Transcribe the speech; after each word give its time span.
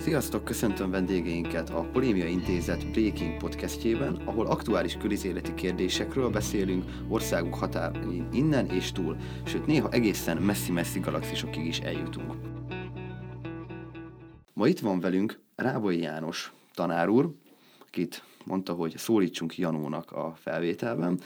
Sziasztok, 0.00 0.44
köszöntöm 0.44 0.90
vendégeinket 0.90 1.70
a 1.70 1.80
Polémia 1.80 2.26
Intézet 2.26 2.90
Breaking 2.90 3.36
podcastjében, 3.36 4.14
ahol 4.24 4.46
aktuális 4.46 4.96
közéleti 4.96 5.54
kérdésekről 5.54 6.30
beszélünk 6.30 6.84
országunk 7.08 7.54
határain 7.54 8.28
innen 8.32 8.66
és 8.66 8.92
túl, 8.92 9.16
sőt 9.44 9.66
néha 9.66 9.90
egészen 9.90 10.36
messzi-messzi 10.36 11.00
galaxisokig 11.00 11.66
is 11.66 11.78
eljutunk. 11.78 12.34
Ma 14.52 14.66
itt 14.66 14.78
van 14.78 15.00
velünk 15.00 15.38
Rábai 15.56 16.00
János 16.00 16.52
tanár 16.74 17.08
úr, 17.08 17.34
akit 17.86 18.22
mondta, 18.44 18.72
hogy 18.72 18.96
szólítsunk 18.96 19.58
Janónak 19.58 20.12
a 20.12 20.34
felvételben, 20.36 21.20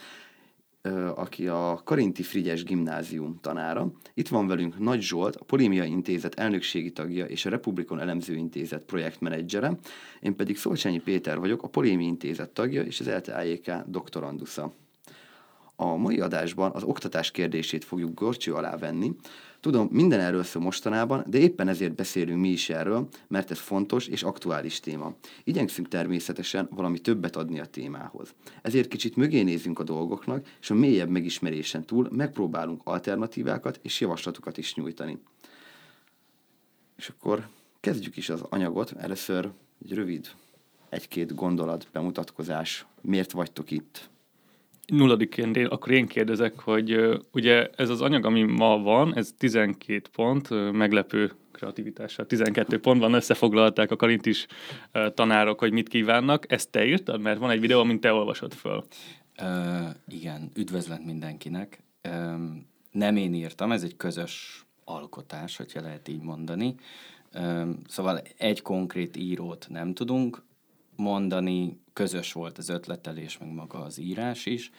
aki 1.14 1.48
a 1.48 1.80
Karinti 1.84 2.22
Frigyes 2.22 2.64
Gimnázium 2.64 3.38
tanára. 3.40 3.92
Itt 4.14 4.28
van 4.28 4.46
velünk 4.46 4.78
Nagy 4.78 5.00
Zsolt, 5.00 5.36
a 5.36 5.44
Polémia 5.44 5.84
Intézet 5.84 6.34
elnökségi 6.34 6.92
tagja 6.92 7.24
és 7.24 7.46
a 7.46 7.50
Republikon 7.50 8.00
Elemző 8.00 8.34
Intézet 8.34 8.84
projektmenedzsere. 8.84 9.78
Én 10.20 10.36
pedig 10.36 10.56
Szolcsányi 10.56 10.98
Péter 10.98 11.38
vagyok, 11.38 11.62
a 11.62 11.68
Polémi 11.68 12.04
Intézet 12.04 12.50
tagja 12.50 12.82
és 12.82 13.00
az 13.00 13.08
LTAJK 13.08 13.72
doktorandusza. 13.86 14.72
A 15.76 15.96
mai 15.96 16.20
adásban 16.20 16.70
az 16.74 16.82
oktatás 16.82 17.30
kérdését 17.30 17.84
fogjuk 17.84 18.14
gorcső 18.14 18.54
alá 18.54 18.76
venni, 18.76 19.16
Tudom, 19.64 19.88
minden 19.90 20.20
erről 20.20 20.42
szól 20.42 20.62
mostanában, 20.62 21.24
de 21.26 21.38
éppen 21.38 21.68
ezért 21.68 21.94
beszélünk 21.94 22.40
mi 22.40 22.48
is 22.48 22.70
erről, 22.70 23.08
mert 23.28 23.50
ez 23.50 23.58
fontos 23.58 24.06
és 24.06 24.22
aktuális 24.22 24.80
téma. 24.80 25.14
Igyekszünk 25.44 25.88
természetesen 25.88 26.68
valami 26.70 26.98
többet 26.98 27.36
adni 27.36 27.60
a 27.60 27.66
témához. 27.66 28.34
Ezért 28.62 28.88
kicsit 28.88 29.16
mögé 29.16 29.42
nézünk 29.42 29.78
a 29.78 29.82
dolgoknak, 29.82 30.46
és 30.60 30.70
a 30.70 30.74
mélyebb 30.74 31.08
megismerésen 31.08 31.84
túl 31.84 32.08
megpróbálunk 32.10 32.80
alternatívákat 32.84 33.78
és 33.82 34.00
javaslatokat 34.00 34.58
is 34.58 34.74
nyújtani. 34.74 35.18
És 36.96 37.08
akkor 37.08 37.48
kezdjük 37.80 38.16
is 38.16 38.28
az 38.28 38.42
anyagot. 38.48 38.92
Először 38.92 39.50
egy 39.84 39.94
rövid, 39.94 40.28
egy-két 40.88 41.34
gondolat, 41.34 41.88
bemutatkozás. 41.92 42.86
Miért 43.00 43.32
vagytok 43.32 43.70
itt? 43.70 44.12
Nulladiként 44.86 45.56
én, 45.56 45.66
akkor 45.66 45.92
én 45.92 46.06
kérdezek, 46.06 46.60
hogy 46.60 47.20
ugye 47.32 47.68
ez 47.76 47.88
az 47.88 48.00
anyag, 48.00 48.24
ami 48.24 48.42
ma 48.42 48.78
van, 48.78 49.16
ez 49.16 49.34
12 49.38 50.02
pont, 50.12 50.72
meglepő 50.72 51.32
kreativitással, 51.52 52.26
12 52.26 52.80
pontban 52.80 53.12
összefoglalták 53.12 53.90
a 53.90 53.96
karintis 53.96 54.46
uh, 54.94 55.14
tanárok, 55.14 55.58
hogy 55.58 55.72
mit 55.72 55.88
kívánnak. 55.88 56.52
Ezt 56.52 56.70
te 56.70 56.86
írtad? 56.86 57.20
Mert 57.20 57.38
van 57.38 57.50
egy 57.50 57.60
videó, 57.60 57.80
amit 57.80 58.00
te 58.00 58.12
olvasod 58.12 58.52
föl. 58.52 58.84
Uh, 59.42 59.88
igen, 60.08 60.50
üdvözlet 60.54 61.04
mindenkinek. 61.04 61.78
Um, 62.08 62.66
nem 62.90 63.16
én 63.16 63.34
írtam, 63.34 63.72
ez 63.72 63.82
egy 63.82 63.96
közös 63.96 64.64
alkotás, 64.84 65.56
hogyha 65.56 65.80
lehet 65.80 66.08
így 66.08 66.22
mondani. 66.22 66.74
Um, 67.34 67.78
szóval 67.88 68.22
egy 68.36 68.62
konkrét 68.62 69.16
írót 69.16 69.66
nem 69.68 69.94
tudunk 69.94 70.42
mondani, 70.96 71.78
közös 71.94 72.32
volt 72.32 72.58
az 72.58 72.68
ötletelés, 72.68 73.38
meg 73.38 73.52
maga 73.52 73.78
az 73.78 73.98
írás 73.98 74.46
is, 74.46 74.70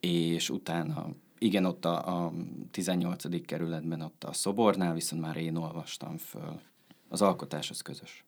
és 0.00 0.50
utána, 0.50 1.06
igen, 1.38 1.64
ott 1.64 1.84
a, 1.84 2.24
a 2.24 2.32
18. 2.70 3.46
kerületben, 3.46 4.00
ott 4.00 4.24
a 4.24 4.32
szobornál, 4.32 4.94
viszont 4.94 5.22
már 5.22 5.36
én 5.36 5.56
olvastam 5.56 6.16
föl. 6.16 6.60
Az 7.08 7.22
alkotás 7.22 7.70
az 7.70 7.80
közös. 7.80 8.24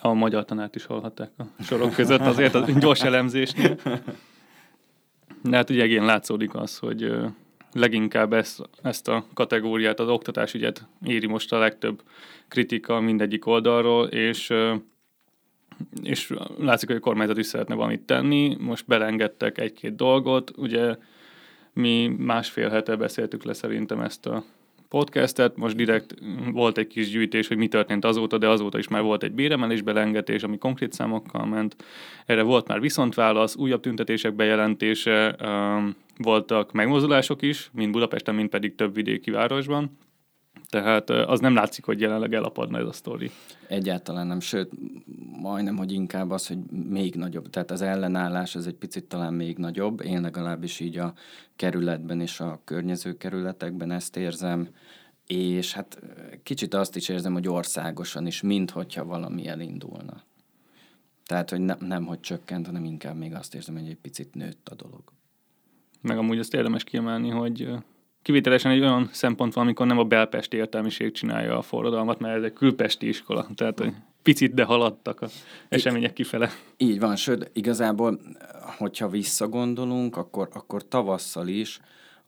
A 0.00 0.12
magyar 0.12 0.44
tanárt 0.44 0.74
is 0.74 0.84
hallhatták 0.84 1.30
a 1.36 1.62
sorok 1.62 1.92
között 1.94 2.20
azért 2.20 2.54
a 2.54 2.70
gyors 2.70 3.02
elemzésnél. 3.02 3.78
De 5.42 5.56
hát 5.56 5.70
ugye 5.70 5.84
igen, 5.84 6.04
látszódik 6.04 6.54
az, 6.54 6.78
hogy 6.78 7.14
leginkább 7.72 8.32
ezt, 8.32 8.62
ezt 8.82 9.08
a 9.08 9.26
kategóriát, 9.34 10.00
az 10.00 10.08
oktatásügyet 10.08 10.86
éri 11.04 11.26
most 11.26 11.52
a 11.52 11.58
legtöbb 11.58 12.02
kritika 12.48 13.00
mindegyik 13.00 13.46
oldalról, 13.46 14.06
és 14.06 14.52
és 16.02 16.32
látszik, 16.58 16.88
hogy 16.88 16.96
a 16.96 17.00
kormányzat 17.00 17.38
is 17.38 17.46
szeretne 17.46 17.74
valamit 17.74 18.00
tenni. 18.00 18.56
Most 18.60 18.86
belengedtek 18.86 19.58
egy-két 19.58 19.96
dolgot. 19.96 20.52
Ugye 20.56 20.96
mi 21.72 22.06
másfél 22.18 22.68
hete 22.68 22.96
beszéltük 22.96 23.44
le 23.44 23.52
szerintem 23.52 24.00
ezt 24.00 24.26
a 24.26 24.44
podcastet, 24.88 25.56
most 25.56 25.76
direkt 25.76 26.14
volt 26.52 26.78
egy 26.78 26.86
kis 26.86 27.10
gyűjtés, 27.10 27.48
hogy 27.48 27.56
mi 27.56 27.68
történt 27.68 28.04
azóta, 28.04 28.38
de 28.38 28.48
azóta 28.48 28.78
is 28.78 28.88
már 28.88 29.02
volt 29.02 29.22
egy 29.22 29.32
béremelés 29.32 29.82
belengetés, 29.82 30.42
ami 30.42 30.58
konkrét 30.58 30.92
számokkal 30.92 31.46
ment. 31.46 31.76
Erre 32.26 32.42
volt 32.42 32.68
már 32.68 32.80
viszontválasz, 32.80 33.56
újabb 33.56 33.80
tüntetések 33.80 34.34
bejelentése, 34.34 35.36
voltak 36.18 36.72
megmozdulások 36.72 37.42
is, 37.42 37.70
mind 37.72 37.92
Budapesten, 37.92 38.34
mind 38.34 38.48
pedig 38.48 38.74
több 38.74 38.94
vidéki 38.94 39.30
városban. 39.30 39.98
Tehát 40.72 41.10
az 41.10 41.40
nem 41.40 41.54
látszik, 41.54 41.84
hogy 41.84 42.00
jelenleg 42.00 42.34
elapadna 42.34 42.78
ez 42.78 42.86
a 42.86 42.92
sztori. 42.92 43.30
Egyáltalán 43.68 44.26
nem, 44.26 44.40
sőt, 44.40 44.70
majdnem, 45.40 45.76
hogy 45.76 45.92
inkább 45.92 46.30
az, 46.30 46.46
hogy 46.46 46.58
még 46.70 47.14
nagyobb. 47.14 47.50
Tehát 47.50 47.70
az 47.70 47.80
ellenállás 47.82 48.54
ez 48.54 48.66
egy 48.66 48.74
picit 48.74 49.04
talán 49.04 49.34
még 49.34 49.58
nagyobb. 49.58 50.02
Én 50.04 50.20
legalábbis 50.20 50.80
így 50.80 50.98
a 50.98 51.12
kerületben 51.56 52.20
és 52.20 52.40
a 52.40 52.60
környező 52.64 53.16
kerületekben 53.16 53.90
ezt 53.90 54.16
érzem, 54.16 54.68
és 55.26 55.72
hát 55.72 55.98
kicsit 56.42 56.74
azt 56.74 56.96
is 56.96 57.08
érzem, 57.08 57.32
hogy 57.32 57.48
országosan 57.48 58.26
is, 58.26 58.40
minthogyha 58.40 59.04
valami 59.04 59.46
elindulna. 59.46 60.22
Tehát, 61.26 61.50
hogy 61.50 61.60
ne, 61.60 61.74
nem, 61.80 62.06
hogy 62.06 62.20
csökkent, 62.20 62.66
hanem 62.66 62.84
inkább 62.84 63.16
még 63.16 63.34
azt 63.34 63.54
érzem, 63.54 63.74
hogy 63.74 63.88
egy 63.88 64.00
picit 64.02 64.34
nőtt 64.34 64.68
a 64.68 64.74
dolog. 64.74 65.02
Meg 66.00 66.18
amúgy 66.18 66.38
azt 66.38 66.54
érdemes 66.54 66.84
kiemelni, 66.84 67.28
hogy 67.28 67.68
kivételesen 68.22 68.70
egy 68.72 68.80
olyan 68.80 69.08
szempont 69.12 69.54
van, 69.54 69.64
amikor 69.64 69.86
nem 69.86 69.98
a 69.98 70.04
belpesti 70.04 70.56
értelmiség 70.56 71.12
csinálja 71.12 71.58
a 71.58 71.62
forradalmat, 71.62 72.18
mert 72.18 72.36
ez 72.36 72.42
egy 72.42 72.52
külpesti 72.52 73.08
iskola, 73.08 73.46
tehát 73.54 73.78
hogy 73.78 73.92
picit, 74.22 74.54
de 74.54 74.64
haladtak 74.64 75.20
a 75.20 75.28
események 75.68 76.12
kifele. 76.12 76.50
Így 76.76 77.00
van, 77.00 77.16
sőt, 77.16 77.50
igazából, 77.52 78.20
hogyha 78.78 79.08
visszagondolunk, 79.08 80.16
akkor, 80.16 80.48
akkor 80.52 80.88
tavasszal 80.88 81.48
is 81.48 81.80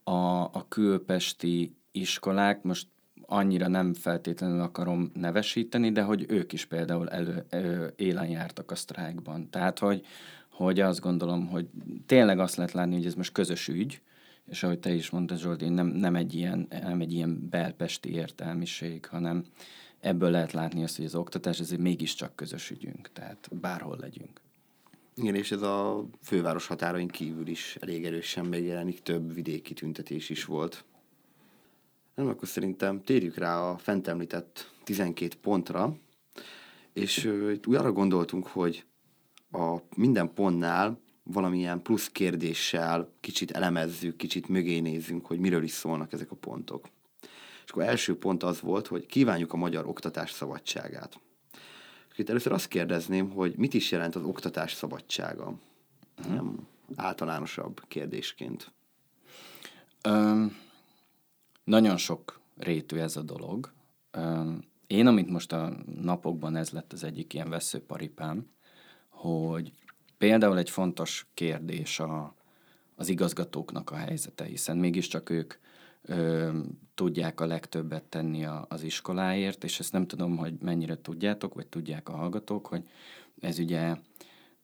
a, 0.04 0.40
a 0.40 0.66
külpesti 0.68 1.74
iskolák, 1.92 2.62
most 2.62 2.86
annyira 3.26 3.68
nem 3.68 3.94
feltétlenül 3.94 4.60
akarom 4.60 5.10
nevesíteni, 5.14 5.92
de 5.92 6.02
hogy 6.02 6.24
ők 6.28 6.52
is 6.52 6.64
például 6.64 7.08
elő, 7.08 7.44
elő 7.48 7.92
élen 7.96 8.28
jártak 8.28 8.70
a 8.70 8.74
sztrájkban. 8.74 9.50
Tehát, 9.50 9.78
hogy, 9.78 10.06
hogy 10.48 10.80
azt 10.80 11.00
gondolom, 11.00 11.46
hogy 11.46 11.66
tényleg 12.06 12.38
azt 12.38 12.56
lehet 12.56 12.72
látni, 12.72 12.94
hogy 12.94 13.06
ez 13.06 13.14
most 13.14 13.32
közös 13.32 13.68
ügy, 13.68 14.00
és 14.46 14.62
ahogy 14.62 14.78
te 14.78 14.92
is 14.92 15.10
mondtad, 15.10 15.38
Zsolti, 15.38 15.68
nem, 15.68 15.86
nem, 15.86 16.14
egy 16.16 16.34
ilyen, 16.34 16.66
nem 16.70 17.00
egy 17.00 17.12
ilyen 17.12 17.48
belpesti 17.48 18.12
értelmiség, 18.12 19.06
hanem 19.06 19.44
ebből 20.00 20.30
lehet 20.30 20.52
látni 20.52 20.82
azt, 20.82 20.96
hogy 20.96 21.04
az 21.04 21.14
oktatás 21.14 21.60
ez 21.60 21.70
mégiscsak 21.70 22.36
közös 22.36 22.70
ügyünk, 22.70 23.12
tehát 23.12 23.48
bárhol 23.60 23.96
legyünk. 24.00 24.40
Igen, 25.16 25.34
és 25.34 25.52
ez 25.52 25.62
a 25.62 26.04
főváros 26.22 26.66
határain 26.66 27.08
kívül 27.08 27.46
is 27.46 27.76
elég 27.80 28.04
erősen 28.04 28.44
megjelenik, 28.44 29.02
több 29.02 29.34
vidéki 29.34 29.74
tüntetés 29.74 30.30
is 30.30 30.44
volt. 30.44 30.84
Nem, 32.14 32.28
akkor 32.28 32.48
szerintem 32.48 33.02
térjük 33.02 33.36
rá 33.36 33.58
a 33.58 33.78
fent 33.78 34.08
említett 34.08 34.70
12 34.84 35.36
pontra, 35.40 35.96
és 36.92 37.24
itt 37.52 37.66
úgy 37.66 37.74
arra 37.74 37.92
gondoltunk, 37.92 38.46
hogy 38.46 38.84
a 39.50 39.76
minden 39.96 40.34
pontnál 40.34 40.98
valamilyen 41.24 41.82
plusz 41.82 42.08
kérdéssel 42.08 43.12
kicsit 43.20 43.50
elemezzük, 43.50 44.16
kicsit 44.16 44.48
mögé 44.48 44.78
nézzünk, 44.78 45.26
hogy 45.26 45.38
miről 45.38 45.62
is 45.62 45.70
szólnak 45.70 46.12
ezek 46.12 46.30
a 46.30 46.36
pontok. 46.36 46.88
És 47.64 47.70
akkor 47.70 47.82
első 47.82 48.18
pont 48.18 48.42
az 48.42 48.60
volt, 48.60 48.86
hogy 48.86 49.06
kívánjuk 49.06 49.52
a 49.52 49.56
magyar 49.56 49.86
oktatás 49.86 50.30
szabadságát. 50.30 51.20
És 52.12 52.18
itt 52.18 52.28
először 52.28 52.52
azt 52.52 52.68
kérdezném, 52.68 53.30
hogy 53.30 53.56
mit 53.56 53.74
is 53.74 53.90
jelent 53.90 54.14
az 54.14 54.22
oktatás 54.22 54.72
szabadsága? 54.72 55.58
Uh-huh. 56.18 56.34
Nem 56.34 56.66
általánosabb 56.96 57.82
kérdésként. 57.88 58.72
Um, 60.08 60.56
nagyon 61.64 61.96
sok 61.96 62.40
rétű 62.56 62.96
ez 62.96 63.16
a 63.16 63.22
dolog. 63.22 63.72
Um, 64.16 64.64
én, 64.86 65.06
amit 65.06 65.30
most 65.30 65.52
a 65.52 65.76
napokban 66.00 66.56
ez 66.56 66.70
lett 66.70 66.92
az 66.92 67.04
egyik 67.04 67.34
ilyen 67.34 67.50
veszőparipám, 67.50 68.46
hogy 69.08 69.72
Például 70.18 70.58
egy 70.58 70.70
fontos 70.70 71.26
kérdés 71.34 72.00
a, 72.00 72.34
az 72.96 73.08
igazgatóknak 73.08 73.90
a 73.90 73.96
helyzete, 73.96 74.44
hiszen 74.44 74.76
mégiscsak 74.76 75.30
ők 75.30 75.54
ö, 76.02 76.50
tudják 76.94 77.40
a 77.40 77.46
legtöbbet 77.46 78.04
tenni 78.04 78.44
a, 78.44 78.66
az 78.68 78.82
iskoláért, 78.82 79.64
és 79.64 79.80
ezt 79.80 79.92
nem 79.92 80.06
tudom, 80.06 80.36
hogy 80.36 80.54
mennyire 80.60 81.00
tudjátok, 81.00 81.54
vagy 81.54 81.66
tudják 81.66 82.08
a 82.08 82.16
hallgatók, 82.16 82.66
hogy 82.66 82.82
ez 83.40 83.58
ugye 83.58 83.96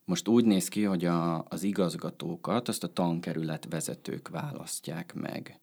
most 0.04 0.28
úgy 0.28 0.44
néz 0.44 0.68
ki, 0.68 0.82
hogy 0.82 1.04
a, 1.04 1.44
az 1.48 1.62
igazgatókat 1.62 2.68
azt 2.68 2.84
a 2.84 2.92
tankerület 2.92 3.66
vezetők 3.70 4.28
választják 4.28 5.14
meg. 5.14 5.60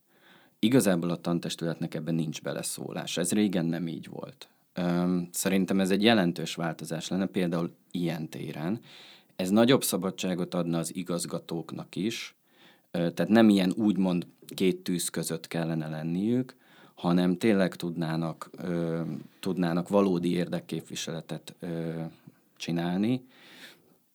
Igazából 0.60 1.10
a 1.10 1.22
tantestületnek 1.22 1.96
ebben 1.96 2.16
nincs 2.16 2.42
beleszólás. 2.42 3.18
Ez 3.18 3.32
régen 3.32 3.66
nem 3.66 3.88
így 3.88 4.08
volt. 4.08 4.50
Szerintem 5.32 5.80
ez 5.80 5.92
egy 5.92 6.04
jelentős 6.04 6.56
változás 6.56 7.08
lenne, 7.08 7.26
például 7.26 7.76
ilyen 7.92 8.30
téren, 8.30 8.80
ez 9.38 9.50
nagyobb 9.50 9.84
szabadságot 9.84 10.54
adna 10.54 10.78
az 10.78 10.96
igazgatóknak 10.96 11.96
is, 11.96 12.36
tehát 12.92 13.28
nem 13.28 13.50
ilyen 13.50 13.74
úgymond 13.76 14.28
két 14.56 14.78
tűz 14.78 15.10
között 15.10 15.48
kellene 15.48 15.88
lenniük, 15.88 16.56
hanem 16.96 17.38
tényleg 17.38 17.76
tudnának, 17.76 18.50
ö, 18.58 19.02
tudnának 19.40 19.90
valódi 19.90 20.32
érdekképviseletet 20.32 21.56
ö, 21.60 22.02
csinálni. 22.56 23.26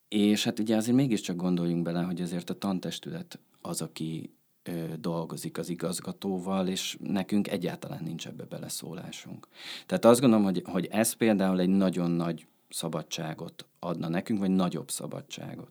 És 0.08 0.44
hát 0.44 0.58
ugye 0.58 0.76
azért 0.76 0.96
mégiscsak 0.96 1.36
gondoljunk 1.36 1.82
bele, 1.82 2.02
hogy 2.02 2.20
azért 2.20 2.50
a 2.50 2.58
tantestület 2.58 3.38
az, 3.60 3.82
aki 3.82 4.34
ö, 4.62 4.84
dolgozik 5.00 5.58
az 5.58 5.68
igazgatóval, 5.68 6.68
és 6.68 6.96
nekünk 7.00 7.48
egyáltalán 7.48 8.02
nincs 8.04 8.26
ebbe 8.26 8.44
beleszólásunk. 8.44 9.48
Tehát 9.86 10.04
azt 10.04 10.20
gondolom, 10.20 10.44
hogy, 10.44 10.62
hogy 10.64 10.88
ez 10.90 11.12
például 11.12 11.60
egy 11.60 11.68
nagyon 11.68 12.10
nagy 12.10 12.46
szabadságot 12.72 13.66
adna 13.78 14.08
nekünk, 14.08 14.38
vagy 14.38 14.50
nagyobb 14.50 14.90
szabadságot. 14.90 15.70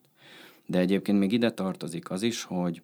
De 0.66 0.80
egyébként 0.80 1.20
még 1.20 1.32
ide 1.32 1.52
tartozik 1.52 2.10
az 2.10 2.22
is, 2.22 2.44
hogy 2.44 2.82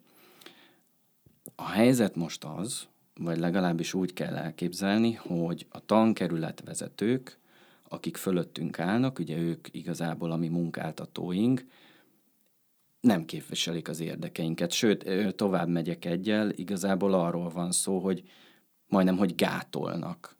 a 1.54 1.68
helyzet 1.68 2.16
most 2.16 2.44
az, 2.44 2.88
vagy 3.14 3.38
legalábbis 3.38 3.94
úgy 3.94 4.12
kell 4.12 4.36
elképzelni, 4.36 5.12
hogy 5.12 5.66
a 5.68 5.84
tankerület 5.86 6.62
vezetők, 6.64 7.38
akik 7.88 8.16
fölöttünk 8.16 8.78
állnak, 8.78 9.18
ugye 9.18 9.36
ők 9.36 9.68
igazából 9.70 10.30
a 10.30 10.36
mi 10.36 10.48
munkáltatóink, 10.48 11.64
nem 13.00 13.24
képviselik 13.24 13.88
az 13.88 14.00
érdekeinket. 14.00 14.72
Sőt, 14.72 15.36
tovább 15.36 15.68
megyek 15.68 16.04
egyel, 16.04 16.50
igazából 16.50 17.14
arról 17.14 17.48
van 17.48 17.72
szó, 17.72 17.98
hogy 17.98 18.22
majdnem, 18.86 19.16
hogy 19.16 19.34
gátolnak. 19.34 20.36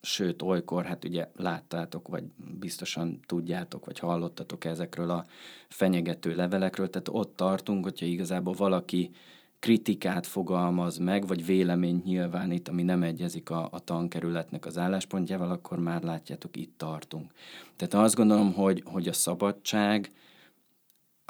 Sőt, 0.00 0.42
olykor, 0.42 0.84
hát 0.84 1.04
ugye 1.04 1.28
láttátok, 1.36 2.08
vagy 2.08 2.24
biztosan 2.58 3.20
tudjátok, 3.26 3.84
vagy 3.84 3.98
hallottatok 3.98 4.64
ezekről 4.64 5.10
a 5.10 5.24
fenyegető 5.68 6.34
levelekről, 6.34 6.90
tehát 6.90 7.08
ott 7.08 7.36
tartunk, 7.36 7.84
hogyha 7.84 8.06
igazából 8.06 8.54
valaki 8.54 9.10
kritikát 9.58 10.26
fogalmaz 10.26 10.98
meg, 10.98 11.26
vagy 11.26 11.46
véleményt 11.46 12.04
nyilvánít, 12.04 12.68
ami 12.68 12.82
nem 12.82 13.02
egyezik 13.02 13.50
a, 13.50 13.68
a 13.70 13.78
tankerületnek 13.78 14.66
az 14.66 14.78
álláspontjával, 14.78 15.50
akkor 15.50 15.78
már 15.78 16.02
látjátok, 16.02 16.56
itt 16.56 16.74
tartunk. 16.76 17.32
Tehát 17.76 18.04
azt 18.04 18.14
gondolom, 18.14 18.52
hogy, 18.52 18.82
hogy 18.84 19.08
a 19.08 19.12
szabadság, 19.12 20.10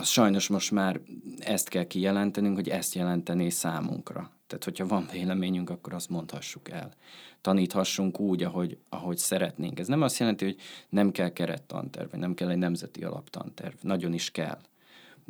az 0.00 0.08
sajnos 0.08 0.48
most 0.48 0.70
már 0.70 1.00
ezt 1.38 1.68
kell 1.68 1.84
kijelentenünk, 1.84 2.56
hogy 2.56 2.68
ezt 2.68 2.94
jelentené 2.94 3.48
számunkra. 3.48 4.30
Tehát, 4.46 4.64
hogyha 4.64 4.86
van 4.86 5.08
véleményünk, 5.12 5.70
akkor 5.70 5.92
azt 5.94 6.08
mondhassuk 6.08 6.70
el. 6.70 6.92
Taníthassunk 7.40 8.20
úgy, 8.20 8.42
ahogy, 8.42 8.78
ahogy 8.88 9.18
szeretnénk. 9.18 9.78
Ez 9.78 9.86
nem 9.86 10.02
azt 10.02 10.18
jelenti, 10.18 10.44
hogy 10.44 10.56
nem 10.88 11.10
kell 11.10 11.28
kerettanterv, 11.32 12.14
nem 12.14 12.34
kell 12.34 12.50
egy 12.50 12.58
nemzeti 12.58 13.04
alaptanterv. 13.04 13.74
Nagyon 13.80 14.12
is 14.12 14.30
kell 14.30 14.58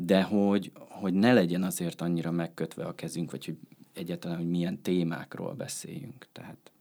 de 0.04 0.22
hogy, 0.22 0.72
hogy 0.74 1.12
ne 1.12 1.32
legyen 1.32 1.62
azért 1.62 2.00
annyira 2.00 2.30
megkötve 2.30 2.84
a 2.84 2.94
kezünk, 2.94 3.30
vagy 3.30 3.44
hogy 3.44 3.56
egyáltalán, 3.94 4.36
hogy 4.36 4.48
milyen 4.48 4.82
témákról 4.82 5.52
beszéljünk. 5.52 6.26
Tehát 6.32 6.72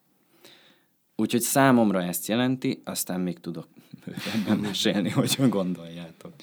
Úgyhogy 1.15 1.41
számomra 1.41 2.03
ezt 2.03 2.27
jelenti, 2.27 2.81
aztán 2.83 3.19
még 3.19 3.39
tudok 3.39 3.67
ebben 4.35 4.57
mesélni, 4.57 5.09
hogy 5.09 5.49
gondoljátok. 5.49 6.33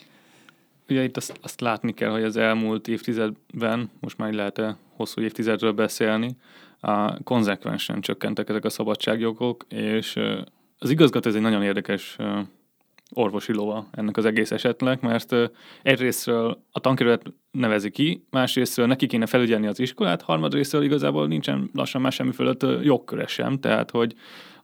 Ugye 0.88 1.02
itt 1.02 1.16
azt, 1.16 1.38
azt 1.42 1.60
látni 1.60 1.94
kell, 1.94 2.10
hogy 2.10 2.22
az 2.22 2.36
elmúlt 2.36 2.88
évtizedben, 2.88 3.90
most 4.00 4.18
már 4.18 4.32
lehet 4.32 4.58
-e 4.58 4.76
hosszú 4.96 5.20
évtizedről 5.20 5.72
beszélni, 5.72 6.36
a 6.80 7.22
konzekvensen 7.22 8.00
csökkentek 8.00 8.48
ezek 8.48 8.64
a 8.64 8.70
szabadságjogok, 8.70 9.64
és 9.68 10.18
az 10.78 10.90
igazgató 10.90 11.28
ez 11.28 11.34
egy 11.34 11.40
nagyon 11.40 11.62
érdekes 11.62 12.16
orvosi 13.10 13.52
lova 13.52 13.88
ennek 13.90 14.16
az 14.16 14.24
egész 14.24 14.50
esetnek, 14.50 15.00
mert 15.00 15.34
egyrésztről 15.82 16.62
a 16.72 16.80
tankerület 16.80 17.22
nevezi 17.50 17.90
ki, 17.90 18.26
másrésztről 18.30 18.86
neki 18.86 19.06
kéne 19.06 19.26
felügyelni 19.26 19.66
az 19.66 19.80
iskolát, 19.80 20.22
harmadrésztről 20.22 20.82
igazából 20.82 21.26
nincsen 21.26 21.70
lassan 21.72 22.00
már 22.00 22.12
semmi 22.12 22.32
fölött 22.32 22.66
jogköre 22.82 23.26
sem, 23.26 23.58
tehát 23.60 23.90
hogy 23.90 24.14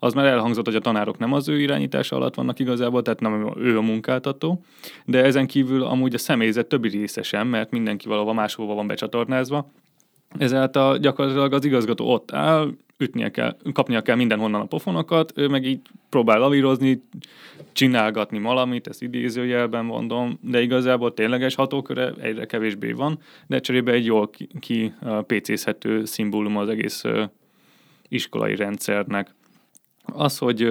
az 0.03 0.13
már 0.13 0.27
elhangzott, 0.27 0.65
hogy 0.65 0.75
a 0.75 0.81
tanárok 0.81 1.19
nem 1.19 1.33
az 1.33 1.49
ő 1.49 1.61
irányítása 1.61 2.17
alatt 2.17 2.35
vannak 2.35 2.59
igazából, 2.59 3.03
tehát 3.03 3.21
nem 3.21 3.53
ő 3.57 3.77
a 3.77 3.81
munkáltató, 3.81 4.65
de 5.05 5.25
ezen 5.25 5.47
kívül 5.47 5.83
amúgy 5.83 6.15
a 6.15 6.19
személyzet 6.19 6.67
többi 6.67 6.89
része 6.89 7.23
sem, 7.23 7.49
mert 7.49 7.71
mindenki 7.71 8.09
valahova 8.09 8.33
máshova 8.33 8.75
van 8.75 8.87
becsatornázva, 8.87 9.71
ezáltal 10.39 10.99
gyakorlatilag 10.99 11.53
az 11.53 11.65
igazgató 11.65 12.13
ott 12.13 12.33
áll, 12.33 12.71
ütnie 12.99 13.31
kell, 13.31 13.57
kapnia 13.73 14.03
kell 14.03 14.17
mindenhonnan 14.17 14.61
a 14.61 14.65
pofonokat, 14.65 15.33
ő 15.35 15.49
meg 15.49 15.65
így 15.65 15.81
próbál 16.09 16.39
lavírozni, 16.39 17.03
csinálgatni 17.73 18.41
valamit, 18.41 18.87
ezt 18.87 19.03
idézőjelben 19.03 19.85
mondom, 19.85 20.39
de 20.41 20.63
igazából 20.63 21.15
tényleges 21.15 21.55
hatóköre 21.55 22.13
egyre 22.21 22.47
kevésbé 22.47 22.93
van, 22.93 23.19
de 23.47 23.61
cserébe 23.61 23.93
egy 23.93 24.05
jól 24.05 24.31
ki, 24.31 24.49
ki 24.61 24.93
PC-zhető 25.27 26.05
szimbólum 26.05 26.57
az 26.57 26.69
egész 26.69 27.05
iskolai 28.09 28.57
rendszernek. 28.57 29.35
Az, 30.03 30.39
hogy 30.39 30.63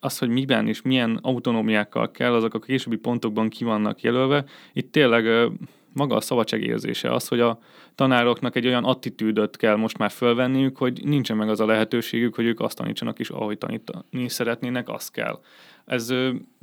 az, 0.00 0.18
hogy 0.18 0.28
miben 0.28 0.68
és 0.68 0.82
milyen 0.82 1.18
autonómiákkal 1.22 2.10
kell, 2.10 2.32
azok 2.32 2.54
a 2.54 2.58
későbbi 2.58 2.96
pontokban 2.96 3.48
ki 3.48 3.64
vannak 3.64 4.00
jelölve. 4.00 4.44
Itt 4.72 4.92
tényleg 4.92 5.50
maga 5.92 6.14
a 6.14 6.20
szabadságérzése 6.20 7.12
az, 7.12 7.28
hogy 7.28 7.40
a 7.40 7.58
tanároknak 7.94 8.56
egy 8.56 8.66
olyan 8.66 8.84
attitűdöt 8.84 9.56
kell 9.56 9.76
most 9.76 9.98
már 9.98 10.10
fölvenniük, 10.10 10.76
hogy 10.76 11.00
nincsen 11.04 11.36
meg 11.36 11.48
az 11.48 11.60
a 11.60 11.66
lehetőségük, 11.66 12.34
hogy 12.34 12.44
ők 12.44 12.60
azt 12.60 12.76
tanítsanak 12.76 13.18
is, 13.18 13.30
ahogy 13.30 13.58
tanítani 13.58 14.28
szeretnének, 14.28 14.88
az 14.88 15.08
kell. 15.10 15.40
Ez 15.84 16.14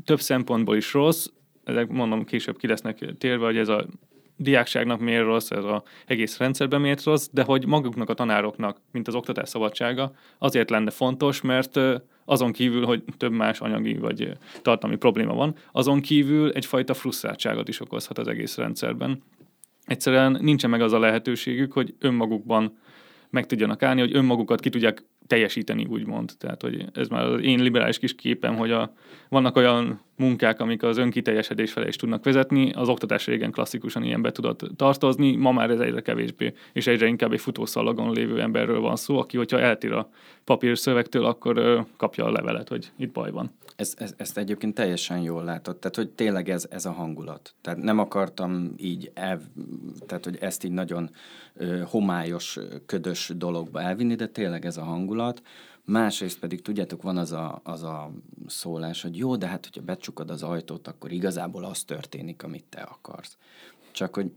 több 0.05 0.19
szempontból 0.19 0.75
is 0.75 0.93
rossz, 0.93 1.27
ezek 1.63 1.87
mondom 1.87 2.25
később 2.25 2.57
ki 2.57 2.67
lesznek 2.67 3.17
térve, 3.17 3.45
hogy 3.45 3.57
ez 3.57 3.67
a 3.67 3.85
diákságnak 4.37 4.99
miért 4.99 5.23
rossz, 5.23 5.51
ez 5.51 5.63
az 5.63 5.81
egész 6.05 6.37
rendszerben 6.37 6.81
miért 6.81 7.03
rossz, 7.03 7.27
de 7.31 7.43
hogy 7.43 7.65
maguknak 7.67 8.09
a 8.09 8.13
tanároknak, 8.13 8.77
mint 8.91 9.07
az 9.07 9.15
oktatás 9.15 9.49
szabadsága, 9.49 10.11
azért 10.37 10.69
lenne 10.69 10.89
fontos, 10.89 11.41
mert 11.41 11.79
azon 12.25 12.51
kívül, 12.51 12.85
hogy 12.85 13.03
több 13.17 13.31
más 13.31 13.59
anyagi 13.59 13.97
vagy 13.97 14.31
tartalmi 14.61 14.95
probléma 14.95 15.33
van, 15.33 15.55
azon 15.71 16.01
kívül 16.01 16.51
egyfajta 16.51 16.93
frusztráltságot 16.93 17.67
is 17.67 17.79
okozhat 17.79 18.17
az 18.17 18.27
egész 18.27 18.57
rendszerben. 18.57 19.23
Egyszerűen 19.85 20.37
nincsen 20.41 20.69
meg 20.69 20.81
az 20.81 20.93
a 20.93 20.99
lehetőségük, 20.99 21.73
hogy 21.73 21.95
önmagukban 21.99 22.77
meg 23.29 23.45
tudjanak 23.45 23.83
állni, 23.83 23.99
hogy 23.99 24.15
önmagukat 24.15 24.59
ki 24.59 24.69
tudják 24.69 25.03
teljesíteni, 25.27 25.85
úgymond. 25.85 26.31
Tehát, 26.37 26.61
hogy 26.61 26.85
ez 26.93 27.07
már 27.07 27.23
az 27.25 27.41
én 27.41 27.59
liberális 27.59 27.99
kis 27.99 28.15
képem, 28.15 28.55
hogy 28.55 28.71
a, 28.71 28.93
vannak 29.29 29.55
olyan 29.55 30.01
munkák, 30.17 30.59
amik 30.59 30.83
az 30.83 30.97
önkiteljesedés 30.97 31.71
felé 31.71 31.87
is 31.87 31.95
tudnak 31.95 32.23
vezetni. 32.23 32.71
Az 32.71 32.89
oktatás 32.89 33.25
régen 33.25 33.51
klasszikusan 33.51 34.03
ilyenbe 34.03 34.31
tudott 34.31 34.61
tartozni, 34.75 35.35
ma 35.35 35.51
már 35.51 35.69
ez 35.69 35.79
egyre 35.79 36.01
kevésbé, 36.01 36.53
és 36.73 36.87
egyre 36.87 37.07
inkább 37.07 37.31
egy 37.33 37.41
futószalagon 37.41 38.11
lévő 38.11 38.41
emberről 38.41 38.79
van 38.79 38.95
szó, 38.95 39.19
aki, 39.19 39.37
hogyha 39.37 39.59
eltír 39.59 39.91
a 39.91 40.09
papír 40.43 40.77
szövegtől, 40.77 41.25
akkor 41.25 41.85
kapja 41.97 42.25
a 42.25 42.31
levelet, 42.31 42.69
hogy 42.69 42.91
itt 42.97 43.11
baj 43.11 43.31
van. 43.31 43.51
Ez, 43.75 43.93
ez, 43.97 44.13
ezt 44.17 44.37
egyébként 44.37 44.73
teljesen 44.73 45.19
jól 45.19 45.43
látod, 45.43 45.77
tehát 45.77 45.95
hogy 45.95 46.09
tényleg 46.09 46.49
ez, 46.49 46.67
ez 46.69 46.85
a 46.85 46.91
hangulat. 46.91 47.55
Tehát 47.61 47.81
nem 47.81 47.99
akartam 47.99 48.73
így, 48.77 49.11
el, 49.13 49.41
tehát 50.05 50.23
hogy 50.23 50.37
ezt 50.41 50.63
így 50.63 50.71
nagyon 50.71 51.09
ö, 51.53 51.81
homályos, 51.85 52.59
ködös 52.85 53.31
dologba 53.35 53.81
elvinni, 53.81 54.15
de 54.15 54.27
tényleg 54.27 54.65
ez 54.65 54.77
a 54.77 54.83
hangulat. 54.83 55.41
Másrészt 55.85 56.39
pedig, 56.39 56.61
tudjátok, 56.61 57.01
van 57.01 57.17
az 57.17 57.31
a, 57.31 57.61
az 57.63 57.83
a 57.83 58.11
szólás, 58.47 59.01
hogy 59.01 59.17
jó, 59.17 59.35
de 59.35 59.47
hát, 59.47 59.65
hogyha 59.65 59.81
becsukod 59.81 60.29
az 60.29 60.43
ajtót, 60.43 60.87
akkor 60.87 61.11
igazából 61.11 61.63
az 61.63 61.83
történik, 61.83 62.43
amit 62.43 62.65
te 62.69 62.81
akarsz. 62.81 63.37
Csak, 63.91 64.15
hogy 64.15 64.31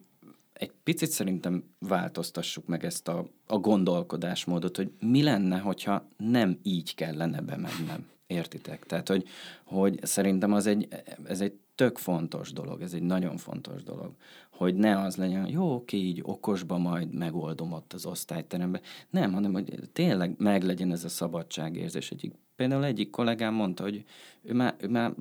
egy 0.53 0.73
picit 0.83 1.11
szerintem 1.11 1.65
változtassuk 1.79 2.67
meg 2.67 2.85
ezt 2.85 3.09
a, 3.09 3.27
a 3.47 3.59
gondolkodásmódot, 3.59 4.77
hogy 4.77 4.91
mi 5.01 5.23
lenne, 5.23 5.59
hogyha 5.59 6.09
nem 6.17 6.59
így 6.63 6.95
kellene 6.95 7.41
bemennem. 7.41 8.07
Értitek? 8.27 8.85
Tehát, 8.87 9.09
hogy, 9.09 9.29
hogy 9.65 9.99
szerintem 10.03 10.53
az 10.53 10.67
egy, 10.67 10.89
ez 11.25 11.41
egy 11.41 11.53
tök 11.75 11.99
fontos 11.99 12.53
dolog, 12.53 12.83
ez 12.83 12.93
egy 12.93 13.03
nagyon 13.03 13.37
fontos 13.37 13.83
dolog, 13.83 14.13
hogy 14.51 14.75
ne 14.75 15.01
az 15.01 15.17
legyen, 15.17 15.49
jó, 15.49 15.75
oké, 15.75 15.97
így 15.97 16.21
okosba 16.23 16.79
majd 16.79 17.15
megoldom 17.15 17.73
ott 17.73 17.93
az 17.93 18.07
osztályteremben. 18.07 18.81
Nem, 19.11 19.33
hanem, 19.33 19.53
hogy 19.53 19.75
tényleg 19.93 20.35
meglegyen 20.39 20.93
ez 20.93 21.05
a 21.05 21.09
szabadságérzés. 21.09 22.11
Egyik, 22.11 22.35
például 22.57 22.85
egyik 22.85 23.11
kollégám 23.11 23.55
mondta, 23.55 23.83
hogy 23.83 24.05
ő 24.43 24.55
már, 24.55 24.75
ő 24.79 24.89
már 24.89 25.13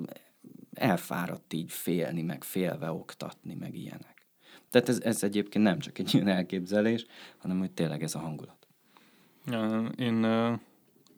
elfáradt 0.73 1.53
így 1.53 1.71
félni, 1.71 2.21
meg 2.21 2.43
félve 2.43 2.91
oktatni, 2.91 3.53
meg 3.53 3.75
ilyenek. 3.75 4.27
Tehát 4.69 4.89
ez, 4.89 5.01
ez 5.01 5.23
egyébként 5.23 5.63
nem 5.63 5.79
csak 5.79 5.99
egy 5.99 6.13
ilyen 6.13 6.27
elképzelés, 6.27 7.05
hanem 7.37 7.59
hogy 7.59 7.71
tényleg 7.71 8.03
ez 8.03 8.15
a 8.15 8.19
hangulat. 8.19 8.67
Én 9.97 10.25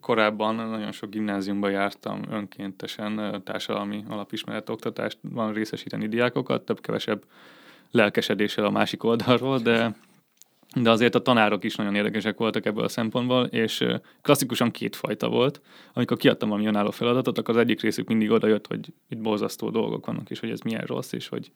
korábban 0.01 0.55
nagyon 0.55 0.91
sok 0.91 1.09
gimnáziumban 1.09 1.71
jártam 1.71 2.21
önkéntesen 2.29 3.41
társadalmi 3.43 4.03
alapismeret 4.09 4.69
oktatásban 4.69 5.53
részesíteni 5.53 6.07
diákokat, 6.07 6.65
több-kevesebb 6.65 7.23
lelkesedéssel 7.91 8.65
a 8.65 8.69
másik 8.69 9.03
oldalról, 9.03 9.59
de 9.59 9.95
de 10.83 10.89
azért 10.89 11.15
a 11.15 11.21
tanárok 11.21 11.63
is 11.63 11.75
nagyon 11.75 11.95
érdekesek 11.95 12.37
voltak 12.37 12.65
ebből 12.65 12.83
a 12.83 12.87
szempontból, 12.87 13.45
és 13.45 13.85
klasszikusan 14.21 14.71
kétfajta 14.71 15.29
volt. 15.29 15.61
Amikor 15.93 16.17
kiadtam 16.17 16.49
valami 16.49 16.67
önálló 16.67 16.91
feladatot, 16.91 17.37
akkor 17.37 17.55
az 17.55 17.61
egyik 17.61 17.81
részük 17.81 18.07
mindig 18.07 18.31
oda 18.31 18.47
jött, 18.47 18.67
hogy 18.67 18.93
itt 19.09 19.21
borzasztó 19.21 19.69
dolgok 19.69 20.05
vannak, 20.05 20.29
és 20.29 20.39
hogy 20.39 20.49
ez 20.49 20.59
milyen 20.59 20.83
rossz, 20.85 21.11
és 21.11 21.27
hogy 21.27 21.51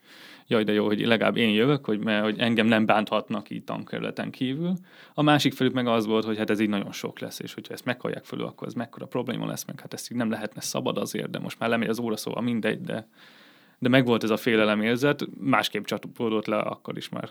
jaj, 0.48 0.64
de 0.64 0.74
jó, 0.74 0.86
hogy 0.86 1.06
legalább 1.06 1.38
én 1.38 1.50
jövök, 1.50 1.86
hogy, 1.86 2.00
mert, 2.00 2.24
hogy 2.24 2.40
engem 2.40 2.68
nem 2.68 2.86
bánthatnak 2.86 3.50
így 3.50 3.64
tankerületen 3.64 4.32
kívül. 4.32 4.74
A 5.14 5.22
másik 5.22 5.54
felük 5.54 5.74
meg 5.74 5.88
az 5.88 6.06
volt, 6.06 6.26
hogy 6.26 6.38
hát 6.38 6.50
ez 6.50 6.60
így 6.60 6.70
nagyon 6.70 6.92
sok 6.92 7.20
lesz, 7.20 7.40
és 7.40 7.54
hogyha 7.54 7.74
ezt 7.74 7.86
meghallják 7.86 8.26
föl, 8.26 8.42
akkor 8.42 8.68
ez 8.68 8.74
mekkora 8.74 9.06
probléma 9.06 9.46
lesz, 9.46 9.66
meg 9.66 9.80
hát 9.80 9.94
ezt 9.94 10.12
így 10.12 10.18
nem 10.18 10.30
lehetne 10.30 10.62
szabad 10.62 10.98
azért, 10.98 11.30
de 11.30 11.40
most 11.40 11.60
már 11.60 11.70
lemegy 11.70 11.90
az 11.90 12.00
óra, 12.00 12.18
szóval 12.18 12.44
mindegy, 12.44 12.82
de, 12.82 13.08
de 13.80 13.90
megvolt 13.90 14.24
ez 14.24 14.30
a 14.30 14.38
félelem 14.38 14.82
érzet, 14.82 15.28
másképp 15.40 15.86
csatapódott 15.86 16.46
le 16.46 16.58
akkor 16.58 16.98
is 16.98 17.10
már 17.10 17.30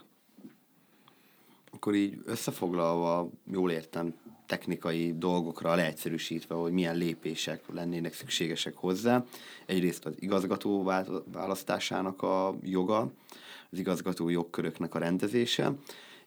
akkor 1.81 1.95
így 1.95 2.19
összefoglalva, 2.25 3.31
jól 3.53 3.71
értem, 3.71 4.15
technikai 4.47 5.15
dolgokra 5.19 5.75
leegyszerűsítve, 5.75 6.55
hogy 6.55 6.73
milyen 6.73 6.97
lépések 6.97 7.63
lennének 7.73 8.15
szükségesek 8.15 8.77
hozzá. 8.77 9.25
Egyrészt 9.67 10.05
az 10.05 10.13
igazgató 10.19 10.93
választásának 11.33 12.23
a 12.23 12.55
joga, 12.63 13.13
az 13.71 13.79
igazgató 13.79 14.29
jogköröknek 14.29 14.95
a 14.95 14.99
rendezése, 14.99 15.73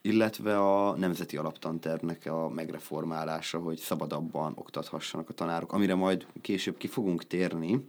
illetve 0.02 0.60
a 0.60 0.96
nemzeti 0.98 1.38
alaptantervnek 1.38 2.26
a 2.26 2.50
megreformálása, 2.50 3.60
hogy 3.60 3.78
szabadabban 3.78 4.54
oktathassanak 4.56 5.30
a 5.30 5.34
tanárok, 5.34 5.74
amire 5.74 5.96
majd 5.96 6.26
később 6.42 6.78
ki 6.78 6.88
fogunk 6.88 7.28
térni, 7.28 7.88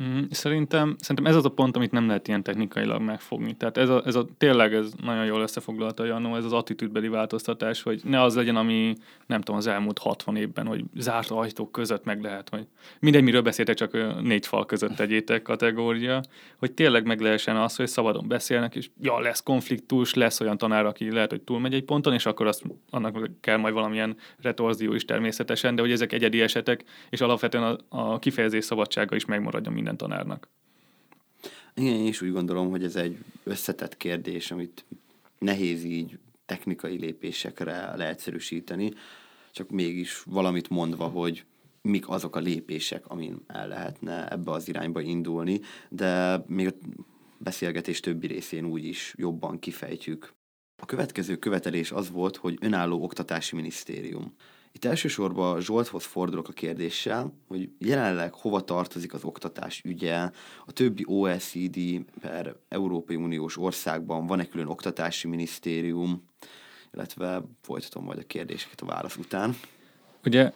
Mm, 0.00 0.22
szerintem, 0.30 0.94
szerintem 0.98 1.26
ez 1.26 1.36
az 1.36 1.44
a 1.44 1.48
pont, 1.48 1.76
amit 1.76 1.90
nem 1.90 2.06
lehet 2.06 2.28
ilyen 2.28 2.42
technikailag 2.42 3.00
megfogni. 3.00 3.56
Tehát 3.56 3.76
ez 3.76 3.88
a, 3.88 4.02
ez 4.04 4.14
a 4.14 4.26
tényleg 4.38 4.74
ez 4.74 4.92
nagyon 5.02 5.24
jól 5.24 5.40
összefoglalta 5.40 6.04
Janó, 6.04 6.36
ez 6.36 6.44
az 6.44 6.52
attitűdbeli 6.52 7.08
változtatás, 7.08 7.82
hogy 7.82 8.00
ne 8.04 8.22
az 8.22 8.34
legyen, 8.34 8.56
ami 8.56 8.94
nem 9.26 9.40
tudom, 9.40 9.56
az 9.56 9.66
elmúlt 9.66 9.98
60 9.98 10.36
évben, 10.36 10.66
hogy 10.66 10.84
zárt 10.94 11.30
ajtók 11.30 11.72
között 11.72 12.04
meg 12.04 12.22
lehet, 12.22 12.48
hogy 12.48 12.66
mindegy, 13.00 13.22
miről 13.22 13.42
beszéltek, 13.42 13.76
csak 13.76 14.22
négy 14.22 14.46
fal 14.46 14.66
között 14.66 14.94
tegyétek 14.94 15.42
kategória, 15.52 16.20
hogy 16.58 16.72
tényleg 16.72 17.06
meg 17.06 17.20
lehessen 17.20 17.56
az, 17.56 17.76
hogy 17.76 17.88
szabadon 17.88 18.28
beszélnek, 18.28 18.74
és 18.74 18.90
ja, 19.00 19.20
lesz 19.20 19.42
konfliktus, 19.42 20.14
lesz 20.14 20.40
olyan 20.40 20.58
tanár, 20.58 20.86
aki 20.86 21.12
lehet, 21.12 21.30
hogy 21.30 21.40
túlmegy 21.40 21.74
egy 21.74 21.84
ponton, 21.84 22.12
és 22.12 22.26
akkor 22.26 22.46
azt, 22.46 22.62
annak 22.90 23.30
kell 23.40 23.56
majd 23.56 23.74
valamilyen 23.74 24.16
retorzió 24.40 24.92
is 24.92 25.04
természetesen, 25.04 25.74
de 25.74 25.82
hogy 25.82 25.92
ezek 25.92 26.12
egyedi 26.12 26.40
esetek, 26.40 26.84
és 27.10 27.20
alapvetően 27.20 27.64
a, 27.64 27.76
a 27.88 28.18
kifejezés 28.18 28.64
szabadsága 28.64 29.16
is 29.16 29.24
megmaradjon 29.24 29.80
minden 29.82 29.96
tanárnak. 30.08 30.48
Igen, 31.74 31.94
én 31.94 32.06
is 32.06 32.20
úgy 32.20 32.32
gondolom, 32.32 32.70
hogy 32.70 32.84
ez 32.84 32.96
egy 32.96 33.18
összetett 33.42 33.96
kérdés, 33.96 34.50
amit 34.50 34.84
nehéz 35.38 35.84
így 35.84 36.18
technikai 36.46 36.98
lépésekre 36.98 37.96
leegyszerűsíteni, 37.96 38.92
csak 39.52 39.70
mégis 39.70 40.22
valamit 40.22 40.68
mondva, 40.68 41.06
hogy 41.06 41.44
mik 41.82 42.08
azok 42.08 42.36
a 42.36 42.40
lépések, 42.40 43.06
amin 43.06 43.44
el 43.46 43.68
lehetne 43.68 44.30
ebbe 44.30 44.50
az 44.50 44.68
irányba 44.68 45.00
indulni, 45.00 45.60
de 45.88 46.42
még 46.46 46.66
a 46.66 46.72
beszélgetés 47.38 48.00
többi 48.00 48.26
részén 48.26 48.64
úgy 48.64 48.84
is 48.84 49.14
jobban 49.16 49.58
kifejtjük. 49.58 50.32
A 50.82 50.86
következő 50.86 51.36
követelés 51.36 51.90
az 51.92 52.10
volt, 52.10 52.36
hogy 52.36 52.58
önálló 52.60 53.02
oktatási 53.02 53.56
minisztérium. 53.56 54.34
Itt 54.72 54.84
elsősorban 54.84 55.60
Zsolthoz 55.60 56.04
fordulok 56.04 56.48
a 56.48 56.52
kérdéssel, 56.52 57.34
hogy 57.48 57.70
jelenleg 57.78 58.34
hova 58.34 58.60
tartozik 58.60 59.14
az 59.14 59.24
oktatás 59.24 59.82
ügye, 59.84 60.30
a 60.66 60.72
többi 60.72 61.04
OECD 61.06 61.78
per 62.20 62.56
Európai 62.68 63.16
Uniós 63.16 63.58
országban 63.58 64.26
van-e 64.26 64.46
külön 64.46 64.66
oktatási 64.66 65.28
minisztérium, 65.28 66.28
illetve 66.94 67.42
folytatom 67.60 68.04
majd 68.04 68.18
a 68.18 68.26
kérdéseket 68.26 68.80
a 68.80 68.86
válasz 68.86 69.16
után. 69.16 69.56
Ugye 70.24 70.52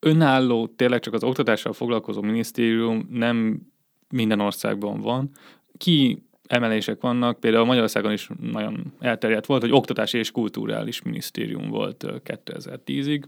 önálló, 0.00 0.66
tényleg 0.66 1.00
csak 1.00 1.14
az 1.14 1.24
oktatással 1.24 1.72
foglalkozó 1.72 2.20
minisztérium 2.20 3.08
nem 3.10 3.60
minden 4.08 4.40
országban 4.40 5.00
van. 5.00 5.30
Ki 5.78 6.25
emelések 6.46 7.00
vannak, 7.00 7.40
például 7.40 7.64
Magyarországon 7.64 8.12
is 8.12 8.28
nagyon 8.40 8.92
elterjedt 9.00 9.46
volt, 9.46 9.60
hogy 9.60 9.72
oktatási 9.72 10.18
és 10.18 10.30
kulturális 10.30 11.02
minisztérium 11.02 11.68
volt 11.68 12.04
2010-ig. 12.24 13.22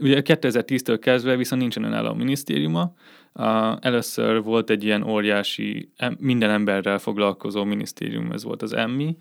Ugye 0.00 0.22
2010-től 0.24 0.98
kezdve 1.00 1.36
viszont 1.36 1.60
nincsen 1.60 1.84
önálló 1.84 2.14
minisztériuma. 2.14 2.92
Először 3.80 4.42
volt 4.42 4.70
egy 4.70 4.84
ilyen 4.84 5.02
óriási, 5.02 5.88
minden 6.18 6.50
emberrel 6.50 6.98
foglalkozó 6.98 7.64
minisztérium, 7.64 8.32
ez 8.32 8.44
volt 8.44 8.62
az 8.62 8.72
EMMI, 8.72 9.16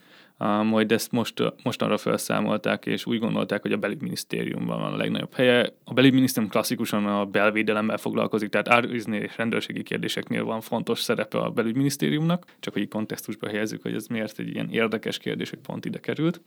majd 0.46 0.92
ezt 0.92 1.12
most, 1.12 1.54
mostanra 1.64 1.98
felszámolták, 1.98 2.86
és 2.86 3.06
úgy 3.06 3.20
gondolták, 3.20 3.62
hogy 3.62 3.72
a 3.72 3.78
belügyminisztériumban 3.78 4.80
van 4.80 4.94
a 4.94 4.98
legnagyobb 4.98 5.34
helye. 5.34 5.74
A 5.84 5.94
belügyminisztérium 5.94 6.52
klasszikusan 6.52 7.06
a 7.06 7.26
belvédelemmel 7.26 7.98
foglalkozik, 7.98 8.50
tehát 8.50 8.70
árvízni 8.70 9.18
és 9.18 9.38
rendőrségi 9.38 9.84
kérdéseknél 9.84 10.44
van 10.44 10.62
fontos 10.62 11.00
szerepe 11.00 11.38
a 11.38 11.50
belügyminisztériumnak, 11.50 12.46
csak 12.60 12.74
hogy 12.74 12.88
kontextusba 12.88 13.48
helyezzük, 13.48 13.82
hogy 13.82 13.94
ez 13.94 14.08
miért 14.08 14.40
egy 14.40 14.50
ilyen 14.50 14.70
érdekes 14.70 15.18
kérdés, 15.18 15.50
hogy 15.50 15.60
pont 15.60 15.86
ide 15.86 16.00
került. 16.00 16.42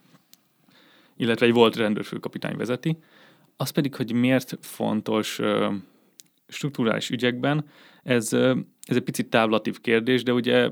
Illetve 1.17 1.47
egy 1.47 1.53
volt 1.53 1.77
rendőrfőkapitány 1.77 2.57
vezeti. 2.57 2.99
Az 3.57 3.71
pedig, 3.71 3.95
hogy 3.95 4.13
miért 4.13 4.59
fontos 4.61 5.41
strukturális 6.49 7.11
ügyekben, 7.11 7.65
ez, 8.03 8.33
ez 8.83 8.97
egy 8.97 9.03
picit 9.03 9.31
távlatív 9.31 9.81
kérdés, 9.81 10.23
de 10.23 10.33
ugye 10.33 10.71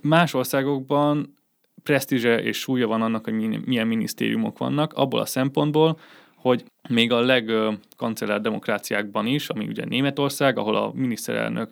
más 0.00 0.34
országokban 0.34 1.34
presztízse 1.84 2.42
és 2.42 2.58
súlya 2.58 2.86
van 2.86 3.02
annak, 3.02 3.24
hogy 3.24 3.64
milyen 3.64 3.86
minisztériumok 3.86 4.58
vannak, 4.58 4.92
abból 4.92 5.20
a 5.20 5.26
szempontból, 5.26 5.98
hogy 6.36 6.64
még 6.88 7.12
a 7.12 7.20
legkancellár 7.20 8.40
demokráciákban 8.40 9.26
is, 9.26 9.48
ami 9.48 9.66
ugye 9.66 9.84
Németország, 9.84 10.58
ahol 10.58 10.76
a 10.76 10.92
miniszterelnök, 10.94 11.70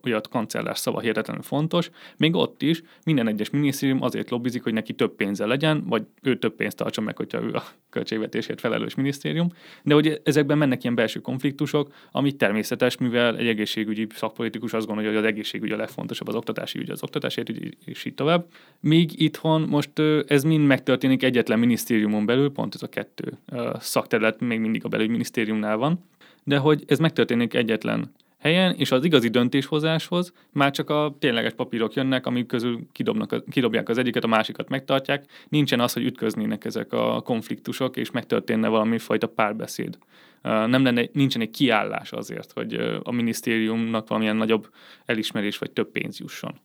vagy 0.00 0.12
a 0.12 0.20
kancellár 0.20 0.78
szava 0.78 1.00
hihetetlenül 1.00 1.42
fontos, 1.42 1.90
még 2.16 2.34
ott 2.34 2.62
is 2.62 2.82
minden 3.04 3.28
egyes 3.28 3.50
minisztérium 3.50 4.02
azért 4.02 4.30
lobbizik, 4.30 4.62
hogy 4.62 4.72
neki 4.72 4.92
több 4.92 5.14
pénze 5.14 5.46
legyen, 5.46 5.84
vagy 5.86 6.02
ő 6.22 6.38
több 6.38 6.54
pénzt 6.54 6.76
tartson 6.76 7.04
meg, 7.04 7.16
hogyha 7.16 7.42
ő 7.42 7.52
a 7.52 7.62
költségvetésért 7.90 8.60
felelős 8.60 8.94
minisztérium. 8.94 9.48
De 9.82 9.94
hogy 9.94 10.20
ezekben 10.24 10.58
mennek 10.58 10.82
ilyen 10.82 10.94
belső 10.94 11.20
konfliktusok, 11.20 11.92
ami 12.12 12.32
természetes, 12.32 12.96
mivel 12.96 13.36
egy 13.36 13.46
egészségügyi 13.46 14.06
szakpolitikus 14.14 14.72
azt 14.72 14.86
gondolja, 14.86 15.10
hogy 15.10 15.18
az 15.18 15.24
egészségügy 15.24 15.72
a 15.72 15.76
legfontosabb, 15.76 16.28
az 16.28 16.34
oktatási 16.34 16.78
ügy, 16.78 16.90
az 16.90 17.02
oktatásért 17.02 17.48
ügy, 17.48 17.76
és 17.84 18.04
így 18.04 18.14
tovább. 18.14 18.46
Míg 18.80 19.20
itthon 19.22 19.62
most 19.62 19.90
ez 20.26 20.42
mind 20.42 20.66
megtörténik 20.66 21.22
egyetlen 21.22 21.58
minisztériumon 21.58 22.26
belül, 22.26 22.52
pont 22.52 22.74
ez 22.74 22.82
a 22.82 22.88
kettő 22.88 23.38
szakterület 23.78 24.40
még 24.50 24.60
mindig 24.60 24.84
a 24.84 24.88
belügyminisztériumnál 24.88 25.76
van, 25.76 26.04
de 26.44 26.58
hogy 26.58 26.84
ez 26.86 26.98
megtörténik 26.98 27.54
egyetlen 27.54 28.12
helyen, 28.38 28.74
és 28.74 28.90
az 28.90 29.04
igazi 29.04 29.28
döntéshozáshoz 29.28 30.32
már 30.52 30.70
csak 30.70 30.90
a 30.90 31.16
tényleges 31.18 31.52
papírok 31.52 31.94
jönnek, 31.94 32.26
amik 32.26 32.46
közül 32.46 32.86
kidobnak, 32.92 33.44
kidobják 33.50 33.88
az 33.88 33.98
egyiket, 33.98 34.24
a 34.24 34.26
másikat 34.26 34.68
megtartják. 34.68 35.24
Nincsen 35.48 35.80
az, 35.80 35.92
hogy 35.92 36.04
ütköznének 36.04 36.64
ezek 36.64 36.92
a 36.92 37.20
konfliktusok, 37.20 37.96
és 37.96 38.10
megtörténne 38.10 38.68
valami 38.68 38.98
fajta 38.98 39.26
párbeszéd. 39.26 39.98
Nem 40.42 40.84
lenne, 40.84 41.04
nincsen 41.12 41.42
egy 41.42 41.50
kiállás 41.50 42.12
azért, 42.12 42.52
hogy 42.52 42.74
a 43.02 43.10
minisztériumnak 43.10 44.08
valamilyen 44.08 44.36
nagyobb 44.36 44.68
elismerés 45.04 45.58
vagy 45.58 45.70
több 45.70 45.90
pénz 45.90 46.18
jusson. 46.18 46.60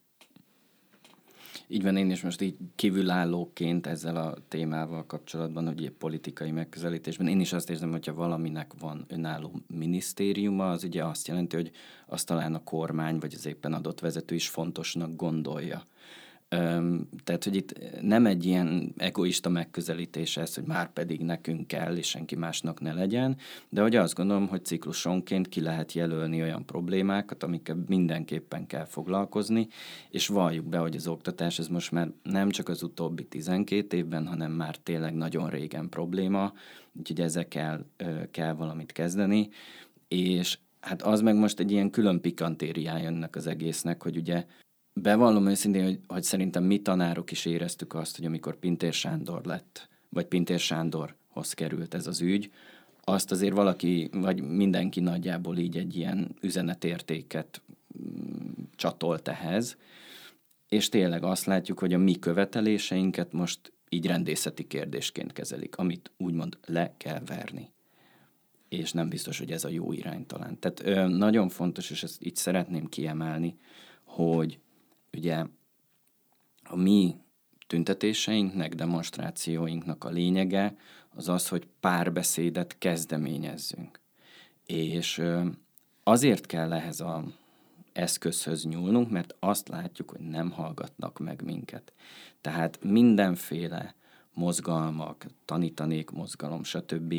Így 1.68 1.84
van, 1.84 1.98
én 1.98 2.12
is 2.12 2.22
most 2.22 2.42
így 2.42 2.58
kívülállóként 2.76 3.88
ezzel 3.88 4.16
a 4.16 4.38
témával 4.48 5.06
kapcsolatban, 5.06 5.68
hogy 5.68 5.90
politikai 5.90 6.52
megközelítésben, 6.52 7.28
én 7.28 7.40
is 7.40 7.54
azt 7.54 7.70
érzem, 7.70 7.92
hogyha 7.92 8.14
valaminek 8.14 8.72
van 8.80 9.06
önálló 9.08 9.52
minisztériuma, 9.68 10.72
az 10.72 10.84
ugye 10.84 11.04
azt 11.04 11.28
jelenti, 11.28 11.56
hogy 11.56 11.72
azt 12.08 12.28
talán 12.28 12.56
a 12.56 12.64
kormány, 12.64 13.18
vagy 13.20 13.34
az 13.34 13.46
éppen 13.46 13.74
adott 13.74 14.00
vezető 14.00 14.36
is 14.36 14.50
fontosnak 14.50 15.16
gondolja. 15.16 15.84
Tehát, 17.24 17.44
hogy 17.44 17.56
itt 17.56 18.02
nem 18.02 18.25
egy 18.25 18.46
ilyen 18.46 18.94
egoista 18.98 19.50
megközelítés 19.50 20.38
ez, 20.38 20.56
hogy 20.56 20.64
már 20.64 20.94
pedig 20.94 21.22
nekünk 21.22 21.68
kell, 21.68 21.96
és 21.96 22.08
senki 22.08 22.36
másnak 22.36 22.82
ne 22.82 22.94
legyen, 22.94 23.38
de 23.70 23.82
hogy 23.82 23.96
azt 23.96 24.16
gondolom, 24.16 24.48
hogy 24.48 24.66
ciklusonként 24.66 25.50
ki 25.50 25.62
lehet 25.62 25.94
jelölni 25.94 26.42
olyan 26.42 26.66
problémákat, 26.66 27.44
amikkel 27.44 27.84
mindenképpen 27.88 28.68
kell 28.68 28.86
foglalkozni, 28.86 29.68
és 30.10 30.28
valljuk 30.28 30.66
be, 30.66 30.78
hogy 30.78 30.96
az 30.96 31.08
oktatás 31.08 31.60
ez 31.60 31.68
most 31.68 31.92
már 31.92 32.12
nem 32.24 32.50
csak 32.50 32.70
az 32.70 32.84
utóbbi 32.84 33.24
12 33.24 33.98
évben, 33.98 34.28
hanem 34.28 34.52
már 34.52 34.78
tényleg 34.78 35.14
nagyon 35.14 35.50
régen 35.50 35.90
probléma, 35.90 36.54
úgyhogy 36.94 37.22
ezekkel 37.22 37.86
kell 38.32 38.54
valamit 38.54 38.92
kezdeni, 38.92 39.50
és 40.08 40.58
hát 40.80 41.02
az 41.02 41.22
meg 41.22 41.36
most 41.36 41.60
egy 41.60 41.72
ilyen 41.72 41.90
külön 41.90 42.22
pikantériája 42.22 43.08
ennek 43.08 43.36
az 43.36 43.48
egésznek, 43.48 44.04
hogy 44.04 44.18
ugye 44.18 44.46
Bevallom 45.02 45.48
őszintén, 45.48 45.84
hogy, 45.84 46.00
hogy 46.08 46.24
szerintem 46.24 46.64
mi 46.64 46.82
tanárok 46.82 47.32
is 47.32 47.46
éreztük 47.46 47.94
azt, 47.94 48.16
hogy 48.16 48.25
amikor 48.25 48.56
Pintér 48.56 48.94
Sándor 48.94 49.46
lett, 49.46 49.90
vagy 50.10 50.25
Pintér 50.25 50.60
Sándorhoz 50.60 51.54
került 51.54 51.94
ez 51.94 52.08
az 52.08 52.22
ügy, 52.22 52.52
azt 53.04 53.32
azért 53.32 53.56
valaki, 53.56 54.10
vagy 54.12 54.42
mindenki 54.42 55.00
nagyjából 55.00 55.58
így 55.58 55.78
egy 55.78 55.98
ilyen 55.98 56.36
üzenetértéket 56.42 57.62
mm, 58.00 58.64
csatolt 58.75 59.28
ehhez, 59.28 59.78
és 60.70 60.90
tényleg 60.90 61.24
azt 61.24 61.46
látjuk, 61.46 61.80
hogy 61.80 61.94
a 61.94 61.98
mi 61.98 62.20
követeléseinket 62.20 63.34
most 63.34 63.74
így 63.90 64.06
rendészeti 64.06 64.68
kérdésként 64.68 65.34
kezelik, 65.34 65.75
amit 65.75 66.12
úgymond 66.18 66.58
le 66.66 66.94
kell 66.98 67.22
verni. 67.25 67.72
És 68.70 68.92
nem 68.92 69.10
biztos, 69.10 69.38
hogy 69.38 69.52
ez 69.52 69.64
a 69.64 69.70
jó 69.70 69.92
irány 69.92 70.25
talán. 70.25 70.60
Tehát 70.60 70.82
ö, 70.86 71.08
nagyon 71.08 71.50
fontos, 71.50 71.90
és 71.90 72.04
ezt 72.04 72.22
itt 72.22 72.36
szeretném 72.36 72.86
kiemelni, 72.86 73.58
hogy 74.04 74.60
ugye 75.16 75.46
a 76.64 76.76
mi 76.76 77.16
tüntetéseinknek, 77.68 78.76
demonstrációinknak 78.76 80.04
a 80.04 80.10
lényege 80.10 80.76
az 81.16 81.30
az, 81.30 81.48
hogy 81.48 81.68
párbeszédet 81.80 82.78
kezdeményezzünk. 82.78 84.00
És 84.66 85.22
azért 86.04 86.46
kell 86.46 86.74
ehhez 86.74 87.00
a 87.00 87.24
eszközhöz 87.94 88.66
nyúlnunk, 88.66 89.10
mert 89.10 89.36
azt 89.40 89.68
látjuk, 89.68 90.10
hogy 90.10 90.20
nem 90.20 90.52
hallgatnak 90.52 91.20
meg 91.20 91.42
minket. 91.44 91.94
Tehát 92.42 92.84
mindenféle 92.84 93.96
mozgalmak, 94.34 95.26
tanítanék 95.46 96.10
mozgalom, 96.10 96.64
stb. 96.64 97.14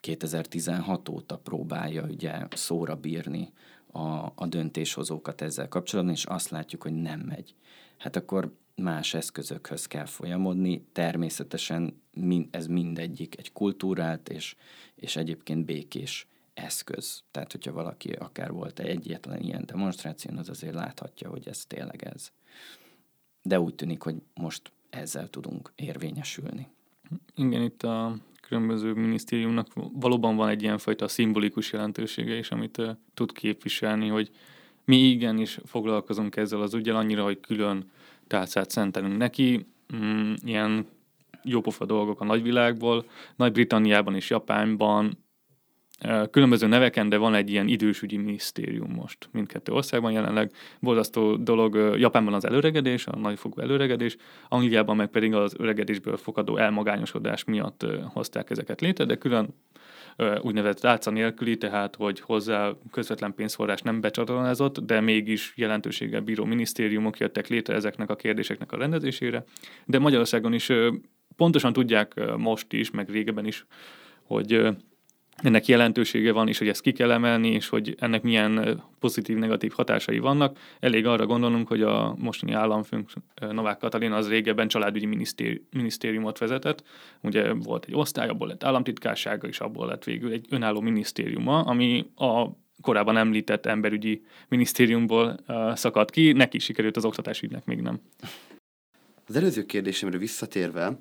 2016 0.00 1.08
óta 1.08 1.38
próbálja 1.38 2.02
ugye 2.02 2.46
szóra 2.50 2.96
bírni 2.96 3.52
a, 3.94 4.32
a 4.34 4.46
döntéshozókat 4.46 5.40
ezzel 5.40 5.68
kapcsolatban, 5.68 6.14
és 6.14 6.24
azt 6.24 6.48
látjuk, 6.48 6.82
hogy 6.82 6.94
nem 6.94 7.20
megy. 7.20 7.54
Hát 7.98 8.16
akkor 8.16 8.52
más 8.74 9.14
eszközökhöz 9.14 9.86
kell 9.86 10.06
folyamodni. 10.06 10.86
Természetesen 10.92 12.02
ez 12.50 12.66
mindegyik 12.66 13.38
egy 13.38 13.52
kultúrált 13.52 14.28
és, 14.28 14.56
és 14.94 15.16
egyébként 15.16 15.64
békés 15.64 16.26
eszköz. 16.54 17.22
Tehát, 17.30 17.52
hogyha 17.52 17.72
valaki 17.72 18.10
akár 18.12 18.52
volt 18.52 18.78
egy 18.78 18.88
egyetlen 18.88 19.40
ilyen 19.40 19.66
demonstráción, 19.66 20.38
az 20.38 20.48
azért 20.48 20.74
láthatja, 20.74 21.28
hogy 21.28 21.48
ez 21.48 21.66
tényleg 21.66 22.02
ez. 22.04 22.30
De 23.42 23.60
úgy 23.60 23.74
tűnik, 23.74 24.02
hogy 24.02 24.22
most 24.34 24.72
ezzel 24.90 25.30
tudunk 25.30 25.72
érvényesülni. 25.74 26.68
Igen, 27.34 27.62
itt 27.62 27.82
a 27.82 28.16
különböző 28.48 28.92
minisztériumnak 28.92 29.66
valóban 29.92 30.36
van 30.36 30.48
egy 30.48 30.62
ilyenfajta 30.62 31.08
szimbolikus 31.08 31.72
jelentősége 31.72 32.36
is, 32.36 32.50
amit 32.50 32.78
uh, 32.78 32.90
tud 33.14 33.32
képviselni, 33.32 34.08
hogy 34.08 34.30
mi 34.84 34.96
igenis 34.96 35.58
foglalkozunk 35.64 36.36
ezzel 36.36 36.60
az 36.60 36.74
ügyel 36.74 36.96
annyira, 36.96 37.22
hogy 37.22 37.40
külön 37.40 37.90
tálcát 38.26 38.70
szentelünk 38.70 39.16
neki, 39.16 39.66
mm, 39.96 40.32
ilyen 40.44 40.86
jópofa 41.42 41.84
dolgok 41.84 42.20
a 42.20 42.24
nagyvilágból, 42.24 43.04
Nagy-Britanniában 43.36 44.14
és 44.14 44.30
Japánban 44.30 45.23
különböző 46.30 46.66
neveken, 46.66 47.08
de 47.08 47.16
van 47.16 47.34
egy 47.34 47.50
ilyen 47.50 47.68
idősügyi 47.68 48.16
minisztérium 48.16 48.90
most 48.90 49.28
mindkettő 49.32 49.72
országban 49.72 50.12
jelenleg. 50.12 50.52
Borzasztó 50.80 51.36
dolog 51.36 51.96
Japánban 51.98 52.34
az 52.34 52.44
előregedés, 52.44 53.06
a 53.06 53.16
nagyfokú 53.16 53.60
előregedés, 53.60 54.16
Angliában 54.48 54.96
meg 54.96 55.08
pedig 55.08 55.34
az 55.34 55.54
öregedésből 55.58 56.16
fogadó 56.16 56.56
elmagányosodás 56.56 57.44
miatt 57.44 57.86
hozták 58.12 58.50
ezeket 58.50 58.80
létre, 58.80 59.04
de 59.04 59.16
külön 59.16 59.54
úgynevezett 60.40 60.80
tálca 60.80 61.10
nélküli, 61.10 61.56
tehát 61.56 61.96
hogy 61.96 62.20
hozzá 62.20 62.72
közvetlen 62.90 63.34
pénzforrás 63.34 63.80
nem 63.80 64.00
becsatornázott, 64.00 64.78
de 64.78 65.00
mégis 65.00 65.52
jelentőséggel 65.56 66.20
bíró 66.20 66.44
minisztériumok 66.44 67.18
jöttek 67.18 67.48
létre 67.48 67.74
ezeknek 67.74 68.10
a 68.10 68.16
kérdéseknek 68.16 68.72
a 68.72 68.76
rendezésére. 68.76 69.44
De 69.84 69.98
Magyarországon 69.98 70.52
is 70.52 70.72
pontosan 71.36 71.72
tudják 71.72 72.36
most 72.36 72.72
is, 72.72 72.90
meg 72.90 73.10
régebben 73.10 73.46
is, 73.46 73.66
hogy 74.22 74.68
ennek 75.36 75.66
jelentősége 75.66 76.32
van, 76.32 76.48
és 76.48 76.58
hogy 76.58 76.68
ezt 76.68 76.80
ki 76.80 76.92
kell 76.92 77.10
emelni, 77.10 77.48
és 77.48 77.68
hogy 77.68 77.94
ennek 77.98 78.22
milyen 78.22 78.82
pozitív-negatív 78.98 79.72
hatásai 79.72 80.18
vannak. 80.18 80.58
Elég 80.80 81.06
arra 81.06 81.26
gondolnunk, 81.26 81.68
hogy 81.68 81.82
a 81.82 82.14
mostani 82.18 82.52
államfőnk 82.52 83.10
Novák 83.50 83.78
Katalin 83.78 84.12
az 84.12 84.28
régebben 84.28 84.68
családügyi 84.68 85.06
minisztéri- 85.06 85.66
minisztériumot 85.70 86.38
vezetett. 86.38 86.84
Ugye 87.20 87.52
volt 87.52 87.84
egy 87.84 87.94
osztály, 87.94 88.28
abból 88.28 88.48
lett 88.48 88.64
államtitkársága, 88.64 89.48
és 89.48 89.60
abból 89.60 89.86
lett 89.86 90.04
végül 90.04 90.32
egy 90.32 90.46
önálló 90.50 90.80
minisztériuma, 90.80 91.60
ami 91.60 92.06
a 92.16 92.46
korábban 92.80 93.16
említett 93.16 93.66
emberügyi 93.66 94.24
minisztériumból 94.48 95.36
szakadt 95.74 96.10
ki, 96.10 96.32
neki 96.32 96.58
sikerült 96.58 96.96
az 96.96 97.04
oktatásügynek 97.04 97.64
még 97.64 97.80
nem. 97.80 98.00
Az 99.26 99.36
előző 99.36 99.64
kérdésemre 99.64 100.18
visszatérve, 100.18 100.98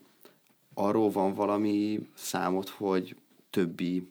arról 0.74 1.10
van 1.10 1.34
valami 1.34 2.00
számot, 2.14 2.70
hogy 2.70 3.16
többi 3.50 4.08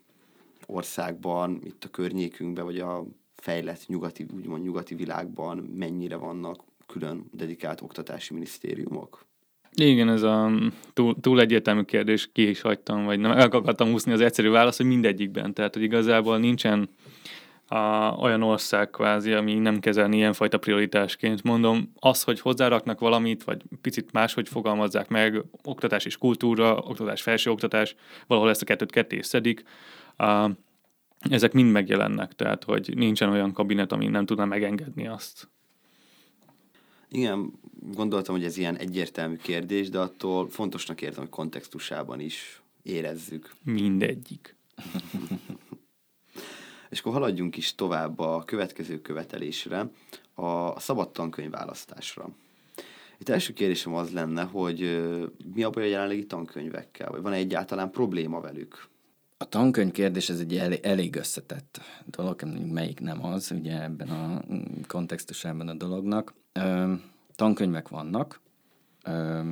országban, 0.73 1.61
itt 1.65 1.85
a 1.85 1.89
környékünkben, 1.89 2.65
vagy 2.65 2.79
a 2.79 3.05
fejlett 3.37 3.87
nyugati, 3.87 4.27
úgymond 4.35 4.63
nyugati 4.63 4.95
világban 4.95 5.59
mennyire 5.59 6.17
vannak 6.17 6.65
külön 6.87 7.25
dedikált 7.33 7.81
oktatási 7.81 8.33
minisztériumok? 8.33 9.27
Igen, 9.75 10.09
ez 10.09 10.23
a 10.23 10.51
túl, 10.93 11.17
túl 11.21 11.41
egyértelmű 11.41 11.83
kérdés, 11.83 12.31
ki 12.33 12.49
is 12.49 12.61
hagytam, 12.61 13.05
vagy 13.05 13.21
nem, 13.21 13.31
el 13.31 13.49
akartam 13.51 13.91
húzni 13.91 14.13
az 14.13 14.21
egyszerű 14.21 14.51
válasz, 14.51 14.77
hogy 14.77 14.87
mindegyikben. 14.87 15.55
Tehát, 15.55 15.75
hogy 15.75 15.83
igazából 15.83 16.39
nincsen 16.39 16.89
a, 17.67 18.15
olyan 18.21 18.43
ország 18.43 18.91
kvázi, 18.91 19.33
ami 19.33 19.55
nem 19.55 19.81
kezelni 19.81 20.17
ilyenfajta 20.17 20.59
prioritásként. 20.59 21.43
Mondom, 21.43 21.93
az, 21.99 22.23
hogy 22.23 22.41
hozzáraknak 22.41 23.01
valamit, 23.01 23.45
vagy 23.45 23.63
picit 23.81 24.13
máshogy 24.13 24.49
fogalmazzák 24.49 25.09
meg, 25.09 25.43
oktatás 25.65 26.05
és 26.05 26.17
kultúra, 26.17 26.77
oktatás, 26.77 27.23
felsőoktatás, 27.23 27.95
valahol 28.27 28.51
ezt 28.51 28.63
a 28.63 28.65
kettőt 28.65 28.93
ketté 28.93 29.21
szedik, 29.21 29.63
ezek 31.31 31.53
mind 31.53 31.71
megjelennek, 31.71 32.35
tehát 32.35 32.65
hogy 32.65 32.93
nincsen 32.95 33.31
olyan 33.31 33.53
kabinet, 33.53 33.93
ami 33.93 34.07
nem 34.07 34.27
tudna 34.27 34.45
megengedni 34.45 35.07
azt. 35.07 35.49
Igen, 37.09 37.53
gondoltam, 37.91 38.35
hogy 38.35 38.45
ez 38.45 38.57
ilyen 38.57 38.77
egyértelmű 38.77 39.37
kérdés, 39.37 39.89
de 39.89 39.99
attól 39.99 40.49
fontosnak 40.49 41.03
érzem, 41.03 41.23
hogy 41.23 41.33
kontextusában 41.33 42.21
is 42.21 42.63
érezzük. 42.83 43.55
Mindegyik. 43.65 44.57
És 46.91 47.01
akkor 47.01 47.13
haladjunk 47.13 47.57
is 47.57 47.75
tovább 47.75 48.19
a 48.19 48.43
következő 48.45 49.01
követelésre, 49.01 49.91
a 50.35 50.81
szabad 50.81 51.11
tankönyvválasztásra. 51.11 52.29
Itt 53.19 53.29
első 53.29 53.53
kérdésem 53.53 53.95
az 53.95 54.13
lenne, 54.13 54.43
hogy 54.43 54.81
mi 55.55 55.63
a 55.63 55.71
baj 55.71 55.83
a 55.83 55.87
jelenlegi 55.87 56.27
tankönyvekkel, 56.27 57.11
vagy 57.11 57.23
van-e 57.23 57.37
egyáltalán 57.37 57.91
probléma 57.91 58.41
velük? 58.41 58.89
A 59.43 59.49
tankönyv 59.49 59.93
kérdés 59.93 60.29
ez 60.29 60.41
egy 60.41 60.57
elég, 60.57 60.81
elég 60.83 61.17
összetett 61.17 61.81
dolog, 62.07 62.43
melyik 62.73 63.01
nem 63.01 63.25
az, 63.25 63.51
ugye 63.51 63.83
ebben 63.83 64.09
a 64.09 64.43
kontextusában 64.87 65.69
a 65.69 65.75
dolognak. 65.75 66.35
Ö, 66.53 66.93
tankönyvek 67.35 67.89
vannak, 67.89 68.41
ö, 69.05 69.43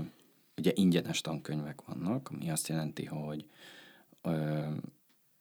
ugye 0.57 0.72
ingyenes 0.74 1.20
tankönyvek 1.20 1.83
vannak, 1.87 2.31
ami 2.33 2.50
azt 2.50 2.68
jelenti, 2.68 3.05
hogy 3.05 3.44
ö, 4.22 4.62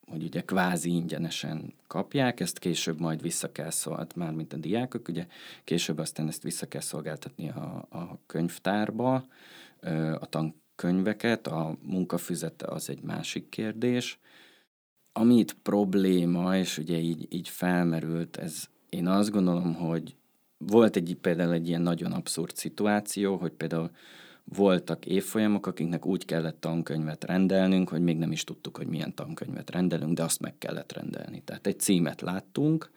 hogy 0.08 0.24
ugye 0.24 0.42
kvázi 0.42 0.90
ingyenesen 0.90 1.74
kapják, 1.88 2.40
ezt 2.40 2.60
később 2.60 3.00
majd 3.00 3.22
vissza 3.22 3.52
kell 3.52 3.70
szolgáltatni, 3.70 4.24
már 4.24 4.34
mint 4.34 4.54
a 4.54 4.58
diákok, 4.58 5.08
ugye 5.08 5.28
később 5.64 5.98
aztán 5.98 6.28
ezt 6.28 6.44
vissza 6.44 6.68
kell 6.68 6.82
szolgáltatni 6.82 7.50
a, 7.50 7.88
a 7.90 8.20
könyvtárba, 8.26 9.26
a 10.20 10.26
tankönyveket, 10.30 11.48
a 11.48 11.78
munkafüzete 11.82 12.66
az 12.68 12.90
egy 12.90 13.02
másik 13.02 13.50
kérdés, 13.50 14.20
amit 15.20 15.56
probléma, 15.62 16.58
és 16.58 16.78
ugye 16.78 16.98
így, 16.98 17.28
így 17.30 17.50
felmerült, 17.50 18.38
ez 18.38 18.64
én 18.90 19.08
azt 19.08 19.32
gondolom, 19.32 19.74
hogy 19.74 20.16
volt 20.58 20.96
egy 20.96 21.18
például 21.22 21.54
egy 21.54 21.68
ilyen 21.68 21.82
nagyon 21.82 22.12
abszurd 22.12 22.56
szituáció, 22.56 23.36
hogy 23.36 23.52
például 23.52 23.92
voltak 24.44 25.06
évfolyamok, 25.06 25.68
akiknek 25.68 26.06
úgy 26.06 26.26
kellett 26.26 26.62
tankönyvet 26.62 27.24
rendelnünk, 27.24 27.90
hogy 27.90 28.02
még 28.02 28.18
nem 28.18 28.32
is 28.32 28.44
tudtuk, 28.44 28.78
hogy 28.78 28.88
milyen 28.88 29.16
tankönyvet 29.16 29.70
rendelünk, 29.72 30.14
de 30.14 30.24
azt 30.24 30.40
meg 30.40 30.58
kellett 30.58 30.92
rendelni. 30.92 31.42
Tehát 31.46 31.68
egy 31.68 31.80
címet 31.80 32.22
láttunk, 32.22 32.90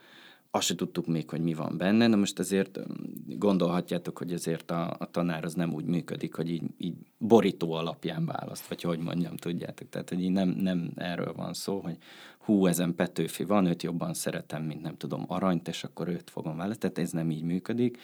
azt 0.55 0.67
se 0.67 0.75
tudtuk 0.75 1.07
még, 1.07 1.31
hogy 1.31 1.41
mi 1.41 1.55
van 1.55 1.77
benne, 1.77 2.07
na 2.07 2.17
most 2.17 2.39
azért 2.39 2.79
gondolhatjátok, 3.27 4.19
hogy 4.19 4.33
azért 4.33 4.71
a, 4.71 4.97
a 4.99 5.11
tanár 5.11 5.45
az 5.45 5.55
nem 5.55 5.73
úgy 5.73 5.85
működik, 5.85 6.35
hogy 6.35 6.51
így, 6.51 6.63
így 6.79 6.95
borító 7.19 7.73
alapján 7.73 8.27
választ, 8.27 8.67
vagy 8.67 8.83
hogy 8.83 8.99
mondjam, 8.99 9.37
tudjátok. 9.37 9.89
Tehát, 9.89 10.09
hogy 10.09 10.23
így 10.23 10.31
nem, 10.31 10.49
nem 10.49 10.91
erről 10.95 11.33
van 11.37 11.53
szó, 11.53 11.81
hogy 11.81 11.97
hú, 12.39 12.67
ezen 12.67 12.95
Petőfi 12.95 13.45
van, 13.45 13.67
őt 13.67 13.83
jobban 13.83 14.15
szeretem, 14.15 14.63
mint 14.63 14.83
nem 14.83 14.97
tudom, 14.97 15.25
aranyt, 15.29 15.69
és 15.69 15.85
akkor 15.85 16.09
őt 16.09 16.31
fogom 16.31 16.57
vele. 16.57 16.75
Tehát 16.75 16.99
ez 16.99 17.11
nem 17.11 17.31
így 17.31 17.43
működik. 17.43 17.99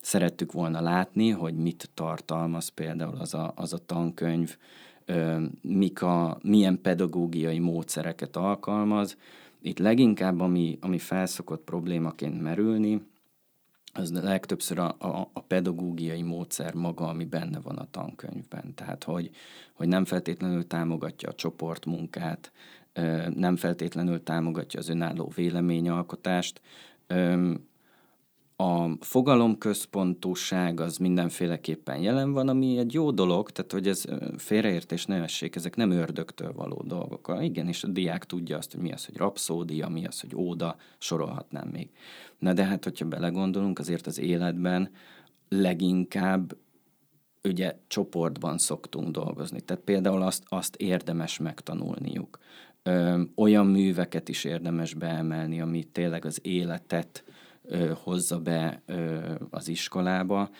Szerettük 0.00 0.52
volna 0.52 0.80
látni, 0.80 1.30
hogy 1.30 1.54
mit 1.54 1.90
tartalmaz 1.94 2.68
például 2.68 3.16
az 3.16 3.34
a, 3.34 3.52
az 3.56 3.72
a 3.72 3.78
tankönyv, 3.78 4.56
mik 5.62 6.02
a, 6.02 6.38
milyen 6.42 6.80
pedagógiai 6.80 7.58
módszereket 7.58 8.36
alkalmaz, 8.36 9.16
itt 9.60 9.78
leginkább, 9.78 10.40
ami, 10.40 10.78
ami 10.80 10.98
felszokott 10.98 11.64
problémaként 11.64 12.42
merülni, 12.42 13.02
az 13.92 14.12
legtöbbször 14.12 14.78
a, 14.78 14.96
a, 14.98 15.30
a 15.32 15.40
pedagógiai 15.40 16.22
módszer 16.22 16.74
maga, 16.74 17.08
ami 17.08 17.24
benne 17.24 17.60
van 17.60 17.76
a 17.76 17.90
tankönyvben. 17.90 18.74
Tehát, 18.74 19.04
hogy, 19.04 19.30
hogy 19.72 19.88
nem 19.88 20.04
feltétlenül 20.04 20.66
támogatja 20.66 21.28
a 21.28 21.34
csoportmunkát, 21.34 22.52
nem 23.34 23.56
feltétlenül 23.56 24.22
támogatja 24.22 24.78
az 24.78 24.88
önálló 24.88 25.32
véleményalkotást. 25.34 26.60
A 28.60 28.96
fogalomközpontúság 29.00 30.80
az 30.80 30.96
mindenféleképpen 30.96 32.00
jelen 32.00 32.32
van, 32.32 32.48
ami 32.48 32.78
egy 32.78 32.92
jó 32.92 33.10
dolog, 33.10 33.50
tehát 33.50 33.72
hogy 33.72 33.88
ez 33.88 34.04
félreértés 34.36 35.06
ne 35.06 35.22
essék, 35.22 35.56
ezek 35.56 35.76
nem 35.76 35.90
ördögtől 35.90 36.52
való 36.52 36.82
dolgok. 36.86 37.36
Igen, 37.40 37.68
és 37.68 37.84
a 37.84 37.88
diák 37.88 38.24
tudja 38.24 38.56
azt, 38.56 38.72
hogy 38.72 38.80
mi 38.80 38.92
az, 38.92 39.04
hogy 39.04 39.16
rapszódia, 39.16 39.88
mi 39.88 40.06
az, 40.06 40.20
hogy 40.20 40.34
óda, 40.36 40.76
sorolhatnám 40.98 41.68
még. 41.68 41.90
Na 42.38 42.52
de 42.52 42.64
hát, 42.64 42.84
hogyha 42.84 43.06
belegondolunk, 43.06 43.78
azért 43.78 44.06
az 44.06 44.18
életben 44.18 44.90
leginkább 45.48 46.56
ugye 47.44 47.78
csoportban 47.86 48.58
szoktunk 48.58 49.10
dolgozni. 49.10 49.60
Tehát 49.60 49.82
például 49.82 50.22
azt, 50.22 50.44
azt 50.48 50.76
érdemes 50.76 51.38
megtanulniuk. 51.38 52.38
Ö, 52.82 53.22
olyan 53.34 53.66
műveket 53.66 54.28
is 54.28 54.44
érdemes 54.44 54.94
beemelni, 54.94 55.60
ami 55.60 55.84
tényleg 55.84 56.24
az 56.24 56.38
életet 56.42 57.24
ö, 57.68 57.92
hozza 58.02 58.38
be 58.38 58.82
ö, 58.86 59.34
az 59.50 59.68
iskolába, 59.68 60.50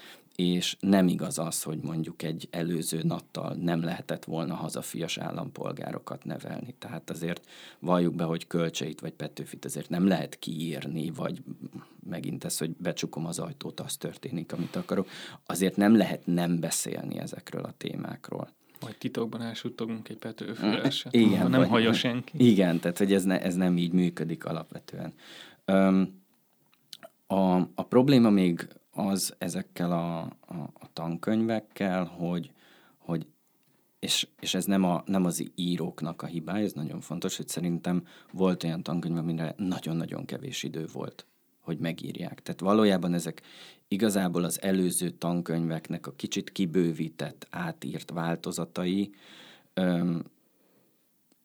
és 0.41 0.77
nem 0.81 1.09
igaz 1.09 1.39
az, 1.39 1.63
hogy 1.63 1.79
mondjuk 1.83 2.23
egy 2.23 2.49
előző 2.51 3.01
nattal 3.03 3.55
nem 3.55 3.83
lehetett 3.83 4.25
volna 4.25 4.55
hazafias 4.55 5.19
állampolgárokat 5.19 6.25
nevelni. 6.25 6.75
Tehát 6.79 7.11
azért 7.11 7.47
valljuk 7.79 8.15
be, 8.15 8.25
hogy 8.25 8.47
kölcseit 8.47 9.01
vagy 9.01 9.13
Petőfit 9.13 9.65
azért 9.65 9.89
nem 9.89 10.07
lehet 10.07 10.39
kiírni, 10.39 11.11
vagy 11.11 11.43
megint 12.09 12.45
ez, 12.45 12.59
hogy 12.59 12.71
becsukom 12.71 13.27
az 13.27 13.39
ajtót, 13.39 13.81
az 13.81 13.97
történik, 13.97 14.53
amit 14.53 14.77
akarok. 14.77 15.09
Azért 15.47 15.77
nem 15.77 15.97
lehet 15.97 16.27
nem 16.27 16.61
beszélni 16.61 17.19
ezekről 17.19 17.65
a 17.65 17.75
témákról. 17.77 18.49
Vagy 18.81 18.99
titokban 18.99 19.43
elsuttogunk 19.43 20.09
egy 20.09 20.19
Petőfőreset, 20.19 21.15
igen, 21.15 21.51
nem 21.51 21.61
vagy, 21.61 21.69
hallja 21.69 21.93
senki. 21.93 22.49
Igen, 22.49 22.81
tehát 22.81 22.99
hogy 22.99 23.13
ez, 23.13 23.25
ne, 23.25 23.43
ez 23.43 23.55
nem 23.55 23.77
így 23.77 23.93
működik 23.93 24.45
alapvetően. 24.45 25.13
Öm, 25.65 26.27
a, 27.31 27.57
a 27.57 27.83
probléma 27.89 28.31
még 28.31 28.69
az 28.91 29.35
ezekkel 29.39 29.93
a, 29.93 30.21
a, 30.21 30.71
a 30.75 30.93
tankönyvekkel, 30.93 32.05
hogy, 32.05 32.51
hogy 32.99 33.27
és, 33.99 34.29
és 34.41 34.55
ez 34.55 34.65
nem, 34.65 34.85
a, 34.85 35.03
nem 35.07 35.25
az 35.25 35.51
íróknak 35.55 36.23
a 36.23 36.27
hibája, 36.27 36.65
ez 36.65 36.73
nagyon 36.73 37.01
fontos, 37.01 37.37
hogy 37.37 37.49
szerintem 37.49 38.07
volt 38.33 38.65
olyan 38.65 38.83
tankönyv, 38.83 39.17
amire 39.17 39.55
nagyon-nagyon 39.57 40.25
kevés 40.25 40.63
idő 40.63 40.87
volt, 40.93 41.27
hogy 41.61 41.79
megírják. 41.79 42.43
Tehát 42.43 42.61
valójában 42.61 43.15
ezek 43.15 43.43
igazából 43.89 44.45
az 44.45 44.63
előző 44.63 45.11
tankönyveknek 45.11 46.07
a 46.07 46.13
kicsit 46.13 46.53
kibővített, 46.53 47.47
átírt 47.51 48.11
változatai, 48.11 49.11
öm, 49.75 50.25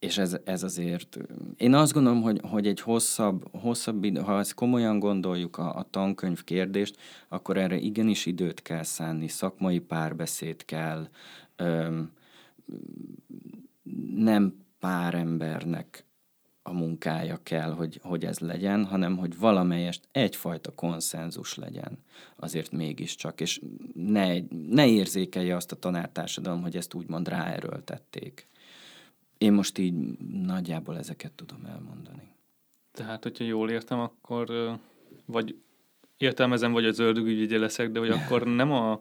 és 0.03 0.17
ez, 0.17 0.37
ez 0.43 0.63
azért, 0.63 1.17
én 1.57 1.73
azt 1.73 1.93
gondolom, 1.93 2.21
hogy, 2.21 2.41
hogy 2.49 2.67
egy 2.67 2.79
hosszabb, 2.79 3.57
hosszabb 3.57 4.03
idő, 4.03 4.19
ha 4.19 4.39
ezt 4.39 4.53
komolyan 4.53 4.99
gondoljuk 4.99 5.57
a, 5.57 5.75
a 5.75 5.87
tankönyv 5.89 6.43
kérdést, 6.43 6.97
akkor 7.27 7.57
erre 7.57 7.75
igenis 7.75 8.25
időt 8.25 8.61
kell 8.61 8.83
szánni, 8.83 9.27
szakmai 9.27 9.79
párbeszéd 9.79 10.65
kell, 10.65 11.09
öm, 11.55 12.11
nem 14.15 14.65
pár 14.79 15.13
embernek 15.13 16.05
a 16.61 16.73
munkája 16.73 17.39
kell, 17.43 17.71
hogy, 17.71 17.99
hogy 18.03 18.25
ez 18.25 18.39
legyen, 18.39 18.85
hanem 18.85 19.17
hogy 19.17 19.37
valamelyest 19.37 20.07
egyfajta 20.11 20.71
konszenzus 20.71 21.55
legyen 21.55 21.97
azért 22.35 22.71
mégiscsak, 22.71 23.41
és 23.41 23.61
ne, 23.93 24.33
ne 24.69 24.87
érzékelje 24.87 25.55
azt 25.55 25.71
a 25.71 25.75
tanártársadalom, 25.75 26.61
hogy 26.61 26.75
ezt 26.75 26.93
úgymond 26.93 27.27
ráerőltették. 27.27 28.47
Én 29.43 29.53
most 29.53 29.77
így 29.77 29.93
nagyjából 30.45 30.97
ezeket 30.97 31.31
tudom 31.31 31.65
elmondani. 31.65 32.35
Tehát, 32.91 33.23
hogyha 33.23 33.43
jól 33.43 33.69
értem, 33.69 33.99
akkor 33.99 34.77
vagy 35.25 35.55
értelmezem, 36.17 36.71
vagy 36.71 36.85
az 36.85 36.99
ördögügyi 36.99 37.57
leszek, 37.57 37.91
de 37.91 37.99
hogy 37.99 38.09
akkor 38.09 38.43
nem 38.43 38.71
a, 38.71 38.91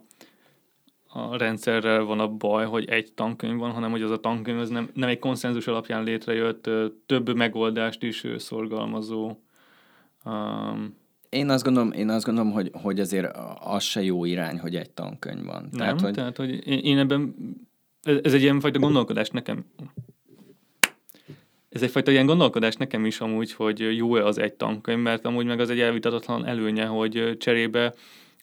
a 1.06 1.36
rendszerrel 1.36 2.04
van 2.04 2.20
a 2.20 2.28
baj, 2.28 2.66
hogy 2.66 2.88
egy 2.88 3.12
tankönyv 3.12 3.58
van, 3.58 3.70
hanem 3.70 3.90
hogy 3.90 4.02
az 4.02 4.10
a 4.10 4.20
tankönyv 4.20 4.58
az 4.58 4.68
nem, 4.68 4.90
nem 4.94 5.08
egy 5.08 5.18
konszenzus 5.18 5.66
alapján 5.66 6.04
létrejött, 6.04 6.70
több 7.06 7.34
megoldást 7.36 8.02
is 8.02 8.26
szorgalmazó. 8.36 9.36
Um, 10.24 10.96
én 11.28 11.48
azt 11.48 11.64
gondolom, 11.64 11.92
én 11.92 12.08
azt 12.08 12.24
gondolom 12.24 12.52
hogy, 12.52 12.70
hogy 12.72 13.00
azért 13.00 13.36
az 13.60 13.82
se 13.82 14.02
jó 14.02 14.24
irány, 14.24 14.58
hogy 14.58 14.76
egy 14.76 14.90
tankönyv 14.90 15.44
van. 15.44 15.62
Nem, 15.62 15.70
tehát, 15.70 16.00
hogy, 16.00 16.12
tehát, 16.12 16.36
hogy 16.36 16.66
én, 16.66 16.78
én 16.78 16.98
ebben, 16.98 17.34
ez, 18.02 18.18
ez 18.22 18.34
egy 18.34 18.42
ilyen 18.42 18.60
fajta 18.60 18.78
gondolkodás 18.78 19.30
nekem, 19.30 19.64
ez 21.72 21.82
egyfajta 21.82 22.10
ilyen 22.10 22.26
gondolkodás 22.26 22.74
nekem 22.74 23.06
is 23.06 23.20
amúgy, 23.20 23.52
hogy 23.52 23.96
jó-e 23.96 24.24
az 24.24 24.38
egy 24.38 24.52
tankönyv, 24.52 25.02
mert 25.02 25.24
amúgy 25.26 25.46
meg 25.46 25.60
az 25.60 25.70
egy 25.70 25.80
elvitatatlan 25.80 26.46
előnye, 26.46 26.86
hogy 26.86 27.36
cserébe 27.38 27.94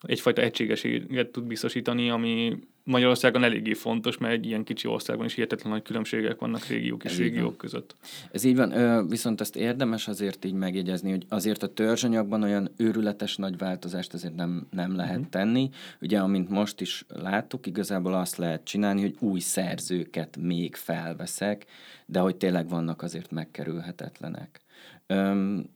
egyfajta 0.01 0.41
egységességet 0.41 1.31
tud 1.31 1.43
biztosítani, 1.43 2.09
ami 2.09 2.59
Magyarországon 2.83 3.43
eléggé 3.43 3.73
fontos, 3.73 4.17
mert 4.17 4.33
egy 4.33 4.45
ilyen 4.45 4.63
kicsi 4.63 4.88
országban 4.88 5.25
is 5.25 5.33
hihetetlen 5.33 5.71
nagy 5.71 5.81
különbségek 5.81 6.39
vannak 6.39 6.65
régiók 6.65 7.03
és 7.03 7.12
Ez 7.12 7.17
régiók 7.17 7.57
között. 7.57 7.95
Ez 8.31 8.43
így 8.43 8.55
van, 8.55 9.07
viszont 9.07 9.41
ezt 9.41 9.55
érdemes 9.55 10.07
azért 10.07 10.45
így 10.45 10.53
megjegyezni, 10.53 11.09
hogy 11.09 11.25
azért 11.29 11.63
a 11.63 11.73
törzsanyagban 11.73 12.43
olyan 12.43 12.71
őrületes 12.77 13.35
nagy 13.35 13.57
változást 13.57 14.13
azért 14.13 14.35
nem, 14.35 14.67
nem 14.71 14.95
lehet 14.95 15.15
uh-huh. 15.15 15.29
tenni. 15.29 15.69
Ugye, 16.01 16.19
amint 16.19 16.49
most 16.49 16.81
is 16.81 17.05
láttuk, 17.07 17.65
igazából 17.65 18.13
azt 18.13 18.38
lehet 18.38 18.63
csinálni, 18.63 19.01
hogy 19.01 19.15
új 19.19 19.39
szerzőket 19.39 20.38
még 20.38 20.75
felveszek, 20.75 21.65
de 22.05 22.19
hogy 22.19 22.35
tényleg 22.35 22.69
vannak 22.69 23.01
azért 23.01 23.31
megkerülhetetlenek. 23.31 24.62
Öm, 25.07 25.69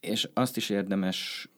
és 0.00 0.28
azt 0.34 0.56
is 0.56 0.70
érdemes 0.70 1.48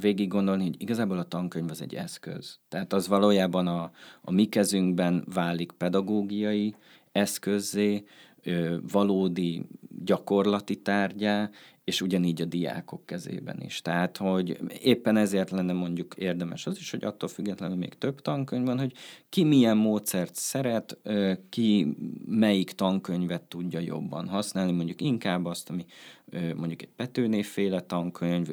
végig 0.00 0.28
gondolni, 0.28 0.62
hogy 0.62 0.74
igazából 0.78 1.18
a 1.18 1.28
tankönyv 1.28 1.70
az 1.70 1.82
egy 1.82 1.94
eszköz. 1.94 2.58
Tehát 2.68 2.92
az 2.92 3.08
valójában 3.08 3.66
a, 3.66 3.90
a 4.20 4.30
mi 4.30 4.44
kezünkben 4.44 5.24
válik 5.34 5.72
pedagógiai 5.72 6.74
eszközzé, 7.12 8.04
valódi 8.92 9.66
gyakorlati 10.04 10.76
tárgyá, 10.76 11.50
és 11.86 12.00
ugyanígy 12.00 12.42
a 12.42 12.44
diákok 12.44 13.06
kezében 13.06 13.60
is. 13.60 13.82
Tehát, 13.82 14.16
hogy 14.16 14.58
éppen 14.82 15.16
ezért 15.16 15.50
lenne 15.50 15.72
mondjuk 15.72 16.14
érdemes 16.18 16.66
az 16.66 16.76
is, 16.78 16.90
hogy 16.90 17.04
attól 17.04 17.28
függetlenül 17.28 17.76
még 17.76 17.98
több 17.98 18.20
tankönyv 18.20 18.64
van, 18.64 18.78
hogy 18.78 18.92
ki 19.28 19.44
milyen 19.44 19.76
módszert 19.76 20.34
szeret, 20.34 20.98
ki 21.48 21.96
melyik 22.26 22.70
tankönyvet 22.70 23.42
tudja 23.42 23.80
jobban 23.80 24.28
használni, 24.28 24.72
mondjuk 24.72 25.00
inkább 25.00 25.44
azt, 25.44 25.70
ami 25.70 25.84
mondjuk 26.56 26.82
egy 26.82 26.92
Petőnéféle 26.96 27.80
tankönyv, 27.80 28.48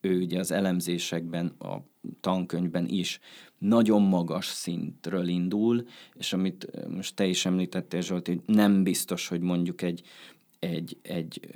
ő 0.00 0.20
ugye 0.20 0.38
az 0.38 0.50
elemzésekben, 0.50 1.46
a 1.46 1.76
tankönyvben 2.20 2.86
is 2.86 3.20
nagyon 3.58 4.02
magas 4.02 4.46
szintről 4.46 5.28
indul, 5.28 5.86
és 6.14 6.32
amit 6.32 6.70
most 6.88 7.14
te 7.14 7.26
is 7.26 7.46
említettél, 7.46 8.00
Zsolt, 8.00 8.26
hogy 8.26 8.40
nem 8.46 8.82
biztos, 8.82 9.28
hogy 9.28 9.40
mondjuk 9.40 9.82
egy 9.82 10.02
egy, 10.58 10.98
egy 11.02 11.50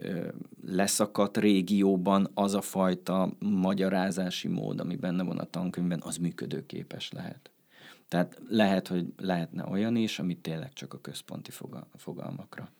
leszakadt 0.66 1.36
régióban 1.36 2.30
az 2.34 2.54
a 2.54 2.60
fajta 2.60 3.32
magyarázási 3.38 4.48
mód, 4.48 4.80
ami 4.80 4.96
benne 4.96 5.22
van 5.22 5.38
a 5.38 5.44
tankönyvben, 5.44 6.00
az 6.02 6.16
működőképes 6.16 7.12
lehet. 7.12 7.50
Tehát 8.08 8.40
lehet, 8.48 8.88
hogy 8.88 9.12
lehetne 9.16 9.66
olyan 9.66 9.96
is, 9.96 10.18
amit 10.18 10.38
tényleg 10.38 10.72
csak 10.72 10.94
a 10.94 11.00
központi 11.00 11.50
fogalmakra 11.96 12.72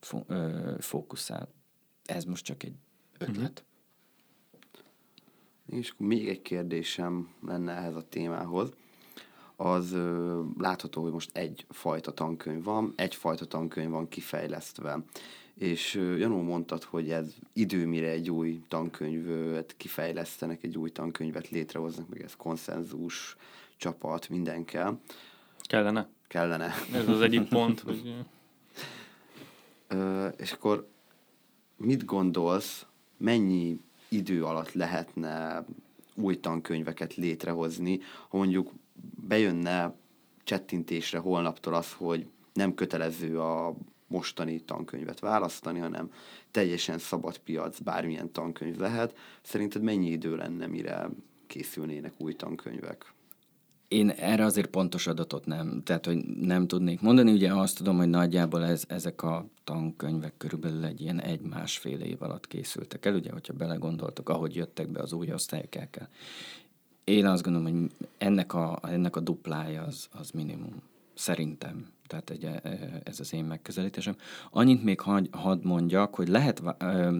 fo- 0.00 0.32
fókuszál. 0.78 1.48
Ez 2.04 2.24
most 2.24 2.44
csak 2.44 2.62
egy 2.62 2.74
ötlet. 3.18 3.64
Uh-huh. 3.64 5.80
És 5.80 5.90
akkor 5.90 6.06
még 6.06 6.28
egy 6.28 6.42
kérdésem 6.42 7.28
lenne 7.46 7.72
ehhez 7.72 7.94
a 7.94 8.08
témához. 8.08 8.72
Az 9.56 9.92
ö, 9.92 10.42
látható, 10.58 11.02
hogy 11.02 11.12
most 11.12 11.36
egyfajta 11.36 12.12
tankönyv 12.12 12.64
van, 12.64 12.92
egyfajta 12.96 13.46
tankönyv 13.46 13.90
van 13.90 14.08
kifejlesztve 14.08 15.04
és 15.58 15.94
Janó 15.94 16.42
mondtad, 16.42 16.82
hogy 16.82 17.10
ez 17.10 17.34
idő, 17.52 17.86
mire 17.86 18.08
egy 18.08 18.30
új 18.30 18.62
tankönyvet 18.68 19.74
kifejlesztenek, 19.76 20.62
egy 20.62 20.76
új 20.78 20.90
tankönyvet 20.90 21.48
létrehoznak, 21.48 22.08
meg 22.08 22.22
ez 22.22 22.36
konszenzus, 22.36 23.36
csapat, 23.76 24.28
minden 24.28 24.64
kell. 24.64 24.98
Kellene. 25.60 26.08
Kellene. 26.28 26.72
Ez 26.92 27.08
az 27.08 27.20
egyik 27.20 27.48
pont. 27.48 27.80
hogy... 27.80 28.14
Ö, 29.88 30.26
és 30.26 30.52
akkor 30.52 30.88
mit 31.76 32.04
gondolsz, 32.04 32.86
mennyi 33.16 33.80
idő 34.08 34.44
alatt 34.44 34.72
lehetne 34.72 35.64
új 36.14 36.40
tankönyveket 36.40 37.14
létrehozni, 37.14 38.00
ha 38.28 38.36
mondjuk 38.36 38.72
bejönne 39.28 39.94
csettintésre 40.44 41.18
holnaptól 41.18 41.74
az, 41.74 41.92
hogy 41.92 42.26
nem 42.52 42.74
kötelező 42.74 43.40
a 43.40 43.76
mostani 44.06 44.60
tankönyvet 44.60 45.18
választani, 45.18 45.78
hanem 45.78 46.10
teljesen 46.50 46.98
szabad 46.98 47.38
piac, 47.38 47.78
bármilyen 47.78 48.32
tankönyv 48.32 48.76
lehet. 48.76 49.16
Szerinted 49.42 49.82
mennyi 49.82 50.10
idő 50.10 50.36
lenne, 50.36 50.66
mire 50.66 51.08
készülnének 51.46 52.12
új 52.18 52.34
tankönyvek? 52.34 53.14
Én 53.88 54.10
erre 54.10 54.44
azért 54.44 54.70
pontos 54.70 55.06
adatot 55.06 55.46
nem, 55.46 55.82
tehát 55.84 56.06
hogy 56.06 56.24
nem 56.26 56.66
tudnék 56.66 57.00
mondani. 57.00 57.32
Ugye 57.32 57.52
azt 57.52 57.76
tudom, 57.76 57.96
hogy 57.96 58.08
nagyjából 58.08 58.64
ez, 58.64 58.84
ezek 58.88 59.22
a 59.22 59.46
tankönyvek 59.64 60.36
körülbelül 60.36 60.84
egy 60.84 61.00
ilyen 61.00 61.20
egy-másfél 61.20 62.00
év 62.00 62.22
alatt 62.22 62.46
készültek 62.46 63.06
el, 63.06 63.14
ugye, 63.14 63.32
hogyha 63.32 63.52
belegondoltok, 63.52 64.28
ahogy 64.28 64.54
jöttek 64.54 64.88
be 64.88 65.00
az 65.00 65.12
új 65.12 65.32
osztályok 65.32 65.76
el. 65.76 66.08
Én 67.04 67.26
azt 67.26 67.42
gondolom, 67.42 67.72
hogy 67.72 67.90
ennek 68.18 68.54
a, 68.54 68.78
ennek 68.82 69.16
a 69.16 69.20
duplája 69.20 69.82
az, 69.82 70.08
az 70.12 70.30
minimum. 70.30 70.82
Szerintem. 71.14 71.86
Tehát 72.06 72.30
egy, 72.30 72.44
e, 72.44 72.60
ez 73.04 73.20
az 73.20 73.32
én 73.32 73.44
megközelítésem. 73.44 74.16
Annyit 74.50 74.82
még 74.82 75.00
hadd 75.00 75.26
had 75.30 75.64
mondjak, 75.64 76.14
hogy 76.14 76.28
lehet 76.28 76.62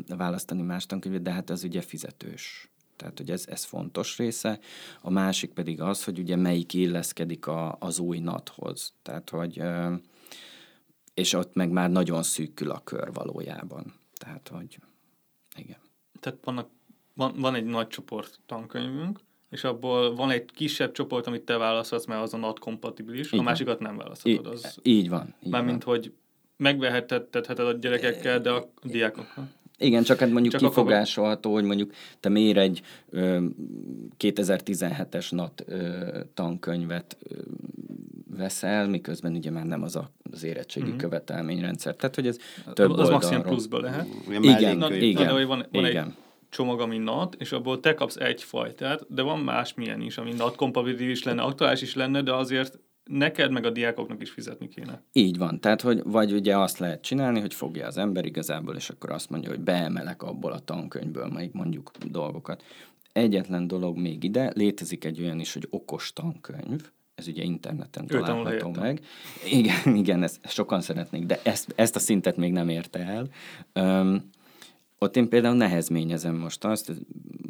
választani 0.08 0.62
más 0.62 0.86
tankönyvet, 0.86 1.22
de 1.22 1.32
hát 1.32 1.50
az 1.50 1.64
ugye 1.64 1.80
fizetős. 1.80 2.70
Tehát, 2.96 3.18
hogy 3.18 3.30
ez, 3.30 3.44
ez 3.48 3.64
fontos 3.64 4.18
része. 4.18 4.58
A 5.00 5.10
másik 5.10 5.52
pedig 5.52 5.80
az, 5.80 6.04
hogy 6.04 6.18
ugye 6.18 6.36
melyik 6.36 6.74
illeszkedik 6.74 7.46
a, 7.46 7.76
az 7.78 7.98
új 7.98 8.18
nathoz. 8.18 8.92
Tehát, 9.02 9.30
hogy 9.30 9.62
és 11.14 11.32
ott 11.32 11.54
meg 11.54 11.70
már 11.70 11.90
nagyon 11.90 12.22
szűkül 12.22 12.70
a 12.70 12.80
kör 12.84 13.12
valójában. 13.12 13.94
Tehát, 14.14 14.48
hogy 14.48 14.78
igen. 15.56 15.78
Tehát 16.20 16.38
vannak, 16.44 16.70
van, 17.14 17.34
van 17.36 17.54
egy 17.54 17.64
nagy 17.64 17.88
csoport 17.88 18.40
tankönyvünk, 18.46 19.20
és 19.56 19.64
abból 19.64 20.14
van 20.14 20.30
egy 20.30 20.44
kisebb 20.54 20.92
csoport, 20.92 21.26
amit 21.26 21.42
te 21.42 21.56
választhatsz, 21.56 22.06
mert 22.06 22.22
az 22.22 22.34
a 22.34 22.36
not 22.36 22.58
kompatibilis, 22.58 23.32
a 23.32 23.42
másikat 23.42 23.78
nem 23.78 23.96
választhatod. 23.96 24.46
Az, 24.46 24.78
így 24.82 25.08
van. 25.08 25.34
Így 25.42 25.50
mármint, 25.50 25.84
van. 25.84 25.94
hogy 25.94 26.12
megvehetheted 26.56 27.58
a 27.58 27.72
gyerekekkel, 27.72 28.40
de 28.40 28.50
a 28.50 28.70
diákokkal. 28.82 29.48
Igen, 29.78 30.02
csak 30.02 30.18
hát 30.18 30.30
mondjuk 30.30 30.54
csak 30.54 30.62
kifogásolható, 30.62 31.52
hogy 31.52 31.64
mondjuk 31.64 31.92
te 32.20 32.28
miért 32.28 32.56
egy 32.56 32.82
ö, 33.10 33.44
2017-es 34.18 35.34
NAT 35.34 35.64
ö, 35.66 36.20
tankönyvet 36.34 37.16
ö, 37.22 37.34
veszel, 38.36 38.88
miközben 38.88 39.34
ugye 39.34 39.50
már 39.50 39.64
nem 39.64 39.82
az 39.82 39.96
a, 39.96 40.10
az 40.32 40.44
érettségi 40.44 40.86
mm-hmm. 40.86 40.96
követelményrendszer. 40.96 41.96
Tehát, 41.96 42.14
hogy 42.14 42.26
ez 42.26 42.36
több 42.72 42.90
Az 42.90 43.08
maximum 43.08 43.42
pluszba 43.42 43.80
lehet. 43.80 44.06
Igen, 44.28 44.42
igen. 44.42 44.76
Na, 44.76 44.94
igen, 44.94 45.26
de, 45.26 45.30
hogy 45.30 45.46
van, 45.46 45.66
van 45.72 45.86
igen. 45.86 46.06
egy 46.06 46.12
csomag, 46.56 46.80
ami 46.80 46.98
NAT, 46.98 47.36
és 47.38 47.52
abból 47.52 47.80
te 47.80 47.94
kapsz 47.94 48.16
egy 48.16 48.42
fajtát, 48.42 49.06
de 49.08 49.22
van 49.22 49.40
más 49.40 49.74
milyen 49.74 50.00
is, 50.00 50.18
ami 50.18 50.32
NAT 50.32 50.56
kompatibilis 50.56 51.22
lenne, 51.22 51.42
aktuális 51.42 51.82
is 51.82 51.94
lenne, 51.94 52.22
de 52.22 52.34
azért 52.34 52.78
neked 53.04 53.50
meg 53.50 53.64
a 53.64 53.70
diákoknak 53.70 54.22
is 54.22 54.30
fizetni 54.30 54.68
kéne. 54.68 55.02
Így 55.12 55.38
van, 55.38 55.60
tehát 55.60 55.80
hogy 55.80 56.02
vagy 56.04 56.32
ugye 56.32 56.58
azt 56.58 56.78
lehet 56.78 57.02
csinálni, 57.02 57.40
hogy 57.40 57.54
fogja 57.54 57.86
az 57.86 57.98
ember 57.98 58.24
igazából, 58.24 58.74
és 58.74 58.88
akkor 58.90 59.10
azt 59.10 59.30
mondja, 59.30 59.50
hogy 59.50 59.60
beemelek 59.60 60.22
abból 60.22 60.52
a 60.52 60.58
tankönyvből, 60.58 61.26
majd 61.26 61.50
mondjuk 61.52 61.90
dolgokat. 62.10 62.62
Egyetlen 63.12 63.66
dolog 63.66 63.96
még 63.96 64.24
ide, 64.24 64.52
létezik 64.54 65.04
egy 65.04 65.20
olyan 65.22 65.40
is, 65.40 65.52
hogy 65.52 65.66
okos 65.70 66.12
tankönyv, 66.12 66.90
ez 67.14 67.28
ugye 67.28 67.42
interneten 67.42 68.06
található 68.06 68.70
meg. 68.70 69.00
Igen, 69.50 69.94
igen, 69.94 70.22
ezt 70.22 70.40
sokan 70.48 70.80
szeretnék, 70.80 71.24
de 71.26 71.40
ezt, 71.42 71.72
ezt 71.76 71.96
a 71.96 71.98
szintet 71.98 72.36
még 72.36 72.52
nem 72.52 72.68
érte 72.68 72.98
el. 72.98 73.28
Um, 73.84 74.30
ott 74.98 75.16
én 75.16 75.28
például 75.28 75.56
nehezményezem 75.56 76.36
most 76.36 76.64
azt, 76.64 76.92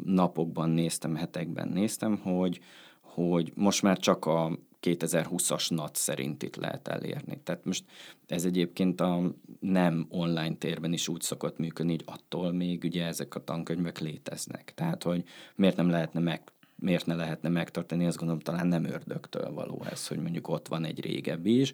napokban 0.05 0.69
néztem, 0.69 1.15
hetekben 1.15 1.67
néztem, 1.67 2.17
hogy, 2.17 2.59
hogy 3.01 3.51
most 3.55 3.81
már 3.81 3.97
csak 3.97 4.25
a 4.25 4.59
2020-as 4.81 5.75
NAT 5.75 5.95
szerint 5.95 6.43
itt 6.43 6.55
lehet 6.55 6.87
elérni. 6.87 7.39
Tehát 7.43 7.65
most 7.65 7.83
ez 8.27 8.45
egyébként 8.45 9.01
a 9.01 9.33
nem 9.59 10.05
online 10.09 10.55
térben 10.55 10.93
is 10.93 11.07
úgy 11.07 11.21
szokott 11.21 11.57
működni, 11.57 11.91
hogy 11.91 12.03
attól 12.05 12.51
még 12.51 12.83
ugye 12.83 13.05
ezek 13.05 13.35
a 13.35 13.43
tankönyvek 13.43 13.99
léteznek. 13.99 14.73
Tehát, 14.75 15.03
hogy 15.03 15.23
miért 15.55 15.75
nem 15.75 15.89
lehetne 15.89 16.19
meg 16.19 16.41
miért 16.79 17.05
ne 17.05 17.15
lehetne 17.15 17.49
megtartani, 17.49 18.05
azt 18.05 18.17
gondolom 18.17 18.41
talán 18.41 18.67
nem 18.67 18.83
ördögtől 18.83 19.51
való 19.51 19.85
ez, 19.89 20.07
hogy 20.07 20.19
mondjuk 20.19 20.47
ott 20.47 20.67
van 20.67 20.85
egy 20.85 21.01
régebbi 21.01 21.59
is. 21.59 21.73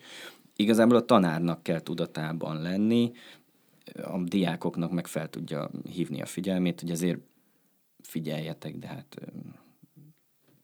Igazából 0.56 0.96
a 0.96 1.06
tanárnak 1.06 1.64
kell 1.64 1.80
tudatában 1.80 2.62
lenni, 2.62 3.12
a 4.04 4.24
diákoknak 4.24 4.92
meg 4.92 5.08
fel 5.08 5.30
tudja 5.30 5.70
hívni 5.90 6.22
a 6.22 6.26
figyelmét, 6.26 6.80
hogy 6.80 6.92
azért 6.92 7.20
figyeljetek, 8.02 8.78
de 8.78 8.88
hát 8.88 9.22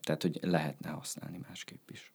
tehát, 0.10 0.22
hogy 0.22 0.40
lehetne 0.42 0.90
használni 0.90 1.40
másképp 1.48 1.90
is. 1.90 2.14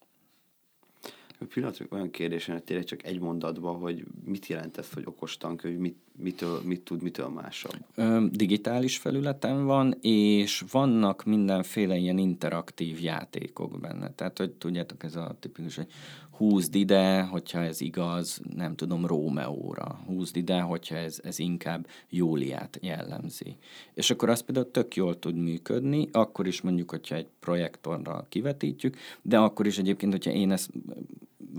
Pillanat, 1.48 1.86
olyan 1.90 2.10
kérdésen, 2.10 2.54
hogy 2.54 2.64
tényleg 2.64 2.84
csak 2.84 3.04
egy 3.04 3.20
mondatban, 3.20 3.78
hogy 3.78 4.04
mit 4.24 4.46
jelent 4.46 4.78
ez, 4.78 4.92
hogy 4.92 5.02
okos 5.06 5.36
tankönyv, 5.36 5.78
mit, 5.78 5.96
mitől, 6.16 6.60
mit 6.64 6.80
tud, 6.80 7.02
mitől 7.02 7.28
másabb? 7.28 7.76
Ö, 7.94 8.26
digitális 8.30 8.98
felületen 8.98 9.64
van, 9.64 9.94
és 10.00 10.64
vannak 10.70 11.24
mindenféle 11.24 11.96
ilyen 11.96 12.18
interaktív 12.18 13.02
játékok 13.02 13.80
benne. 13.80 14.10
Tehát, 14.10 14.38
hogy 14.38 14.52
tudjátok, 14.52 15.02
ez 15.02 15.16
a 15.16 15.36
tipikus, 15.40 15.76
hogy 15.76 15.92
húzd 16.36 16.74
ide, 16.74 17.22
hogyha 17.22 17.62
ez 17.62 17.80
igaz, 17.80 18.40
nem 18.56 18.74
tudom, 18.74 19.06
Rómeóra. 19.06 20.00
Húzd 20.06 20.36
ide, 20.36 20.60
hogyha 20.60 20.96
ez, 20.96 21.20
ez 21.22 21.38
inkább 21.38 21.86
Júliát 22.10 22.78
jellemzi. 22.82 23.56
És 23.94 24.10
akkor 24.10 24.28
az 24.28 24.40
például 24.40 24.70
tök 24.70 24.94
jól 24.94 25.18
tud 25.18 25.36
működni, 25.36 26.08
akkor 26.12 26.46
is 26.46 26.60
mondjuk, 26.60 26.90
hogyha 26.90 27.14
egy 27.14 27.28
projektorral 27.40 28.26
kivetítjük, 28.28 28.96
de 29.22 29.38
akkor 29.38 29.66
is 29.66 29.78
egyébként, 29.78 30.12
hogyha 30.12 30.30
én 30.30 30.50
ezt 30.50 30.70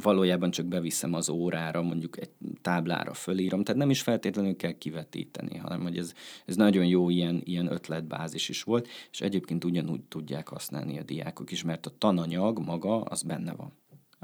valójában 0.01 0.51
csak 0.51 0.65
beviszem 0.65 1.13
az 1.13 1.29
órára, 1.29 1.81
mondjuk 1.81 2.19
egy 2.19 2.29
táblára 2.61 3.13
fölírom, 3.13 3.63
tehát 3.63 3.81
nem 3.81 3.89
is 3.89 4.01
feltétlenül 4.01 4.55
kell 4.55 4.71
kivetíteni, 4.71 5.57
hanem 5.57 5.81
hogy 5.81 5.97
ez, 5.97 6.13
ez 6.45 6.55
nagyon 6.55 6.85
jó 6.85 7.09
ilyen, 7.09 7.41
ilyen 7.43 7.71
ötletbázis 7.71 8.49
is 8.49 8.63
volt, 8.63 8.87
és 9.11 9.21
egyébként 9.21 9.63
ugyanúgy 9.63 10.01
tudják 10.01 10.47
használni 10.47 10.99
a 10.99 11.03
diákok 11.03 11.51
is, 11.51 11.63
mert 11.63 11.85
a 11.85 11.93
tananyag 11.97 12.59
maga 12.59 13.01
az 13.01 13.23
benne 13.23 13.53
van 13.53 13.71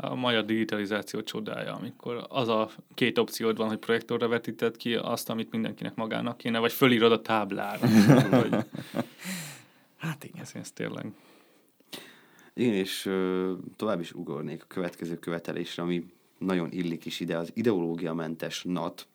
a 0.01 0.15
magyar 0.15 0.45
digitalizáció 0.45 1.21
csodája, 1.21 1.73
amikor 1.75 2.25
az 2.29 2.47
a 2.47 2.69
két 2.93 3.17
opciód 3.17 3.57
van, 3.57 3.67
hogy 3.67 3.77
projektorra 3.77 4.27
vetíted 4.27 4.77
ki 4.77 4.95
azt, 4.95 5.29
amit 5.29 5.51
mindenkinek 5.51 5.95
magának 5.95 6.37
kéne, 6.37 6.59
vagy 6.59 6.71
fölírod 6.71 7.11
a 7.11 7.21
táblára. 7.21 7.87
vagy... 8.29 8.55
Hát 9.97 10.23
igen. 10.23 10.41
Ez, 10.41 10.51
ez 10.53 10.71
tényleg. 10.71 11.05
Igen, 12.53 12.73
és 12.73 13.05
ö, 13.05 13.53
tovább 13.75 13.99
is 13.99 14.13
ugornék 14.13 14.63
a 14.63 14.67
következő 14.67 15.15
követelésre, 15.15 15.83
ami 15.83 16.05
nagyon 16.37 16.71
illik 16.71 17.05
is 17.05 17.19
ide, 17.19 17.37
az 17.37 17.51
ideológiamentes 17.53 18.63
NAT, 18.63 19.07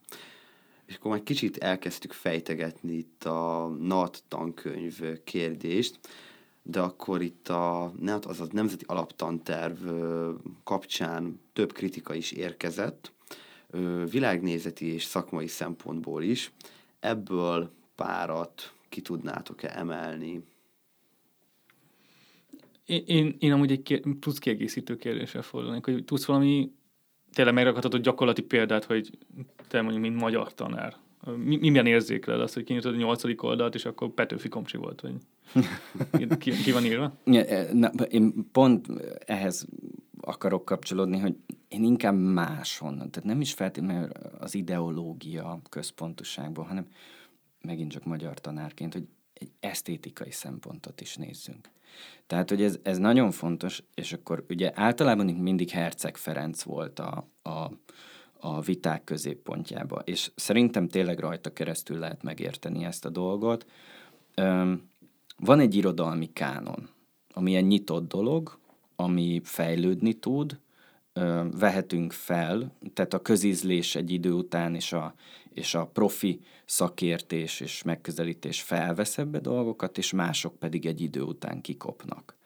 és 0.87 0.97
akkor 0.97 1.11
majd 1.11 1.23
kicsit 1.23 1.57
elkezdtük 1.57 2.13
fejtegetni 2.13 2.93
itt 2.93 3.25
a 3.25 3.69
NAT 3.81 4.23
tankönyv 4.29 5.01
kérdést, 5.25 5.99
de 6.69 6.81
akkor 6.81 7.23
itt 7.23 7.49
a, 7.49 7.93
az 8.23 8.41
a 8.41 8.47
Nemzeti 8.51 8.85
Alaptanterv 8.89 9.89
kapcsán 10.65 11.41
több 11.53 11.73
kritika 11.73 12.15
is 12.15 12.33
érkezett, 12.33 13.13
világnézeti 14.11 14.93
és 14.93 15.05
szakmai 15.05 15.47
szempontból 15.47 16.23
is. 16.23 16.53
Ebből 17.01 17.71
párat 17.95 18.73
ki 18.89 19.01
tudnátok-e 19.01 19.79
emelni? 19.79 20.43
Én, 22.85 23.03
én, 23.07 23.37
én 23.39 23.53
amúgy 23.53 23.71
egy 23.71 23.83
kér, 23.83 24.03
plusz 24.21 24.39
kiegészítő 24.39 24.97
kérdéssel 24.97 25.43
fordulnék, 25.43 25.85
hogy 25.85 26.05
tudsz 26.05 26.25
valami 26.25 26.73
tényleg 27.33 27.55
megrakhatod 27.55 28.01
gyakorlati 28.01 28.43
példát, 28.43 28.85
hogy 28.85 29.19
te 29.69 29.83
mondjuk, 29.83 30.03
mint 30.03 30.21
magyar 30.21 30.55
tanár, 30.55 30.97
mi, 31.37 31.57
milyen 31.57 31.87
érzékeled 31.87 32.41
az, 32.41 32.55
hogy 32.55 32.65
kinyitod 32.65 32.95
a 32.95 32.97
nyolcadik 32.97 33.43
oldalt, 33.43 33.75
és 33.75 33.85
akkor 33.85 34.09
Petőfi 34.09 34.49
Komcsi 34.49 34.77
volt, 34.77 35.01
vagy 35.01 35.17
ki, 36.39 36.51
ki 36.51 36.73
van 36.73 36.85
írva? 36.85 37.19
E, 37.25 37.69
na, 37.73 37.89
én 37.89 38.51
pont 38.53 38.87
ehhez 39.27 39.67
akarok 40.21 40.65
kapcsolódni, 40.65 41.19
hogy 41.19 41.37
én 41.69 41.85
inkább 41.85 42.15
máshonnan, 42.15 43.11
tehát 43.11 43.29
nem 43.29 43.41
is 43.41 43.53
feltétlenül 43.53 44.11
az 44.39 44.55
ideológia 44.55 45.61
központoságból, 45.69 46.65
hanem 46.65 46.87
megint 47.61 47.91
csak 47.91 48.05
magyar 48.05 48.41
tanárként, 48.41 48.93
hogy 48.93 49.07
egy 49.33 49.51
esztétikai 49.61 50.31
szempontot 50.31 51.01
is 51.01 51.17
nézzünk. 51.17 51.69
Tehát, 52.27 52.49
hogy 52.49 52.63
ez, 52.63 52.79
ez 52.83 52.99
nagyon 52.99 53.31
fontos, 53.31 53.83
és 53.95 54.13
akkor 54.13 54.45
ugye 54.49 54.71
általában 54.75 55.27
mindig 55.27 55.71
Herceg 55.71 56.17
Ferenc 56.17 56.63
volt 56.63 56.99
a, 56.99 57.29
a 57.43 57.71
a 58.47 58.61
viták 58.61 59.05
középpontjába. 59.05 60.03
És 60.05 60.31
szerintem 60.35 60.89
tényleg 60.89 61.19
rajta 61.19 61.53
keresztül 61.53 61.99
lehet 61.99 62.23
megérteni 62.23 62.85
ezt 62.85 63.05
a 63.05 63.11
dolgot. 63.11 63.67
Van 65.37 65.61
egy 65.61 65.75
irodalmi 65.75 66.33
kánon, 66.33 66.89
ami 67.33 67.57
egy 67.57 67.67
nyitott 67.67 68.09
dolog, 68.09 68.59
ami 68.97 69.41
fejlődni 69.45 70.13
tud, 70.13 70.61
vehetünk 71.59 72.13
fel, 72.13 72.73
tehát 72.95 73.15
a 73.15 73.23
közízlés 73.23 73.95
egy 73.95 74.11
idő 74.11 74.33
után 74.33 74.75
és 74.75 74.93
a, 74.93 75.15
és 75.53 75.75
a 75.75 75.87
profi 75.87 76.41
szakértés 76.65 77.61
és 77.61 77.83
megközelítés 77.83 78.63
felvesz 78.63 79.19
ebbe 79.19 79.39
dolgokat, 79.39 79.99
és 79.99 80.13
mások 80.13 80.59
pedig 80.59 80.87
egy 80.87 81.01
idő 81.01 81.21
után 81.21 81.61
kikopnak. 81.61 82.37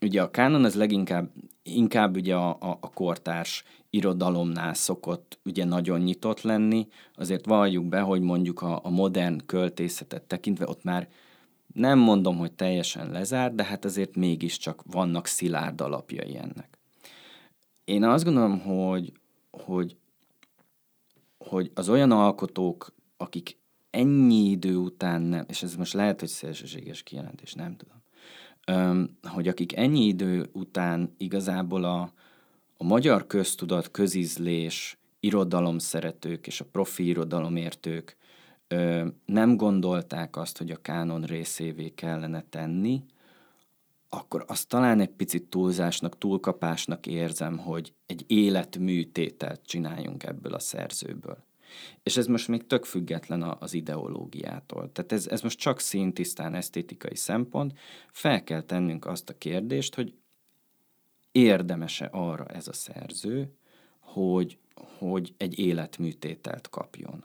Ugye 0.00 0.22
a 0.22 0.30
kánon 0.30 0.64
az 0.64 0.74
leginkább 0.74 1.30
inkább 1.64 2.16
ugye 2.16 2.34
a, 2.34 2.48
a, 2.48 2.78
a 2.80 2.90
kortárs 2.90 3.64
irodalomnál 3.94 4.74
szokott 4.74 5.38
ugye 5.44 5.64
nagyon 5.64 6.00
nyitott 6.00 6.40
lenni, 6.40 6.88
azért 7.14 7.46
valljuk 7.46 7.84
be, 7.84 8.00
hogy 8.00 8.20
mondjuk 8.20 8.62
a, 8.62 8.80
a 8.84 8.90
modern 8.90 9.46
költészetet 9.46 10.22
tekintve 10.22 10.66
ott 10.68 10.84
már 10.84 11.08
nem 11.74 11.98
mondom, 11.98 12.36
hogy 12.36 12.52
teljesen 12.52 13.10
lezárt, 13.10 13.54
de 13.54 13.64
hát 13.64 13.84
azért 13.84 14.16
mégiscsak 14.16 14.82
vannak 14.90 15.26
szilárd 15.26 15.80
alapjai 15.80 16.36
ennek. 16.36 16.78
Én 17.84 18.04
azt 18.04 18.24
gondolom, 18.24 18.60
hogy, 18.60 19.12
hogy, 19.50 19.96
hogy 21.38 21.70
az 21.74 21.88
olyan 21.88 22.10
alkotók, 22.10 22.94
akik 23.16 23.58
ennyi 23.90 24.50
idő 24.50 24.76
után 24.76 25.22
nem, 25.22 25.44
és 25.48 25.62
ez 25.62 25.74
most 25.74 25.92
lehet, 25.92 26.20
hogy 26.20 26.28
szélsőséges 26.28 27.02
kijelentés, 27.02 27.52
nem 27.52 27.76
tudom, 27.76 28.02
hogy 29.22 29.48
akik 29.48 29.76
ennyi 29.76 30.04
idő 30.04 30.48
után 30.52 31.14
igazából 31.16 31.84
a, 31.84 32.12
a 32.76 32.84
magyar 32.84 33.26
köztudat, 33.26 33.90
közizlés, 33.90 34.98
irodalom 35.20 35.78
szeretők 35.78 36.46
és 36.46 36.60
a 36.60 36.64
profi 36.64 37.06
irodalomértők 37.06 38.16
nem 39.24 39.56
gondolták 39.56 40.36
azt, 40.36 40.58
hogy 40.58 40.70
a 40.70 40.76
kánon 40.76 41.22
részévé 41.22 41.88
kellene 41.88 42.44
tenni, 42.50 43.04
akkor 44.08 44.44
azt 44.46 44.68
talán 44.68 45.00
egy 45.00 45.10
picit 45.10 45.44
túlzásnak, 45.44 46.18
túlkapásnak 46.18 47.06
érzem, 47.06 47.58
hogy 47.58 47.94
egy 48.06 48.24
életműtételt 48.26 49.60
csináljunk 49.64 50.22
ebből 50.22 50.54
a 50.54 50.58
szerzőből. 50.58 51.44
És 52.02 52.16
ez 52.16 52.26
most 52.26 52.48
még 52.48 52.66
tök 52.66 52.84
független 52.84 53.42
az 53.42 53.74
ideológiától. 53.74 54.92
Tehát 54.92 55.12
ez, 55.12 55.26
ez 55.26 55.40
most 55.40 55.58
csak 55.58 55.80
szintisztán 55.80 56.54
esztétikai 56.54 57.16
szempont. 57.16 57.78
Fel 58.12 58.44
kell 58.44 58.62
tennünk 58.62 59.06
azt 59.06 59.28
a 59.28 59.38
kérdést, 59.38 59.94
hogy 59.94 60.14
érdemese 61.34 62.08
arra 62.12 62.46
ez 62.46 62.68
a 62.68 62.72
szerző, 62.72 63.52
hogy, 63.98 64.58
hogy 64.98 65.34
egy 65.36 65.58
életműtételt 65.58 66.68
kapjon. 66.68 67.24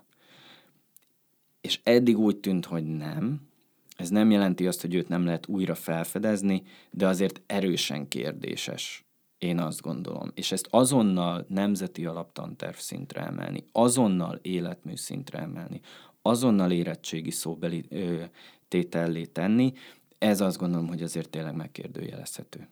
És 1.61 1.79
eddig 1.83 2.17
úgy 2.17 2.37
tűnt, 2.37 2.65
hogy 2.65 2.83
nem. 2.83 3.47
Ez 3.95 4.09
nem 4.09 4.31
jelenti 4.31 4.67
azt, 4.67 4.81
hogy 4.81 4.93
őt 4.93 5.07
nem 5.07 5.25
lehet 5.25 5.47
újra 5.47 5.75
felfedezni, 5.75 6.63
de 6.91 7.07
azért 7.07 7.41
erősen 7.45 8.07
kérdéses 8.07 9.05
én 9.37 9.59
azt 9.59 9.81
gondolom. 9.81 10.31
És 10.33 10.51
ezt 10.51 10.67
azonnal 10.69 11.45
nemzeti 11.47 12.05
alaptanterv 12.05 12.75
szintre 12.75 13.21
emelni, 13.21 13.63
azonnal 13.71 14.39
életmű 14.41 14.95
szintre 14.95 15.39
emelni, 15.39 15.81
azonnal 16.21 16.71
érettségi 16.71 17.31
szóbeli 17.31 17.85
ö, 17.89 18.23
tétellé 18.67 19.25
tenni, 19.25 19.73
ez 20.17 20.41
azt 20.41 20.57
gondolom, 20.57 20.87
hogy 20.87 21.03
azért 21.03 21.29
tényleg 21.29 21.55
megkérdőjelezhető. 21.55 22.67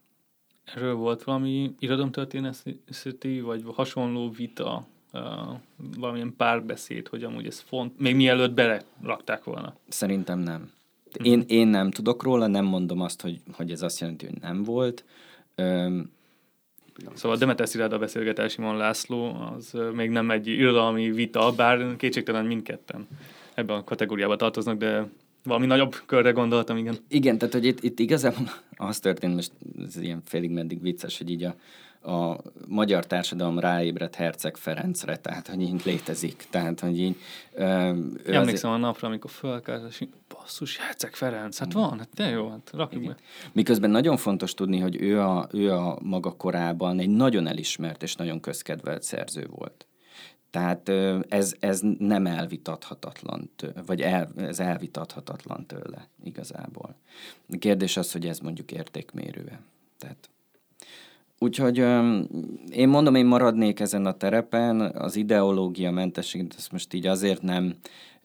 Erről 0.75 0.95
volt 0.95 1.23
valami 1.23 1.75
irodalomtörténeti, 1.79 3.39
vagy 3.41 3.63
hasonló 3.75 4.29
vita, 4.29 4.87
uh, 5.13 5.21
valamilyen 5.97 6.33
párbeszéd, 6.37 7.07
hogy 7.07 7.23
amúgy 7.23 7.45
ez 7.45 7.59
font, 7.59 7.99
még 7.99 8.15
mielőtt 8.15 8.53
belerakták 8.53 9.43
volna? 9.43 9.75
Szerintem 9.87 10.39
nem. 10.39 10.71
Én, 11.23 11.43
én 11.47 11.67
nem 11.67 11.91
tudok 11.91 12.23
róla, 12.23 12.47
nem 12.47 12.65
mondom 12.65 13.01
azt, 13.01 13.21
hogy, 13.21 13.41
hogy 13.51 13.71
ez 13.71 13.81
azt 13.81 13.99
jelenti, 13.99 14.25
hogy 14.25 14.41
nem 14.41 14.63
volt. 14.63 15.03
Üm, 15.55 16.15
Szóval 17.13 17.37
Demeter 17.37 17.67
Szilárd 17.67 17.93
a 17.93 17.97
beszélgetés 17.97 18.51
Simon 18.51 18.77
László, 18.77 19.35
az 19.55 19.77
még 19.93 20.09
nem 20.09 20.31
egy 20.31 20.47
irodalmi 20.47 21.11
vita, 21.11 21.51
bár 21.55 21.95
kétségtelen 21.95 22.45
mindketten 22.45 23.07
ebben 23.53 23.77
a 23.77 23.83
kategóriába 23.83 24.35
tartoznak, 24.35 24.77
de 24.77 25.09
valami 25.47 25.65
nagyobb 25.65 25.95
körre 26.05 26.31
gondoltam, 26.31 26.77
igen. 26.77 26.97
Igen, 27.07 27.37
tehát 27.37 27.53
hogy 27.53 27.65
itt, 27.65 27.83
itt 27.83 27.99
igazából 27.99 28.51
az 28.89 28.99
történt, 28.99 29.35
most 29.35 29.51
ez 29.85 29.97
ilyen 29.97 30.21
félig 30.25 30.51
meddig 30.51 30.81
vicces, 30.81 31.17
hogy 31.17 31.29
így 31.29 31.43
a, 31.43 31.55
a 32.11 32.37
magyar 32.67 33.05
társadalom 33.05 33.59
ráébredt 33.59 34.15
Herceg 34.15 34.57
Ferencre, 34.57 35.17
tehát 35.17 35.47
hogy 35.47 35.61
így 35.61 35.81
létezik. 35.85 36.47
Tehát, 36.49 36.79
hogy 36.79 36.99
így... 36.99 37.15
Ö, 37.53 37.63
Emlékszem 37.63 38.41
azért... 38.41 38.63
a 38.63 38.77
napra, 38.77 39.07
amikor 39.07 39.29
fölkelt, 39.31 39.89
és 39.89 40.03
basszus, 40.27 40.77
Herceg 40.77 41.15
Ferenc, 41.15 41.57
hát 41.57 41.73
van, 41.73 41.97
hát 41.97 42.09
de 42.13 42.29
jó, 42.29 42.49
hát 42.49 42.71
rakjuk 42.73 43.05
be. 43.05 43.15
Miközben 43.51 43.89
nagyon 43.89 44.17
fontos 44.17 44.53
tudni, 44.53 44.79
hogy 44.79 45.01
ő 45.01 45.19
a, 45.19 45.47
ő 45.51 45.71
a 45.71 45.97
maga 46.01 46.35
korában 46.35 46.99
egy 46.99 47.09
nagyon 47.09 47.47
elismert 47.47 48.03
és 48.03 48.15
nagyon 48.15 48.39
közkedvelt 48.39 49.03
szerző 49.03 49.47
volt. 49.49 49.86
Tehát 50.57 50.89
ez, 51.27 51.55
ez 51.59 51.81
nem 51.99 52.25
elvitathatatlan, 52.25 53.49
vagy 53.85 54.01
el, 54.01 54.29
ez 54.37 54.59
elvitathatatlan 54.59 55.65
tőle 55.65 56.07
igazából. 56.23 56.95
A 57.49 57.57
kérdés 57.57 57.97
az, 57.97 58.11
hogy 58.11 58.25
ez 58.25 58.39
mondjuk 58.39 58.71
értékmérőe. 58.71 59.59
Tehát 59.97 60.29
Úgyhogy 61.39 61.77
én 62.69 62.87
mondom, 62.87 63.15
én 63.15 63.25
maradnék 63.25 63.79
ezen 63.79 64.05
a 64.05 64.17
terepen, 64.17 64.79
az 64.81 65.15
ideológia 65.15 65.91
mentességet, 65.91 66.55
ezt 66.57 66.71
most 66.71 66.93
így 66.93 67.07
azért 67.07 67.41
nem 67.41 67.75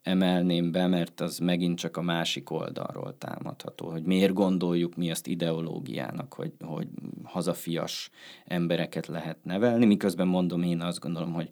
emelném 0.03 0.71
be, 0.71 0.87
mert 0.87 1.21
az 1.21 1.38
megint 1.38 1.79
csak 1.79 1.97
a 1.97 2.03
másik 2.03 2.51
oldalról 2.51 3.14
támadható, 3.18 3.90
hogy 3.90 4.03
miért 4.03 4.33
gondoljuk 4.33 4.97
mi 4.97 5.11
azt 5.11 5.27
ideológiának, 5.27 6.35
hogy, 6.35 6.53
hogy 6.61 6.88
hazafias 7.23 8.11
embereket 8.45 9.07
lehet 9.07 9.45
nevelni, 9.45 9.87
miközben 9.87 10.27
mondom, 10.27 10.62
én 10.62 10.81
azt 10.81 11.01
gondolom, 11.01 11.33
hogy 11.33 11.49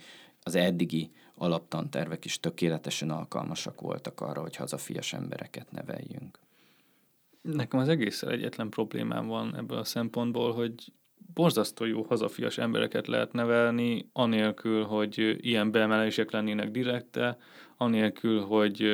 az 0.51 0.57
eddigi 0.57 1.11
alaptantervek 1.35 2.25
is 2.25 2.41
tökéletesen 2.41 3.11
alkalmasak 3.11 3.81
voltak 3.81 4.21
arra, 4.21 4.41
hogy 4.41 4.57
hazafias 4.57 5.13
embereket 5.13 5.71
neveljünk. 5.71 6.39
Nekem 7.43 7.81
az 7.81 7.89
egészen 7.89 8.31
egyetlen 8.31 8.69
problémám 8.69 9.27
van 9.27 9.57
ebből 9.57 9.79
a 9.79 9.85
szempontból, 9.85 10.53
hogy 10.53 10.93
borzasztó 11.35 11.85
jó 11.85 12.03
hazafias 12.03 12.59
embereket 12.59 13.07
lehet 13.07 13.33
nevelni, 13.33 14.09
anélkül, 14.13 14.85
hogy 14.85 15.37
ilyen 15.41 15.71
beemelések 15.71 16.31
lennének 16.31 16.71
direkte, 16.71 17.39
anélkül, 17.77 18.41
hogy 18.41 18.85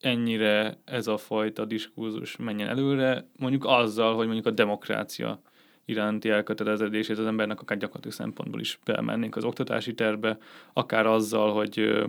ennyire 0.00 0.78
ez 0.84 1.06
a 1.06 1.16
fajta 1.16 1.64
diskurzus 1.64 2.36
menjen 2.36 2.68
előre, 2.68 3.28
mondjuk 3.36 3.64
azzal, 3.64 4.16
hogy 4.16 4.24
mondjuk 4.26 4.46
a 4.46 4.50
demokrácia 4.50 5.42
iránti 5.84 6.28
elköteleződését 6.28 7.18
az 7.18 7.26
embernek 7.26 7.60
akár 7.60 7.78
gyakorlati 7.78 8.10
szempontból 8.10 8.60
is 8.60 8.78
beemelnénk 8.84 9.36
az 9.36 9.44
oktatási 9.44 9.94
tervbe, 9.94 10.38
akár 10.72 11.06
azzal, 11.06 11.52
hogy 11.52 12.04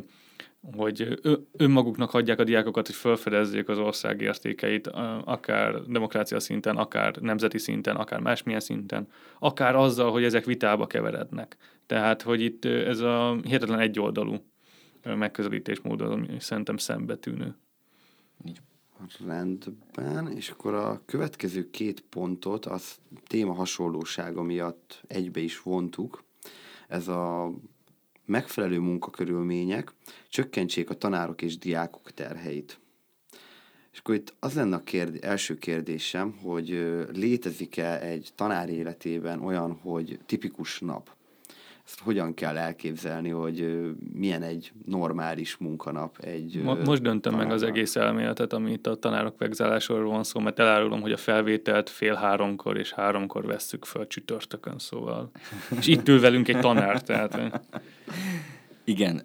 hogy 0.72 1.20
önmaguknak 1.58 2.10
hagyják 2.10 2.40
a 2.40 2.44
diákokat, 2.44 2.86
hogy 2.86 2.96
felfedezzék 2.96 3.70
az 3.70 3.78
ország 3.78 4.22
értékeit, 4.22 4.88
akár 5.24 5.82
demokrácia 5.82 6.40
szinten, 6.40 6.78
akár 6.78 7.16
nemzeti 7.16 7.58
szinten, 7.58 7.96
akár 7.96 8.20
másmilyen 8.20 8.60
szinten, 8.60 9.08
akár 9.40 9.76
azzal, 9.76 10.12
hogy 10.12 10.24
ezek 10.24 10.46
vitába 10.46 10.88
keverednek. 10.88 11.58
Tehát, 11.86 12.22
hogy 12.22 12.42
itt 12.42 12.66
ez 12.66 13.00
a 13.00 13.38
hihetetlen 13.44 13.80
egyoldalú 13.80 14.36
megközelítésmód 15.04 16.02
ami 16.02 16.28
szerintem 16.40 16.78
szembetűnő. 16.78 17.56
Rendben, 19.26 20.32
és 20.36 20.50
akkor 20.50 20.74
a 20.74 21.02
következő 21.06 21.70
két 21.70 22.02
pontot 22.02 22.66
az 22.66 22.96
téma 23.28 23.54
hasonlósága 23.54 24.42
miatt 24.42 25.04
egybe 25.08 25.40
is 25.40 25.62
vontuk. 25.62 26.24
Ez 26.88 27.08
a 27.08 27.52
megfelelő 28.26 28.80
munkakörülmények 28.80 29.94
csökkentsék 30.30 30.90
a 30.90 30.94
tanárok 30.94 31.42
és 31.42 31.58
diákok 31.58 32.12
terheit. 32.12 32.80
És 33.92 34.00
akkor 34.00 34.16
itt 34.16 34.34
az 34.40 34.54
lenne 34.54 34.76
a 34.76 34.84
kérd- 34.84 35.24
első 35.24 35.58
kérdésem, 35.58 36.32
hogy 36.32 36.70
létezik-e 37.12 38.02
egy 38.02 38.32
tanár 38.36 38.70
életében 38.70 39.42
olyan, 39.42 39.74
hogy 39.74 40.20
tipikus 40.26 40.80
nap? 40.80 41.16
Ezt 41.86 42.00
hogyan 42.00 42.34
kell 42.34 42.58
elképzelni, 42.58 43.30
hogy 43.30 43.90
milyen 44.14 44.42
egy 44.42 44.72
normális 44.86 45.58
munkanap? 45.58 46.18
Egy 46.18 46.62
Mo- 46.64 46.86
most 46.86 47.02
döntöm 47.02 47.32
tanárnak. 47.32 47.48
meg 47.48 47.56
az 47.56 47.64
egész 47.64 47.96
elméletet, 47.96 48.54
amit 48.54 48.88
a 48.88 48.96
tanárok 48.96 49.38
vegzálásról 49.38 50.10
van 50.10 50.24
szó, 50.24 50.40
mert 50.40 50.60
elárulom, 50.60 51.02
hogy 51.02 51.12
a 51.12 51.18
felvételt 51.18 51.90
fél 51.90 52.14
háromkor 52.14 52.78
és 52.78 52.92
háromkor 52.92 53.46
vesszük 53.46 53.86
föl 53.86 54.08
csütörtökön, 54.08 54.80
szóval. 54.80 55.32
És 55.78 55.88
itt 55.88 56.08
ül 56.08 56.20
velünk 56.20 56.48
egy 56.48 56.60
tanár, 56.60 57.02
tehát... 57.02 57.62
Igen, 58.84 59.22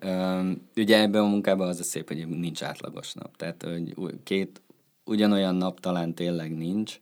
ugye 0.77 1.01
ebben 1.01 1.23
a 1.23 1.27
munkában 1.27 1.69
az 1.69 1.81
a 1.81 1.83
szép, 1.83 2.09
hogy 2.09 2.29
nincs 2.29 2.62
átlagos 2.62 3.14
nap. 3.14 3.37
Tehát, 3.37 3.62
hogy 3.62 3.95
két 4.23 4.62
ugyanolyan 5.05 5.55
nap 5.55 5.81
talán 5.81 6.14
tényleg 6.14 6.57
nincs. 6.57 7.01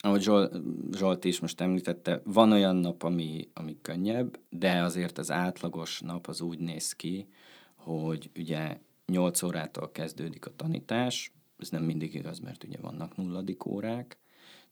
Ahogy 0.00 0.22
Zsolt, 0.22 0.52
Zsolt 0.96 1.24
is 1.24 1.40
most 1.40 1.60
említette, 1.60 2.20
van 2.24 2.52
olyan 2.52 2.76
nap, 2.76 3.02
ami, 3.02 3.48
ami 3.54 3.78
könnyebb, 3.82 4.38
de 4.50 4.82
azért 4.82 5.18
az 5.18 5.30
átlagos 5.30 6.00
nap 6.00 6.26
az 6.26 6.40
úgy 6.40 6.58
néz 6.58 6.92
ki, 6.92 7.28
hogy 7.74 8.30
ugye 8.36 8.78
8 9.06 9.42
órától 9.42 9.90
kezdődik 9.92 10.46
a 10.46 10.56
tanítás, 10.56 11.32
ez 11.58 11.68
nem 11.68 11.82
mindig 11.82 12.14
igaz, 12.14 12.38
mert 12.38 12.64
ugye 12.64 12.78
vannak 12.80 13.16
nulladik 13.16 13.66
órák, 13.66 14.18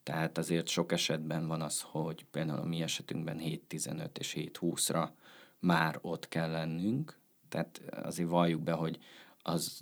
tehát 0.03 0.39
azért 0.39 0.69
sok 0.69 0.93
esetben 0.93 1.47
van 1.47 1.61
az, 1.61 1.81
hogy 1.81 2.25
például 2.31 2.59
a 2.59 2.65
mi 2.65 2.83
esetünkben 2.83 3.39
7.15 3.39 4.19
és 4.19 4.35
7.20-ra 4.37 5.09
már 5.59 5.99
ott 6.01 6.29
kell 6.29 6.51
lennünk, 6.51 7.19
tehát 7.49 7.83
azért 8.03 8.29
valljuk 8.29 8.63
be, 8.63 8.73
hogy 8.73 8.99
az 9.43 9.81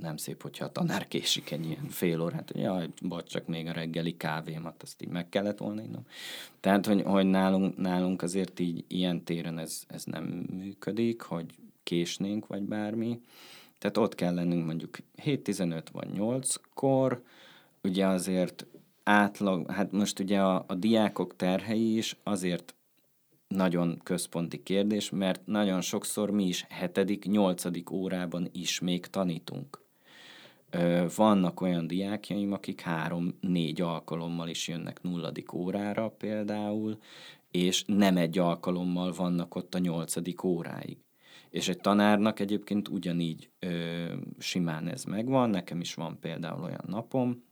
nem 0.00 0.16
szép, 0.16 0.42
hogyha 0.42 0.64
a 0.64 0.72
tanár 0.72 1.08
késik 1.08 1.50
egy 1.50 1.66
ilyen 1.66 1.88
fél 1.88 2.20
órát, 2.20 2.50
hogy 2.50 2.60
jaj, 2.60 2.88
bocs, 3.02 3.30
csak 3.30 3.46
még 3.46 3.66
a 3.66 3.72
reggeli 3.72 4.16
kávémat, 4.16 4.82
azt 4.82 5.02
így 5.02 5.08
meg 5.08 5.28
kellett 5.28 5.58
volna 5.58 5.82
innom. 5.82 6.06
Tehát, 6.60 6.86
hogy, 6.86 7.02
hogy 7.02 7.26
nálunk, 7.26 7.76
nálunk 7.76 8.22
azért 8.22 8.60
így 8.60 8.84
ilyen 8.88 9.24
téren 9.24 9.58
ez, 9.58 9.82
ez 9.88 10.04
nem 10.04 10.24
működik, 10.52 11.20
hogy 11.20 11.54
késnénk, 11.82 12.46
vagy 12.46 12.62
bármi. 12.62 13.20
Tehát 13.78 13.96
ott 13.96 14.14
kell 14.14 14.34
lennünk 14.34 14.66
mondjuk 14.66 14.96
7-15 15.24 15.82
vagy 15.92 16.08
8-kor, 16.14 17.22
ugye 17.82 18.06
azért 18.06 18.66
átlag, 19.02 19.70
hát 19.70 19.92
most 19.92 20.18
ugye 20.18 20.40
a, 20.40 20.64
a 20.68 20.74
diákok 20.74 21.36
terhei 21.36 21.96
is 21.96 22.16
azért 22.22 22.74
nagyon 23.48 24.00
központi 24.02 24.62
kérdés, 24.62 25.10
mert 25.10 25.46
nagyon 25.46 25.80
sokszor 25.80 26.30
mi 26.30 26.46
is 26.46 26.66
hetedik, 26.68 27.24
nyolcadik 27.24 27.90
órában 27.90 28.48
is 28.52 28.80
még 28.80 29.06
tanítunk. 29.06 29.84
Vannak 31.16 31.60
olyan 31.60 31.86
diákjaim, 31.86 32.52
akik 32.52 32.80
három-négy 32.80 33.80
alkalommal 33.80 34.48
is 34.48 34.68
jönnek 34.68 35.02
nulladik 35.02 35.52
órára 35.52 36.08
például, 36.08 36.98
és 37.50 37.84
nem 37.86 38.16
egy 38.16 38.38
alkalommal 38.38 39.12
vannak 39.12 39.54
ott 39.54 39.74
a 39.74 39.78
nyolcadik 39.78 40.42
óráig. 40.42 40.98
És 41.50 41.68
egy 41.68 41.80
tanárnak 41.80 42.40
egyébként 42.40 42.88
ugyanígy 42.88 43.50
ö, 43.58 44.04
simán 44.38 44.88
ez 44.88 45.04
megvan, 45.04 45.50
nekem 45.50 45.80
is 45.80 45.94
van 45.94 46.18
például 46.20 46.62
olyan 46.62 46.84
napom, 46.86 47.44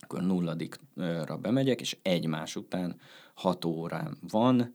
akkor 0.00 0.22
nulladikra 0.22 1.36
bemegyek, 1.40 1.80
és 1.80 1.96
egymás 2.02 2.56
után 2.56 2.96
hat 3.34 3.64
órám 3.64 4.18
van, 4.30 4.74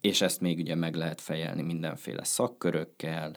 és 0.00 0.20
ezt 0.20 0.40
még 0.40 0.58
ugye 0.58 0.74
meg 0.74 0.94
lehet 0.94 1.20
fejelni 1.20 1.62
mindenféle 1.62 2.24
szakkörökkel, 2.24 3.32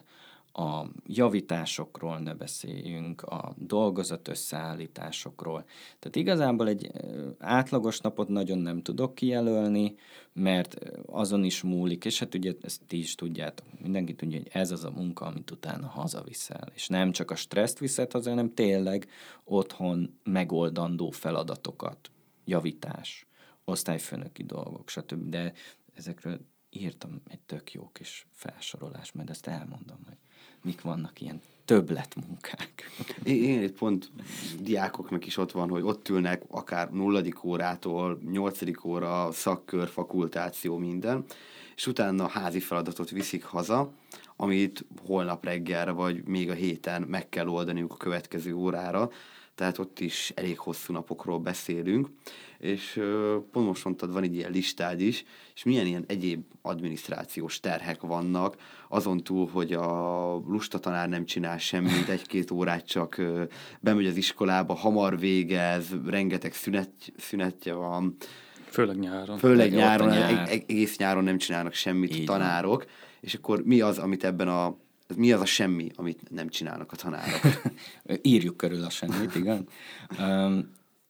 a 0.56 0.86
javításokról 1.06 2.18
ne 2.18 2.34
beszéljünk, 2.34 3.22
a 3.22 3.54
dolgozat 3.56 4.28
összeállításokról. 4.28 5.64
Tehát 5.98 6.16
igazából 6.16 6.68
egy 6.68 6.90
átlagos 7.38 8.00
napot 8.00 8.28
nagyon 8.28 8.58
nem 8.58 8.82
tudok 8.82 9.14
kijelölni, 9.14 9.94
mert 10.32 10.76
azon 11.06 11.44
is 11.44 11.62
múlik, 11.62 12.04
és 12.04 12.18
hát 12.18 12.34
ugye 12.34 12.52
ezt 12.62 12.82
ti 12.86 12.98
is 12.98 13.14
tudjátok, 13.14 13.66
mindenki 13.82 14.14
tudja, 14.14 14.38
hogy 14.38 14.50
ez 14.52 14.70
az 14.70 14.84
a 14.84 14.90
munka, 14.90 15.24
amit 15.24 15.50
utána 15.50 15.86
hazaviszel. 15.86 16.68
És 16.74 16.88
nem 16.88 17.12
csak 17.12 17.30
a 17.30 17.36
stresszt 17.36 17.78
viszed 17.78 18.12
haza, 18.12 18.30
hanem 18.30 18.54
tényleg 18.54 19.08
otthon 19.44 20.18
megoldandó 20.24 21.10
feladatokat, 21.10 22.10
javítás, 22.44 23.26
osztályfőnöki 23.64 24.42
dolgok, 24.42 24.88
stb. 24.88 25.28
De 25.28 25.52
ezekről 25.94 26.40
írtam 26.70 27.22
egy 27.28 27.40
tök 27.40 27.72
jó 27.72 27.90
kis 27.92 28.26
felsorolás, 28.32 29.12
mert 29.12 29.30
ezt 29.30 29.46
elmondom, 29.46 29.98
hogy 30.06 30.16
mik 30.62 30.80
vannak 30.80 31.20
ilyen 31.20 31.40
többletmunkák. 31.64 32.90
Én 33.24 33.62
itt 33.62 33.78
pont 33.78 34.10
diákoknak 34.60 35.26
is 35.26 35.36
ott 35.36 35.50
van, 35.50 35.68
hogy 35.68 35.82
ott 35.82 36.08
ülnek 36.08 36.42
akár 36.48 36.90
nulladik 36.90 37.44
órától, 37.44 38.20
nyolcadik 38.30 38.84
óra, 38.84 39.32
szakkör, 39.32 39.88
fakultáció, 39.88 40.76
minden, 40.76 41.24
és 41.76 41.86
utána 41.86 42.24
a 42.24 42.28
házi 42.28 42.60
feladatot 42.60 43.10
viszik 43.10 43.44
haza, 43.44 43.92
amit 44.36 44.84
holnap 45.06 45.44
reggelre, 45.44 45.90
vagy 45.90 46.24
még 46.24 46.50
a 46.50 46.54
héten 46.54 47.02
meg 47.02 47.28
kell 47.28 47.48
oldaniuk 47.48 47.92
a 47.92 47.96
következő 47.96 48.54
órára, 48.54 49.10
tehát 49.54 49.78
ott 49.78 50.00
is 50.00 50.32
elég 50.34 50.58
hosszú 50.58 50.92
napokról 50.92 51.38
beszélünk, 51.38 52.08
és 52.58 53.00
pont 53.52 53.66
most 53.66 53.84
mondtad, 53.84 54.12
van 54.12 54.22
egy 54.22 54.34
ilyen 54.34 54.50
listád 54.50 55.00
is, 55.00 55.24
és 55.54 55.62
milyen 55.64 55.86
ilyen 55.86 56.04
egyéb 56.06 56.42
adminisztrációs 56.62 57.60
terhek 57.60 58.00
vannak, 58.00 58.56
azon 58.88 59.22
túl, 59.22 59.48
hogy 59.52 59.72
a 59.72 60.34
lusta 60.34 60.78
tanár 60.78 61.08
nem 61.08 61.24
csinál 61.24 61.58
semmit, 61.58 62.08
egy-két 62.08 62.50
órát 62.50 62.86
csak 62.86 63.22
bemegy 63.80 64.06
az 64.06 64.16
iskolába, 64.16 64.74
hamar 64.74 65.18
végez, 65.18 65.86
rengeteg 66.06 66.52
szünet, 66.52 66.90
szünetje 67.16 67.72
van. 67.74 68.16
Főleg 68.70 68.98
nyáron. 68.98 69.38
Főleg 69.38 69.72
nyáron, 69.72 70.08
nyár. 70.08 70.48
egész 70.50 70.96
nyáron 70.96 71.24
nem 71.24 71.38
csinálnak 71.38 71.72
semmit 71.72 72.16
Így 72.16 72.24
tanárok, 72.24 72.76
van. 72.84 72.92
és 73.20 73.34
akkor 73.34 73.62
mi 73.64 73.80
az, 73.80 73.98
amit 73.98 74.24
ebben 74.24 74.48
a 74.48 74.76
mi 75.16 75.32
az 75.32 75.40
a 75.40 75.44
semmi, 75.44 75.90
amit 75.94 76.30
nem 76.30 76.48
csinálnak 76.48 76.92
a 76.92 76.96
tanárok? 76.96 77.40
Írjuk 78.22 78.56
körül 78.56 78.84
a 78.84 78.90
semmit, 78.90 79.34
igen. 79.34 79.68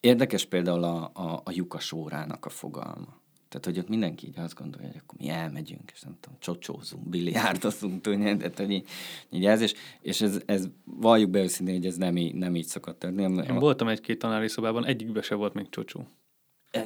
Érdekes 0.01 0.45
például 0.45 0.85
a, 0.85 1.11
a, 1.15 1.41
a 1.45 1.51
lyukas 1.51 1.93
órának 1.93 2.47
a 2.47 2.49
fogalma. 2.49 3.23
Tehát, 3.49 3.65
hogy 3.65 3.79
ott 3.79 3.89
mindenki 3.89 4.27
így 4.27 4.39
azt 4.39 4.55
gondolja, 4.55 4.87
hogy 4.87 5.01
akkor 5.03 5.19
mi 5.19 5.29
elmegyünk, 5.29 5.91
és 5.95 6.01
nem 6.01 6.17
tudom, 6.21 6.39
csocsózunk, 6.41 7.09
biliárdozunk, 7.09 8.01
tudni, 8.01 8.37
tehát, 8.37 8.59
hogy 8.59 8.71
így, 8.71 8.89
így 9.31 9.47
ez, 9.47 9.61
és, 9.61 9.75
és 10.01 10.21
ez, 10.21 10.41
ez 10.47 10.69
valljuk 10.85 11.31
be 11.31 11.43
őszintén, 11.43 11.75
hogy 11.75 11.87
ez 11.87 11.97
nem 11.97 12.17
így, 12.17 12.35
nem 12.35 12.57
így 12.57 12.65
szokott 12.65 12.99
történni. 12.99 13.45
Én 13.49 13.59
voltam 13.59 13.89
egy-két 13.89 14.19
tanári 14.19 14.49
szobában, 14.49 14.87
egyikbe 14.87 15.23
se 15.23 15.35
volt 15.35 15.55
még 15.55 15.69
csocsó. 15.69 16.07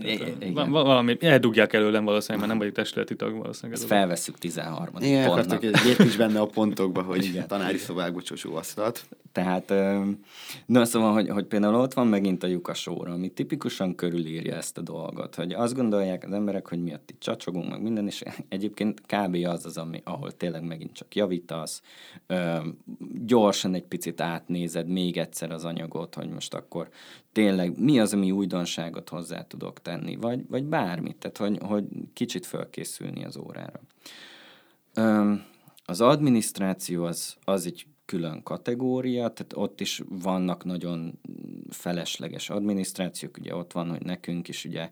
Igen. 0.00 0.70
Valami, 0.70 1.16
eldugják 1.20 1.72
előlem 1.72 2.04
valószínűleg, 2.04 2.38
mert 2.38 2.48
nem 2.48 2.58
vagyok 2.58 2.74
testületi 2.74 3.16
tag 3.16 3.38
valószínűleg. 3.38 3.80
Ezt 3.80 3.88
felveszük 3.88 4.38
13 4.38 4.94
Igen, 5.00 5.28
akartak 5.28 5.64
egy 5.64 5.96
is 5.98 6.16
benne 6.16 6.40
a 6.40 6.46
pontokba, 6.46 7.02
hogy 7.02 7.24
Igen. 7.24 7.46
tanári 7.46 7.76
szobákba 7.76 8.22
csosó 8.22 8.56
asztalt. 8.56 9.06
Tehát, 9.32 9.72
na 10.66 10.84
szóval, 10.84 11.12
hogy, 11.12 11.28
hogy 11.28 11.44
például 11.44 11.74
ott 11.74 11.92
van 11.92 12.06
megint 12.06 12.42
a 12.42 12.46
lyukasóra, 12.46 13.12
ami 13.12 13.28
tipikusan 13.28 13.94
körülírja 13.94 14.54
ezt 14.54 14.78
a 14.78 14.80
dolgot, 14.80 15.34
hogy 15.34 15.52
azt 15.52 15.74
gondolják 15.74 16.24
az 16.24 16.32
emberek, 16.32 16.68
hogy 16.68 16.82
miatt 16.82 17.10
itt 17.10 17.20
csacsogunk, 17.20 17.70
meg 17.70 17.82
minden, 17.82 18.06
és 18.06 18.22
egyébként 18.48 19.00
kb. 19.00 19.36
az 19.46 19.66
az, 19.66 19.76
ami, 19.76 20.00
ahol 20.04 20.36
tényleg 20.36 20.62
megint 20.62 20.92
csak 20.92 21.14
javítasz, 21.14 21.82
gyorsan 23.24 23.74
egy 23.74 23.84
picit 23.84 24.20
átnézed 24.20 24.88
még 24.88 25.16
egyszer 25.16 25.52
az 25.52 25.64
anyagot, 25.64 26.14
hogy 26.14 26.28
most 26.28 26.54
akkor 26.54 26.88
tényleg 27.32 27.80
mi 27.80 28.00
az, 28.00 28.12
ami 28.12 28.30
újdonságot 28.30 29.08
hozzá 29.08 29.46
tudok 29.46 29.82
tenni, 29.82 30.16
vagy, 30.16 30.48
vagy 30.48 30.64
bármit, 30.64 31.16
tehát 31.16 31.36
hogy, 31.36 31.58
hogy 31.68 31.84
kicsit 32.12 32.46
fölkészülni 32.46 33.24
az 33.24 33.36
órára. 33.36 33.80
Az 35.84 36.00
adminisztráció 36.00 37.04
az, 37.04 37.36
az 37.44 37.66
egy 37.66 37.86
külön 38.08 38.42
kategória, 38.42 39.28
tehát 39.28 39.52
ott 39.54 39.80
is 39.80 40.02
vannak 40.08 40.64
nagyon 40.64 41.18
felesleges 41.70 42.50
adminisztrációk, 42.50 43.36
ugye 43.38 43.54
ott 43.54 43.72
van, 43.72 43.90
hogy 43.90 44.02
nekünk 44.02 44.48
is 44.48 44.64
ugye 44.64 44.90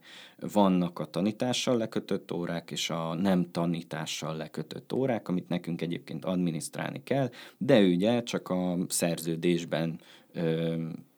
vannak 0.53 0.99
a 0.99 1.05
tanítással 1.05 1.77
lekötött 1.77 2.33
órák, 2.33 2.71
és 2.71 2.91
a 2.91 3.15
nem 3.15 3.51
tanítással 3.51 4.37
lekötött 4.37 4.93
órák, 4.93 5.29
amit 5.29 5.49
nekünk 5.49 5.83
egyébként 5.83 6.25
adminisztrálni 6.25 7.03
kell, 7.03 7.31
de 7.59 7.81
ugye 7.81 8.23
csak 8.23 8.49
a 8.49 8.77
szerződésben 8.89 10.01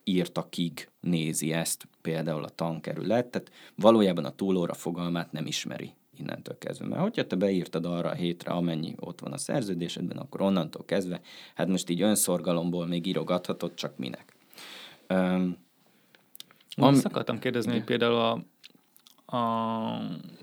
írtakig 0.09 0.89
nézi 1.01 1.53
ezt 1.53 1.89
például 2.03 2.45
a 2.45 2.49
tankerület, 2.49 3.27
tehát 3.27 3.51
valójában 3.75 4.25
a 4.25 4.35
túlóra 4.35 4.75
fogalmát 4.75 5.33
nem 5.33 5.47
ismeri 5.47 5.93
innentől 6.19 6.59
kezdve. 6.59 6.87
Mert 6.87 7.03
hogyha 7.03 7.27
te 7.27 7.37
beírtad 7.37 7.87
arra 7.87 8.11
a 8.11 8.15
hétre, 8.15 8.51
amennyi 8.51 8.95
ott 8.99 9.21
van 9.21 9.33
a 9.33 9.37
szerződésedben, 9.37 10.17
akkor 10.17 10.41
onnantól 10.41 10.85
kezdve, 10.85 11.21
hát 11.55 11.69
most 11.69 11.91
így 11.91 12.03
önszorgalomból 12.03 12.87
még 12.87 13.07
írogathatod, 13.07 13.75
csak 13.75 13.97
minek. 13.97 14.35
Um, 15.09 15.57
Am... 16.77 16.89
Azt 16.89 17.05
akartam 17.05 17.39
kérdezni, 17.39 17.73
hogy 17.73 17.85
például 17.85 18.15
a, 18.15 19.37
a 19.37 20.01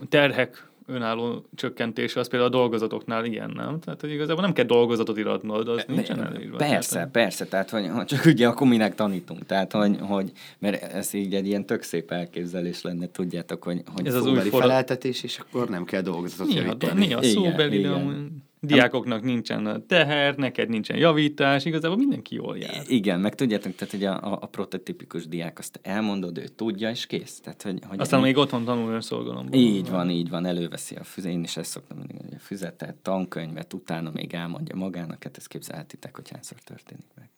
terhek 0.10 0.70
önálló 0.88 1.46
csökkentése, 1.56 2.20
az 2.20 2.30
például 2.30 2.52
a 2.52 2.58
dolgozatoknál 2.58 3.26
ilyen, 3.26 3.52
nem? 3.56 3.80
Tehát, 3.80 4.02
hogy 4.02 4.12
igazából 4.12 4.44
nem 4.44 4.54
kell 4.54 4.66
dolgozatot 4.66 5.18
iratnod, 5.18 5.68
az 5.68 5.84
nincsen 5.88 6.26
elírva. 6.26 6.58
Persze, 6.58 6.94
tehát, 6.94 7.12
persze, 7.12 7.46
tehát, 7.46 7.70
hogy, 7.70 8.06
csak 8.06 8.26
ugye 8.26 8.48
akkor 8.48 8.68
minek 8.68 8.96
tanítunk, 8.96 9.46
tehát, 9.46 9.72
hogy, 9.72 9.98
hogy 10.00 10.32
mert 10.60 10.94
ez 10.94 11.14
így 11.14 11.34
egy 11.34 11.48
ilyen 11.48 11.66
tök 11.66 11.82
szép 11.82 12.12
elképzelés 12.12 12.82
lenne, 12.82 13.08
tudjátok, 13.12 13.64
hogy, 13.64 13.82
hogy 13.96 14.08
ez 14.08 14.16
az 14.16 14.26
új 14.26 14.40
feleltetés, 14.40 15.24
és 15.24 15.40
akkor 15.40 15.70
nem 15.70 15.86
kell 15.86 16.02
dolgozatot 16.02 16.54
javítani. 16.54 17.06
Mi 17.06 17.14
a 17.14 17.24
szóbeli, 17.24 17.80
igen, 17.80 18.02
igen 18.02 18.44
diákoknak 18.66 19.24
nincsen 19.24 19.84
teher, 19.88 20.36
neked 20.36 20.70
nincsen 20.70 20.98
javítás, 20.98 21.66
igazából 21.66 21.98
mindenki 21.98 22.36
jól 22.36 22.58
jár. 22.58 22.84
Igen, 22.88 23.20
meg 23.20 23.36
tudjátok, 23.36 23.76
tehát 23.76 23.94
hogy 23.94 24.04
a, 24.04 24.34
a, 24.34 24.38
a 24.42 24.46
prototipikus 24.46 25.28
diák 25.28 25.60
azt 25.60 25.80
elmondod, 25.84 26.38
ő 26.38 26.48
tudja, 26.48 26.90
és 26.90 27.06
kész. 27.06 27.40
Tehát, 27.40 27.62
hogy, 27.62 27.80
hogy 27.88 28.00
Aztán 28.00 28.22
még 28.22 28.38
otthon 28.38 28.64
tanul 28.64 28.92
önszolgalomban. 28.92 29.54
Így 29.54 29.90
van, 29.90 30.10
így 30.10 30.30
van, 30.30 30.46
előveszi 30.46 30.96
a 30.96 31.04
füzet. 31.04 31.32
Én 31.32 31.44
is 31.44 31.58
ezt 31.58 31.70
szoktam 31.70 31.98
mondani, 31.98 32.20
hogy 32.24 32.34
a 32.34 32.40
füzetet, 32.40 32.96
tankönyvet, 32.96 33.74
utána 33.74 34.12
még 34.14 34.34
elmondja 34.34 34.76
magának, 34.76 35.24
hát 35.24 35.38
ezt 35.38 35.48
képzelhetitek, 35.48 36.16
hogy 36.16 36.30
hányszor 36.30 36.58
történik 36.60 37.08
meg. 37.16 37.30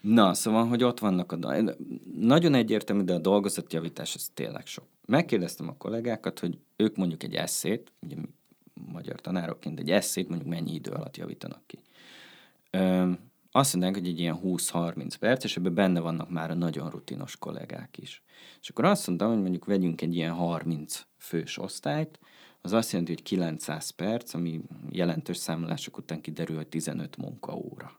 Na, 0.00 0.34
szóval, 0.34 0.66
hogy 0.66 0.84
ott 0.84 0.98
vannak 0.98 1.32
a... 1.32 1.56
Nagyon 2.20 2.54
egyértelmű, 2.54 3.02
de 3.02 3.14
a 3.14 3.18
dolgozatjavítás 3.18 4.14
az 4.14 4.30
tényleg 4.34 4.66
sok. 4.66 4.84
Megkérdeztem 5.06 5.68
a 5.68 5.76
kollégákat, 5.76 6.38
hogy 6.38 6.58
ők 6.76 6.96
mondjuk 6.96 7.22
egy 7.22 7.34
eszét, 7.34 7.92
ugye 8.00 8.16
magyar 8.86 9.20
tanárokként 9.20 9.78
egy 9.78 9.90
eszét 9.90 10.28
mondjuk 10.28 10.50
mennyi 10.50 10.74
idő 10.74 10.90
alatt 10.90 11.16
javítanak 11.16 11.66
ki. 11.66 11.78
Ö, 12.70 13.10
azt 13.50 13.72
mondják, 13.72 13.94
hogy 13.94 14.08
egy 14.08 14.20
ilyen 14.20 14.40
20-30 14.44 15.14
perc, 15.20 15.44
és 15.44 15.56
ebben 15.56 15.74
benne 15.74 16.00
vannak 16.00 16.30
már 16.30 16.50
a 16.50 16.54
nagyon 16.54 16.90
rutinos 16.90 17.36
kollégák 17.36 17.98
is. 17.98 18.22
És 18.60 18.68
akkor 18.68 18.84
azt 18.84 19.06
mondtam, 19.06 19.28
hogy 19.28 19.40
mondjuk 19.40 19.64
vegyünk 19.64 20.00
egy 20.00 20.14
ilyen 20.14 20.32
30 20.32 21.06
fős 21.16 21.58
osztályt, 21.58 22.18
az 22.60 22.72
azt 22.72 22.90
jelenti, 22.90 23.12
hogy 23.12 23.22
900 23.22 23.90
perc, 23.90 24.34
ami 24.34 24.60
jelentős 24.90 25.36
számolások 25.36 25.96
után 25.96 26.20
kiderül, 26.20 26.56
hogy 26.56 26.68
15 26.68 27.16
munkaóra. 27.16 27.98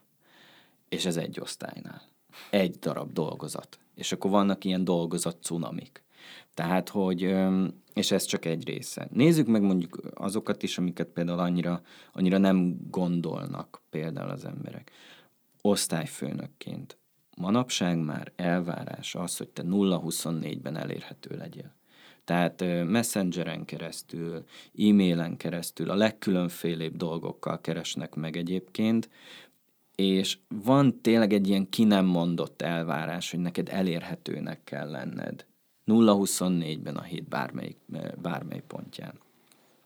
És 0.88 1.04
ez 1.04 1.16
egy 1.16 1.40
osztálynál. 1.40 2.02
Egy 2.50 2.78
darab 2.78 3.12
dolgozat. 3.12 3.78
És 3.94 4.12
akkor 4.12 4.30
vannak 4.30 4.64
ilyen 4.64 4.84
dolgozat 4.84 5.42
cunamik. 5.42 6.02
Tehát, 6.54 6.88
hogy, 6.88 7.36
és 7.94 8.10
ez 8.10 8.24
csak 8.24 8.44
egy 8.44 8.66
része. 8.66 9.08
Nézzük 9.12 9.46
meg 9.46 9.62
mondjuk 9.62 10.00
azokat 10.14 10.62
is, 10.62 10.78
amiket 10.78 11.08
például 11.08 11.38
annyira, 11.38 11.82
annyira 12.12 12.38
nem 12.38 12.76
gondolnak 12.90 13.82
például 13.90 14.30
az 14.30 14.44
emberek. 14.44 14.90
osztályfőnökként 15.62 16.98
manapság 17.36 17.98
már 17.98 18.32
elvárás 18.36 19.14
az, 19.14 19.36
hogy 19.36 19.48
te 19.48 19.62
0-24-ben 19.66 20.76
elérhető 20.76 21.36
legyél. 21.36 21.74
Tehát 22.24 22.64
messengeren 22.84 23.64
keresztül, 23.64 24.44
e-mailen 24.78 25.36
keresztül, 25.36 25.90
a 25.90 25.94
legkülönfélébb 25.94 26.96
dolgokkal 26.96 27.60
keresnek 27.60 28.14
meg 28.14 28.36
egyébként, 28.36 29.08
és 29.94 30.38
van 30.48 31.00
tényleg 31.00 31.32
egy 31.32 31.48
ilyen 31.48 31.68
ki 31.68 31.84
nem 31.84 32.04
mondott 32.04 32.62
elvárás, 32.62 33.30
hogy 33.30 33.40
neked 33.40 33.68
elérhetőnek 33.68 34.64
kell 34.64 34.90
lenned. 34.90 35.46
0-24-ben 35.90 36.96
a 36.96 37.02
hét 37.02 37.28
bármely, 37.28 37.74
bármely 38.22 38.62
pontján. 38.66 39.12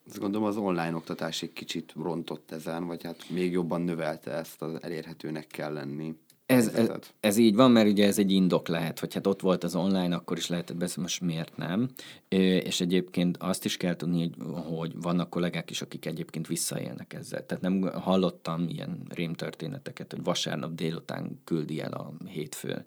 Azt 0.07 0.19
gondolom 0.19 0.47
az 0.47 0.57
online 0.57 0.95
oktatás 0.95 1.43
egy 1.43 1.53
kicsit 1.53 1.93
rontott 2.03 2.51
ezen, 2.51 2.87
vagy 2.87 3.03
hát 3.03 3.31
még 3.31 3.53
jobban 3.53 3.83
növelte 3.83 4.31
ezt 4.31 4.63
az 4.63 4.83
elérhetőnek 4.83 5.47
kell 5.47 5.73
lenni. 5.73 6.15
Ez, 6.47 6.67
ez, 6.67 6.89
ez 7.21 7.37
így 7.37 7.55
van, 7.55 7.71
mert 7.71 7.89
ugye 7.89 8.07
ez 8.07 8.19
egy 8.19 8.31
indok 8.31 8.69
lehet, 8.69 9.01
hogy 9.01 9.15
hát 9.15 9.27
ott 9.27 9.41
volt 9.41 9.65
az 9.65 9.75
online, 9.75 10.15
akkor 10.15 10.37
is 10.37 10.49
lehetett 10.49 10.77
beszélni, 10.77 11.03
most 11.03 11.21
miért 11.21 11.57
nem. 11.57 11.89
És 12.29 12.81
egyébként 12.81 13.37
azt 13.37 13.65
is 13.65 13.77
kell 13.77 13.97
tudni, 13.97 14.31
hogy 14.77 14.93
vannak 15.01 15.31
kollégák 15.31 15.71
is, 15.71 15.83
akik 15.83 16.07
egyébként 16.07 16.47
visszaélnek 16.47 17.13
ezzel. 17.13 17.47
Tehát 17.47 17.63
nem 17.63 17.83
hallottam 17.83 18.69
ilyen 18.69 19.03
rémtörténeteket, 19.09 20.13
hogy 20.13 20.23
vasárnap 20.23 20.75
délután 20.75 21.41
küldi 21.45 21.81
el 21.81 21.93
a 21.93 22.13
hétfő 22.27 22.87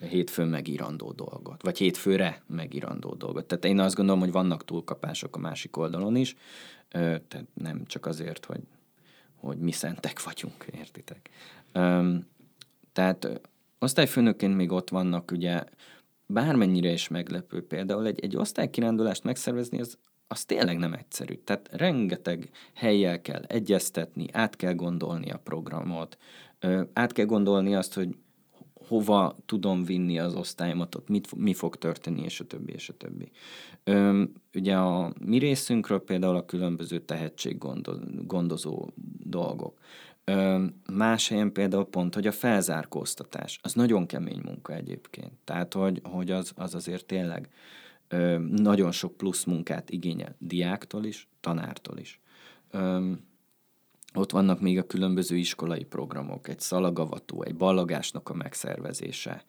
hétfőn 0.00 0.48
megírandó 0.48 1.12
dolgot, 1.12 1.62
vagy 1.62 1.78
hétfőre 1.78 2.42
megírandó 2.46 3.14
dolgot. 3.14 3.46
Tehát 3.46 3.64
én 3.64 3.78
azt 3.78 3.94
gondolom, 3.94 4.20
hogy 4.20 4.32
vannak 4.32 4.64
túlkapások 4.64 5.36
a 5.36 5.38
másik 5.38 5.76
oldalon 5.76 6.16
is, 6.16 6.36
tehát 6.90 7.46
nem 7.54 7.84
csak 7.86 8.06
azért, 8.06 8.44
hogy, 8.44 8.62
hogy 9.34 9.58
mi 9.58 9.72
szentek 9.72 10.22
vagyunk, 10.22 10.66
értitek. 10.78 11.30
Tehát 12.92 13.40
osztályfőnökként 13.78 14.56
még 14.56 14.72
ott 14.72 14.88
vannak, 14.88 15.30
ugye 15.30 15.64
bármennyire 16.26 16.90
is 16.92 17.08
meglepő 17.08 17.66
például 17.66 18.06
egy, 18.06 18.20
egy 18.20 18.36
osztálykirándulást 18.36 19.24
megszervezni, 19.24 19.80
az, 19.80 19.98
az 20.28 20.44
tényleg 20.44 20.78
nem 20.78 20.92
egyszerű. 20.92 21.34
Tehát 21.34 21.68
rengeteg 21.72 22.50
helyjel 22.74 23.20
kell 23.20 23.42
egyeztetni, 23.42 24.26
át 24.32 24.56
kell 24.56 24.74
gondolni 24.74 25.30
a 25.30 25.38
programot, 25.38 26.18
át 26.92 27.12
kell 27.12 27.26
gondolni 27.26 27.74
azt, 27.74 27.94
hogy 27.94 28.16
hova 28.90 29.36
tudom 29.46 29.84
vinni 29.84 30.18
az 30.18 30.34
osztályomat, 30.34 30.94
ott 30.94 31.08
mit, 31.08 31.36
mi 31.36 31.54
fog 31.54 31.76
történni, 31.76 32.22
és 32.22 32.40
a 32.40 32.46
többi, 32.46 32.72
és 32.72 32.88
a 32.88 32.96
többi. 32.96 33.30
Ö, 33.84 34.22
ugye 34.54 34.76
a 34.76 35.12
mi 35.24 35.38
részünkről 35.38 36.04
például 36.04 36.36
a 36.36 36.44
különböző 36.44 36.98
tehetséggondozó 36.98 38.88
dolgok. 39.24 39.78
Ö, 40.24 40.64
más 40.92 41.28
helyen 41.28 41.52
például 41.52 41.84
pont, 41.84 42.14
hogy 42.14 42.26
a 42.26 42.32
felzárkóztatás, 42.32 43.58
az 43.62 43.72
nagyon 43.72 44.06
kemény 44.06 44.40
munka 44.44 44.74
egyébként. 44.74 45.32
Tehát, 45.44 45.74
hogy, 45.74 46.00
hogy 46.02 46.30
az, 46.30 46.52
az 46.56 46.74
azért 46.74 47.06
tényleg 47.06 47.48
ö, 48.08 48.38
nagyon 48.38 48.92
sok 48.92 49.16
plusz 49.16 49.44
munkát 49.44 49.90
igényel 49.90 50.36
diáktól 50.38 51.04
is, 51.04 51.28
tanártól 51.40 51.98
is. 51.98 52.20
Ö, 52.70 53.12
ott 54.14 54.30
vannak 54.30 54.60
még 54.60 54.78
a 54.78 54.86
különböző 54.86 55.36
iskolai 55.36 55.84
programok, 55.84 56.48
egy 56.48 56.60
szalagavató, 56.60 57.42
egy 57.42 57.56
ballagásnak 57.56 58.28
a 58.28 58.34
megszervezése. 58.34 59.44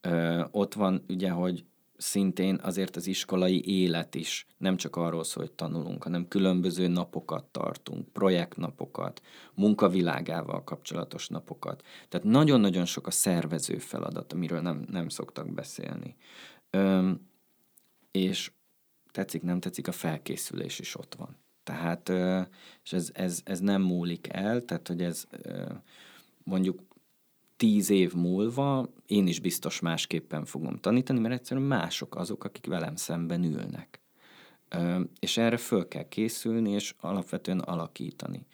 Ö, 0.00 0.44
ott 0.50 0.74
van 0.74 1.04
ugye, 1.08 1.30
hogy 1.30 1.64
szintén 1.96 2.58
azért 2.62 2.96
az 2.96 3.06
iskolai 3.06 3.80
élet 3.80 4.14
is 4.14 4.46
nem 4.58 4.76
csak 4.76 4.96
arról 4.96 5.24
szól, 5.24 5.44
hogy 5.44 5.52
tanulunk, 5.52 6.02
hanem 6.02 6.28
különböző 6.28 6.86
napokat 6.86 7.44
tartunk, 7.44 8.08
projektnapokat, 8.08 9.22
munkavilágával 9.54 10.64
kapcsolatos 10.64 11.28
napokat. 11.28 11.82
Tehát 12.08 12.26
nagyon-nagyon 12.26 12.84
sok 12.84 13.06
a 13.06 13.10
szervező 13.10 13.78
feladat, 13.78 14.32
amiről 14.32 14.60
nem, 14.60 14.86
nem 14.90 15.08
szoktak 15.08 15.52
beszélni. 15.52 16.16
Ö, 16.70 17.10
és 18.10 18.52
tetszik, 19.10 19.42
nem 19.42 19.60
tetszik, 19.60 19.88
a 19.88 19.92
felkészülés 19.92 20.78
is 20.78 20.96
ott 20.96 21.14
van. 21.14 21.41
Tehát, 21.62 22.12
és 22.84 22.92
ez, 22.92 23.10
ez, 23.12 23.40
ez 23.44 23.60
nem 23.60 23.82
múlik 23.82 24.28
el, 24.30 24.64
tehát, 24.64 24.88
hogy 24.88 25.02
ez 25.02 25.26
mondjuk 26.44 26.80
tíz 27.56 27.90
év 27.90 28.14
múlva 28.14 28.88
én 29.06 29.26
is 29.26 29.40
biztos 29.40 29.80
másképpen 29.80 30.44
fogom 30.44 30.78
tanítani, 30.78 31.18
mert 31.18 31.34
egyszerűen 31.34 31.66
mások 31.66 32.16
azok, 32.16 32.44
akik 32.44 32.66
velem 32.66 32.96
szemben 32.96 33.44
ülnek. 33.44 34.00
És 35.20 35.36
erre 35.36 35.56
föl 35.56 35.88
kell 35.88 36.08
készülni, 36.08 36.70
és 36.70 36.94
alapvetően 37.00 37.58
alakítani. 37.58 38.46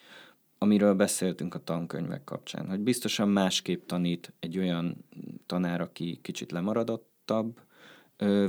Amiről 0.58 0.94
beszéltünk 0.94 1.54
a 1.54 1.64
tankönyvek 1.64 2.24
kapcsán, 2.24 2.68
hogy 2.68 2.80
biztosan 2.80 3.28
másképp 3.28 3.86
tanít 3.86 4.32
egy 4.40 4.58
olyan 4.58 5.04
tanár, 5.46 5.80
aki 5.80 6.18
kicsit 6.22 6.52
lemaradottabb, 6.52 7.60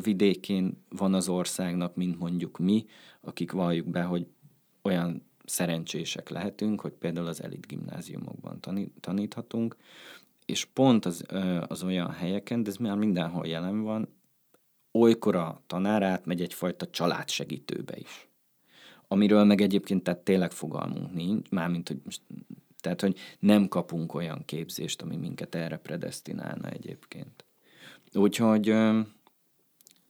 vidékén 0.02 0.84
van 0.90 1.14
az 1.14 1.30
országnak, 1.30 1.96
mint 1.96 2.20
mondjuk 2.20 2.58
mi, 2.58 2.86
akik 3.22 3.52
valljuk 3.52 3.88
be, 3.88 4.02
hogy 4.02 4.28
olyan 4.90 5.28
szerencsések 5.46 6.30
lehetünk, 6.30 6.82
hogy 6.82 6.92
például 6.92 7.28
az 7.28 7.44
elit 7.44 7.68
gimnáziumokban 7.68 8.60
taníthatunk, 9.00 9.76
és 10.46 10.66
pont 10.66 11.06
az, 11.06 11.24
az 11.68 11.84
olyan 11.84 12.12
helyeken, 12.12 12.64
de 12.64 12.70
ez 12.70 12.78
már 12.78 12.98
mindenhol 12.98 13.48
jelen 13.48 13.82
van, 13.82 14.18
olykor 14.92 15.36
a 15.36 15.64
tanár 15.68 16.04
átmegy 16.04 16.42
egyfajta 16.42 16.90
családsegítőbe 16.90 17.98
is. 17.98 18.30
Amiről 19.08 19.44
meg 19.44 19.62
egyébként 19.62 20.04
tehát 20.04 20.20
tényleg 20.20 20.52
fogalmunk 20.52 21.14
nincs, 21.14 21.50
mármint, 21.50 21.88
hogy 21.88 22.02
most, 22.04 22.22
tehát, 22.82 23.02
hogy 23.02 23.18
nem 23.40 23.68
kapunk 23.68 24.14
olyan 24.14 24.46
képzést, 24.46 25.02
ami 25.02 25.16
minket 25.16 25.56
erre 25.56 25.78
predestinálna 25.78 26.70
egyébként. 26.70 27.46
Úgyhogy 28.14 28.76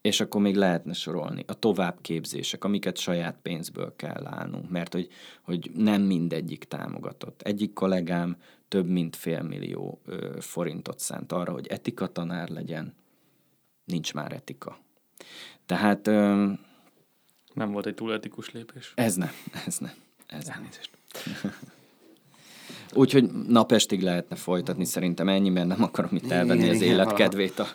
és 0.01 0.19
akkor 0.19 0.41
még 0.41 0.55
lehetne 0.55 0.93
sorolni. 0.93 1.43
A 1.47 1.53
továbbképzések, 1.53 2.63
amiket 2.63 2.97
saját 2.97 3.37
pénzből 3.41 3.93
kell 3.95 4.25
állnunk, 4.25 4.69
mert 4.69 4.93
hogy, 4.93 5.07
hogy 5.41 5.71
nem 5.75 6.01
mindegyik 6.01 6.63
támogatott. 6.63 7.41
Egyik 7.41 7.73
kollégám 7.73 8.37
több 8.67 8.87
mint 8.87 9.15
fél 9.15 9.41
millió 9.41 10.01
ö, 10.05 10.37
forintot 10.39 10.99
szánt 10.99 11.31
arra, 11.31 11.51
hogy 11.51 11.67
etika 11.67 12.07
tanár 12.07 12.49
legyen. 12.49 12.95
Nincs 13.85 14.13
már 14.13 14.31
etika. 14.31 14.79
Tehát... 15.65 16.07
Ö, 16.07 16.51
nem 17.53 17.71
volt 17.71 17.85
egy 17.85 17.93
túl 17.93 18.13
etikus 18.13 18.51
lépés. 18.51 18.91
Ez 18.95 19.15
nem, 19.15 19.31
ez 19.65 19.77
nem. 19.77 19.93
Ez 20.27 20.47
Elnézést. 20.47 20.89
Úgyhogy 22.93 23.31
napestig 23.47 24.01
lehetne 24.01 24.35
folytatni, 24.35 24.85
szerintem 24.85 25.29
ennyi, 25.29 25.49
mert 25.49 25.67
nem 25.67 25.83
akarom 25.83 26.15
itt 26.15 26.31
elvenni 26.31 26.59
igen, 26.59 26.75
az 26.75 26.81
igen, 26.81 26.93
élet 26.93 27.13
kedvét 27.13 27.59
a 27.59 27.67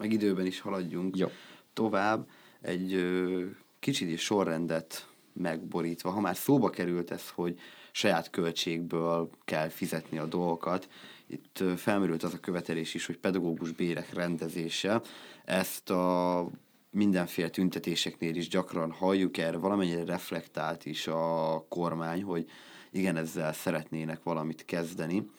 meg 0.00 0.12
időben 0.12 0.46
is 0.46 0.60
haladjunk 0.60 1.16
Jó. 1.16 1.28
tovább. 1.72 2.28
Egy 2.60 2.94
ö, 2.94 3.44
kicsit 3.78 4.10
is 4.10 4.20
sorrendet 4.20 5.08
megborítva, 5.32 6.10
ha 6.10 6.20
már 6.20 6.36
szóba 6.36 6.70
került 6.70 7.10
ez, 7.10 7.30
hogy 7.30 7.58
saját 7.92 8.30
költségből 8.30 9.30
kell 9.44 9.68
fizetni 9.68 10.18
a 10.18 10.26
dolgokat, 10.26 10.88
itt 11.26 11.64
felmerült 11.76 12.22
az 12.22 12.34
a 12.34 12.40
követelés 12.40 12.94
is, 12.94 13.06
hogy 13.06 13.18
pedagógus 13.18 13.72
bérek 13.72 14.14
rendezése. 14.14 15.00
Ezt 15.44 15.90
a 15.90 16.46
mindenféle 16.90 17.48
tüntetéseknél 17.48 18.34
is 18.34 18.48
gyakran 18.48 18.90
halljuk 18.90 19.36
erre, 19.36 19.56
valamennyire 19.56 20.04
reflektált 20.04 20.86
is 20.86 21.06
a 21.06 21.64
kormány, 21.68 22.22
hogy 22.22 22.50
igen, 22.90 23.16
ezzel 23.16 23.52
szeretnének 23.52 24.22
valamit 24.22 24.64
kezdeni. 24.64 25.30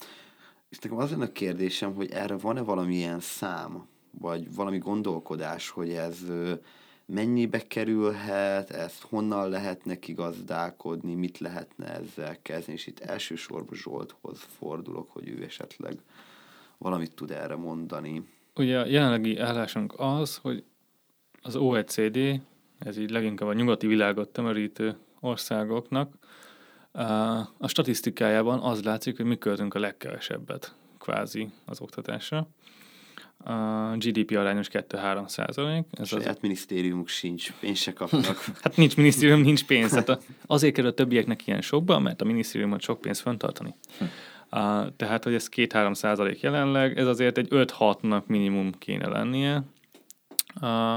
És 0.70 0.80
nekem 0.80 0.97
az 0.97 1.09
lenne 1.09 1.26
a 1.26 1.32
kérdésem, 1.32 1.93
hogy 1.93 2.12
erre 2.12 2.38
van-e 2.38 2.62
valamilyen 2.62 3.20
szám, 3.20 3.88
vagy 4.20 4.53
valami 4.53 4.78
gondolkodás, 4.78 5.70
hogy 5.70 5.89
ez 5.89 6.18
mennyibe 7.05 7.68
kerülhet, 7.68 8.70
ezt 8.70 9.01
honnan 9.01 9.49
lehetne 9.49 9.99
kigazdálkodni, 9.99 11.16
mit 11.16 11.38
lehetne 11.38 11.86
ezzel 11.86 12.38
kezdeni, 12.41 12.78
és 12.78 12.88
itt 12.88 12.99
elsősorban 12.99 13.78
Zsolthoz 13.78 14.39
fordulok, 14.39 15.12
hogy 15.12 15.30
ő 15.30 15.43
esetleg 15.43 15.99
valamit 16.78 17.16
tud 17.16 17.32
erre 17.32 17.55
mondani. 17.55 18.24
Ugye 18.55 18.80
a 18.80 18.86
jelenlegi 18.86 19.38
állásunk 19.38 19.93
az, 19.97 20.38
hogy 20.38 20.64
az 21.41 21.55
OECD, 21.55 22.18
ez 22.80 22.97
így 22.97 23.09
leginkább 23.09 23.49
a 23.49 23.53
nyugati 23.53 23.88
világot 23.88 24.30
tömörítő 24.30 24.97
országoknak, 25.20 26.14
a 27.57 27.68
statisztikájában 27.68 28.59
az 28.59 28.84
látszik, 28.84 29.18
hogy 29.18 29.26
mi 29.26 29.38
költünk 29.38 29.74
a 29.74 29.80
legkevesebbet 29.80 30.76
kvázi 30.99 31.49
az 31.66 31.82
oktatásra 31.82 32.47
a 33.44 33.96
GDP 33.98 34.38
arányos 34.38 34.68
2-3 34.72 35.28
százalék. 35.28 35.84
Ez 35.92 36.08
Saját 36.08 36.28
az... 36.28 36.38
minisztériumuk 36.42 37.08
sincs, 37.08 37.52
pénzt 37.60 37.82
se 37.82 37.94
kapnak. 37.94 38.44
hát 38.64 38.78
nincs 38.78 38.98
minisztérium, 38.98 39.42
nincs 39.42 39.66
pénz. 39.66 39.94
Hát 39.94 40.10
a, 40.10 40.20
azért 40.46 40.74
kerül 40.74 40.89
a 40.89 40.94
többieknek 40.94 41.48
ilyen 41.48 41.62
sokba, 41.62 42.00
mert 42.00 42.22
a 42.22 42.26
minisztériumot 42.26 42.82
sok 42.82 43.02
pénzt 43.02 43.22
föntartani. 43.22 43.76
Hm. 43.98 44.04
Uh, 44.52 44.88
tehát, 44.96 45.24
hogy 45.24 45.34
ez 45.34 45.50
2-3 45.56 45.94
százalék 45.94 46.42
jelenleg, 46.42 46.98
ez 46.98 47.08
azért 47.08 47.38
egy 47.38 47.48
5-6-nak 47.50 48.26
minimum 48.26 48.72
kéne 48.78 49.08
lennie. 49.08 49.64
Uh, 50.62 50.96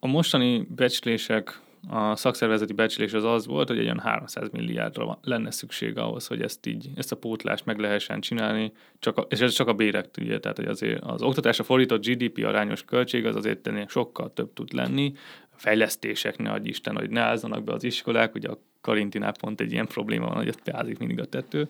a 0.00 0.06
mostani 0.06 0.66
becslések 0.76 1.60
a 1.90 2.16
szakszervezeti 2.16 2.72
becslés 2.72 3.12
az 3.12 3.24
az 3.24 3.46
volt, 3.46 3.68
hogy 3.68 3.78
egy 3.78 3.84
olyan 3.84 3.98
300 3.98 4.48
milliárdra 4.52 5.18
lenne 5.22 5.50
szükség 5.50 5.98
ahhoz, 5.98 6.26
hogy 6.26 6.42
ezt 6.42 6.66
így, 6.66 6.88
ezt 6.96 7.12
a 7.12 7.16
pótlást 7.16 7.64
meg 7.64 7.78
lehessen 7.78 8.20
csinálni, 8.20 8.72
csak 8.98 9.16
a, 9.16 9.26
és 9.28 9.40
ez 9.40 9.52
csak 9.52 9.68
a 9.68 9.74
bérek, 9.74 10.08
ugye, 10.20 10.40
tehát 10.40 10.56
hogy 10.56 10.66
azért 10.66 11.02
az 11.02 11.22
oktatásra 11.22 11.64
fordított 11.64 12.06
GDP 12.06 12.44
arányos 12.44 12.84
költség 12.84 13.26
az 13.26 13.36
azért 13.36 13.66
ennél 13.66 13.86
sokkal 13.88 14.32
több 14.32 14.52
tud 14.52 14.72
lenni, 14.72 15.12
fejlesztések, 15.56 16.38
ne 16.38 16.50
adj 16.50 16.68
Isten, 16.68 16.96
hogy 16.96 17.10
ne 17.10 17.20
állzanak 17.20 17.64
be 17.64 17.72
az 17.72 17.84
iskolák, 17.84 18.34
ugye 18.34 18.48
a 18.48 18.58
Karintinál 18.80 19.32
pont 19.40 19.60
egy 19.60 19.72
ilyen 19.72 19.86
probléma 19.86 20.26
van, 20.26 20.36
hogy 20.36 20.48
ott 20.48 20.62
beázik 20.64 20.98
mindig 20.98 21.20
a 21.20 21.24
tető. 21.24 21.68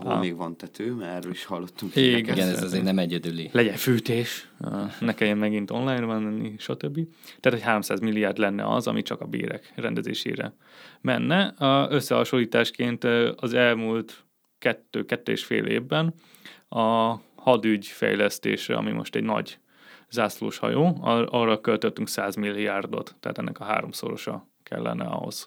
Ahol 0.00 0.12
ah. 0.12 0.20
még 0.20 0.36
van 0.36 0.56
tető, 0.56 0.92
mert 0.92 1.14
erről 1.14 1.32
is 1.32 1.44
hallottunk. 1.44 1.96
Igen, 1.96 2.18
igen 2.18 2.48
ez 2.48 2.62
azért 2.62 2.84
nem 2.84 2.98
egyedüli. 2.98 3.48
Legyen 3.52 3.76
fűtés, 3.76 4.48
ne 5.00 5.14
kelljen 5.14 5.38
megint 5.38 5.70
online 5.70 6.04
van, 6.04 6.54
stb. 6.58 6.94
Tehát, 7.40 7.58
hogy 7.58 7.68
300 7.68 8.00
milliárd 8.00 8.38
lenne 8.38 8.68
az, 8.68 8.86
ami 8.86 9.02
csak 9.02 9.20
a 9.20 9.26
bérek 9.26 9.72
rendezésére 9.74 10.54
menne. 11.00 11.46
A 11.46 11.90
összehasonlításként 11.90 13.04
az 13.36 13.54
elmúlt 13.54 14.24
kettő, 14.58 15.04
kettő 15.04 15.32
és 15.32 15.44
fél 15.44 15.64
évben 15.64 16.14
a 16.68 17.14
hadügy 17.34 17.86
fejlesztésre, 17.86 18.76
ami 18.76 18.90
most 18.90 19.16
egy 19.16 19.24
nagy 19.24 19.58
zászlós 20.10 20.58
hajó, 20.58 20.98
arra 21.30 21.60
költöttünk 21.60 22.08
100 22.08 22.34
milliárdot, 22.34 23.16
tehát 23.20 23.38
ennek 23.38 23.60
a 23.60 23.64
háromszorosa 23.64 24.48
kellene 24.62 25.04
ahhoz 25.04 25.46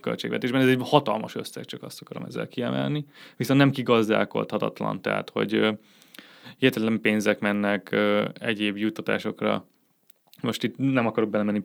költségvetésben. 0.00 0.60
Ez 0.60 0.68
egy 0.68 0.78
hatalmas 0.80 1.34
összeg, 1.34 1.64
csak 1.64 1.82
azt 1.82 2.00
akarom 2.00 2.24
ezzel 2.24 2.48
kiemelni. 2.48 3.06
Viszont 3.36 3.58
nem 3.58 3.70
kigazdálkodhatatlan, 3.70 5.02
tehát 5.02 5.30
hogy 5.30 5.78
hihetetlen 6.58 7.00
pénzek 7.00 7.40
mennek 7.40 7.96
egyéb 8.40 8.76
juttatásokra. 8.76 9.66
Most 10.42 10.62
itt 10.64 10.76
nem 10.76 11.06
akarok 11.06 11.30
belemenni 11.30 11.64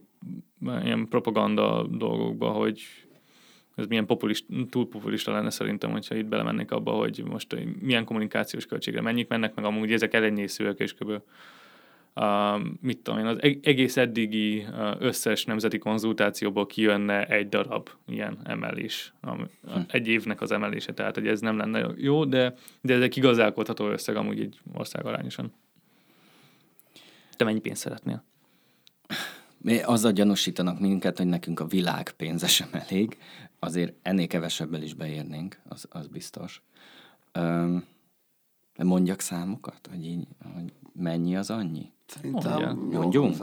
ilyen 0.84 1.08
propaganda 1.08 1.88
dolgokba, 1.88 2.50
hogy 2.50 2.82
ez 3.76 3.86
milyen 3.88 4.06
populist, 4.06 4.46
túl 4.70 4.88
populista 4.90 5.32
lenne 5.32 5.50
szerintem, 5.50 5.92
hogyha 5.92 6.16
itt 6.16 6.26
belemennék 6.26 6.72
abba, 6.72 6.92
hogy 6.92 7.24
most 7.26 7.56
milyen 7.82 8.06
kommunikációs 8.06 8.66
költségre 8.66 9.02
mennyit 9.02 9.30
mennek, 9.30 9.56
meg 9.56 9.66
amúgy 9.66 9.92
ezek 9.92 10.14
elenyészőek, 10.14 10.80
és 10.80 10.94
kb 10.94 11.22
a, 12.18 12.58
mit 12.82 12.98
tudom 12.98 13.20
én, 13.20 13.26
az 13.26 13.38
egész 13.62 13.98
eddigi 13.98 14.66
összes 15.00 15.46
nemzeti 15.46 15.78
konzultációból 15.78 16.66
kijönne 16.66 17.26
egy 17.26 17.50
darab 17.50 17.90
ilyen 18.08 18.38
emelés, 18.44 19.14
hm. 19.22 19.42
egy 19.88 20.08
évnek 20.08 20.42
az 20.42 20.52
emelése, 20.52 20.94
tehát 20.94 21.16
hogy 21.16 21.28
ez 21.28 21.40
nem 21.40 21.58
lenne 21.58 21.88
jó, 21.96 22.26
de, 22.26 22.54
de 22.82 22.94
ez 22.94 23.02
egy 23.02 23.10
kigazálkodható 23.10 23.88
összeg 23.88 24.16
amúgy 24.16 24.40
egy 24.40 24.60
ország 24.74 25.06
arányosan. 25.06 25.54
Te 27.36 27.44
mennyi 27.44 27.60
pénzt 27.60 27.82
szeretnél? 27.82 28.24
Mi 29.58 29.82
azzal 29.82 30.12
gyanúsítanak 30.12 30.80
minket, 30.80 31.18
hogy 31.18 31.28
nekünk 31.28 31.60
a 31.60 31.66
világ 31.66 32.12
pénze 32.12 32.48
sem 32.48 32.70
elég, 32.72 33.18
azért 33.60 33.94
ennél 34.02 34.28
kevesebbel 34.28 34.82
is 34.82 34.94
beérnénk, 34.94 35.60
az, 35.68 35.88
az 35.90 36.08
biztos. 36.08 36.62
Öm, 37.32 37.86
mondjak 38.84 39.20
számokat, 39.20 39.88
hogy 39.90 40.06
így, 40.06 40.28
hogy 40.54 40.74
mennyi 40.94 41.36
az 41.36 41.50
annyi? 41.50 41.94
Szerintem 42.06 42.78
Mondjunk? 42.78 43.36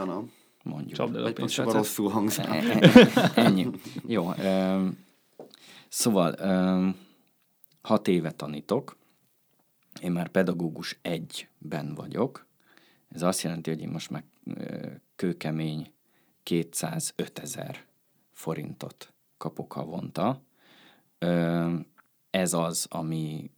Mondjuk. 0.62 0.92
Csapd 0.96 1.16
el 1.16 1.24
a 1.24 1.32
pénzt. 1.32 1.56
rosszul 1.56 2.10
hangzana. 2.10 2.54
Ennyi. 3.34 3.70
Jó. 4.06 4.30
Szóval 5.88 6.34
hat 7.82 8.08
éve 8.08 8.30
tanítok. 8.30 8.96
Én 10.00 10.12
már 10.12 10.28
pedagógus 10.28 10.98
egyben 11.02 11.94
vagyok. 11.94 12.46
Ez 13.08 13.22
azt 13.22 13.42
jelenti, 13.42 13.70
hogy 13.70 13.80
én 13.80 13.88
most 13.88 14.10
már 14.10 14.24
kőkemény 15.16 15.92
205 16.42 17.38
ezer 17.38 17.86
forintot 18.32 19.12
kapok 19.36 19.72
havonta. 19.72 20.42
Ez 22.30 22.52
az, 22.52 22.86
ami 22.90 23.50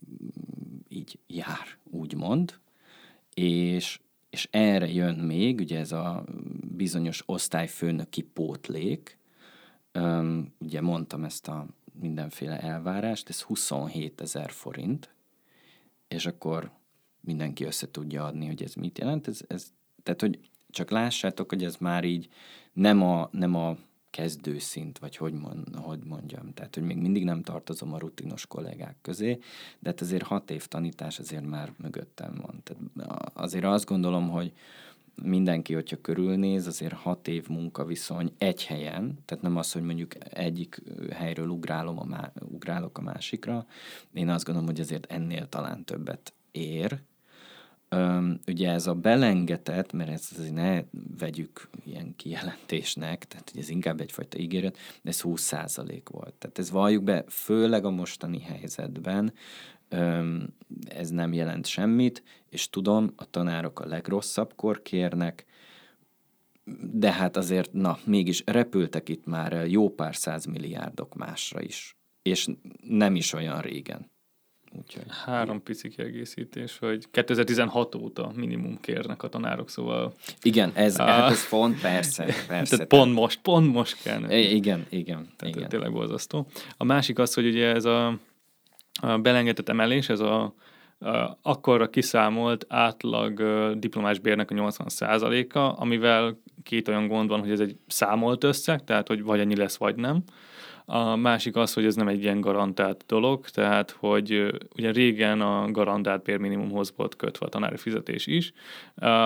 így 0.89 1.19
jár, 1.27 1.79
úgymond, 1.85 2.61
és 3.35 4.01
és 4.35 4.49
erre 4.51 4.89
jön 4.93 5.15
még, 5.15 5.61
ugye 5.61 5.79
ez 5.79 5.93
a 5.93 6.25
bizonyos 6.77 7.23
osztályfőnöki 7.27 8.23
pótlék, 8.23 9.19
Üm, 9.93 10.55
ugye 10.59 10.81
mondtam 10.81 11.25
ezt 11.25 11.49
a 11.49 11.67
mindenféle 11.93 12.61
elvárást, 12.61 13.29
ez 13.29 13.41
27 13.41 14.21
ezer 14.21 14.51
forint, 14.51 15.15
és 16.09 16.27
akkor 16.27 16.71
mindenki 17.21 17.65
össze 17.65 17.91
tudja 17.91 18.25
adni, 18.25 18.47
hogy 18.47 18.63
ez 18.63 18.75
mit 18.75 18.99
jelent. 18.99 19.29
Ez, 19.29 19.41
ez, 19.47 19.73
tehát, 20.03 20.21
hogy 20.21 20.39
csak 20.71 20.91
lássátok, 20.91 21.49
hogy 21.49 21.65
ez 21.65 21.77
már 21.77 22.05
így 22.05 22.29
nem 22.73 23.03
a, 23.03 23.29
nem 23.33 23.55
a 23.55 23.77
kezdőszint, 24.15 24.99
vagy 24.99 25.17
hogy, 25.17 25.33
mond, 25.33 25.75
hogy 25.75 25.99
mondjam. 26.05 26.55
Tehát, 26.55 26.75
hogy 26.75 26.85
még 26.85 26.97
mindig 26.97 27.25
nem 27.25 27.43
tartozom 27.43 27.93
a 27.93 27.99
rutinos 27.99 28.47
kollégák 28.47 28.97
közé, 29.03 29.39
de 29.79 29.89
hát 29.89 30.01
azért 30.01 30.23
hat 30.23 30.51
év 30.51 30.67
tanítás 30.67 31.19
azért 31.19 31.47
már 31.47 31.73
mögöttem 31.77 32.35
van. 32.47 32.63
Tehát 32.63 33.31
azért 33.33 33.65
azt 33.65 33.85
gondolom, 33.85 34.29
hogy 34.29 34.53
mindenki, 35.15 35.75
hogyha 35.75 36.01
körülnéz, 36.01 36.67
azért 36.67 36.93
hat 36.93 37.29
év 37.29 37.49
munkaviszony 37.49 38.33
egy 38.39 38.65
helyen, 38.65 39.19
tehát 39.25 39.45
nem 39.45 39.57
az, 39.57 39.73
hogy 39.73 39.83
mondjuk 39.83 40.35
egyik 40.35 40.83
helyről 41.11 41.49
ugrálom 41.49 41.99
a 41.99 42.05
má, 42.05 42.33
ugrálok 42.41 42.99
a 42.99 43.03
másikra. 43.03 43.67
Én 44.13 44.29
azt 44.29 44.45
gondolom, 44.45 44.69
hogy 44.69 44.81
azért 44.81 45.13
ennél 45.13 45.49
talán 45.49 45.85
többet 45.85 46.33
ér, 46.51 47.01
Öm, 47.95 48.41
ugye 48.47 48.71
ez 48.71 48.87
a 48.87 48.95
belengetett, 48.95 49.93
mert 49.93 50.11
ezt 50.11 50.39
azért 50.39 50.55
ne 50.55 50.83
vegyük 51.19 51.69
ilyen 51.85 52.17
kijelentésnek, 52.17 53.25
tehát 53.25 53.51
hogy 53.51 53.61
ez 53.61 53.69
inkább 53.69 54.01
egyfajta 54.01 54.39
ígéret, 54.39 54.77
de 55.03 55.11
ez 55.11 55.21
20% 55.23 56.01
volt. 56.11 56.35
Tehát 56.35 56.59
ez 56.59 56.71
valljuk 56.71 57.03
be, 57.03 57.25
főleg 57.29 57.85
a 57.85 57.91
mostani 57.91 58.41
helyzetben 58.41 59.33
öm, 59.89 60.55
ez 60.89 61.11
nem 61.11 61.33
jelent 61.33 61.67
semmit, 61.67 62.23
és 62.49 62.71
tudom, 62.71 63.13
a 63.17 63.31
tanárok 63.31 63.81
a 63.81 63.87
legrosszabbkor 63.87 64.83
kérnek, 64.83 65.45
de 66.93 67.13
hát 67.13 67.37
azért, 67.37 67.73
na, 67.73 67.99
mégis 68.05 68.43
repültek 68.47 69.09
itt 69.09 69.27
már 69.27 69.67
jó 69.67 69.89
pár 69.89 70.17
százmilliárdok 70.17 71.15
másra 71.15 71.61
is, 71.61 71.97
és 72.23 72.49
nem 72.81 73.15
is 73.17 73.33
olyan 73.33 73.61
régen. 73.61 74.13
Úgyhogy... 74.79 75.05
Három 75.25 75.63
pici 75.63 75.89
kiegészítés, 75.89 76.79
hogy 76.79 77.05
2016 77.11 77.95
óta 77.95 78.33
minimum 78.35 78.81
kérnek 78.81 79.23
a 79.23 79.29
tanárok, 79.29 79.71
szóval... 79.71 80.13
Igen, 80.43 80.71
ez, 80.75 80.99
a... 80.99 81.03
hát 81.03 81.31
ez 81.31 81.49
pont, 81.49 81.81
persze, 81.81 82.25
persze. 82.49 82.77
Tehát 82.77 82.89
pont 82.89 83.13
most, 83.13 83.41
pont 83.41 83.73
most 83.73 84.03
kell. 84.03 84.31
I- 84.31 84.55
igen, 84.55 84.87
igen. 84.89 85.29
Tehát 85.37 85.57
igen. 85.57 85.69
tényleg 85.69 85.93
borzasztó. 85.93 86.47
A 86.77 86.85
másik 86.85 87.19
az, 87.19 87.35
hogy 87.35 87.47
ugye 87.47 87.67
ez 87.67 87.85
a, 87.85 88.19
a 89.01 89.19
belengedett 89.19 89.69
emelés, 89.69 90.09
ez 90.09 90.21
a, 90.21 90.43
a 90.43 91.39
akkorra 91.43 91.89
kiszámolt 91.89 92.67
átlag 92.69 93.43
diplomás 93.79 94.19
bérnek 94.19 94.51
a 94.51 94.55
80%-a, 94.55 95.59
amivel 95.59 96.43
két 96.63 96.89
olyan 96.89 97.07
gond 97.07 97.29
van, 97.29 97.41
hogy 97.41 97.51
ez 97.51 97.61
egy 97.61 97.77
számolt 97.87 98.45
összeg, 98.45 98.85
tehát 98.85 99.09
hogy 99.09 99.23
vagy 99.23 99.41
ennyi 99.41 99.57
lesz, 99.57 99.77
vagy 99.77 99.97
nem. 99.97 100.23
A 100.87 101.17
másik 101.17 101.57
az, 101.57 101.75
hogy 101.75 101.85
ez 101.85 101.95
nem 101.95 102.09
egy 102.09 102.23
ilyen 102.23 102.41
garantált 102.41 103.05
dolog, 103.07 103.49
tehát 103.49 103.91
hogy 103.91 104.55
ugye 104.77 104.91
régen 104.91 105.41
a 105.41 105.71
garantált 105.71 106.23
bérminimumhoz 106.23 106.93
volt 106.97 107.17
kötve 107.17 107.47
a 107.47 107.49
tanári 107.49 107.77
fizetés 107.77 108.27
is, 108.27 108.53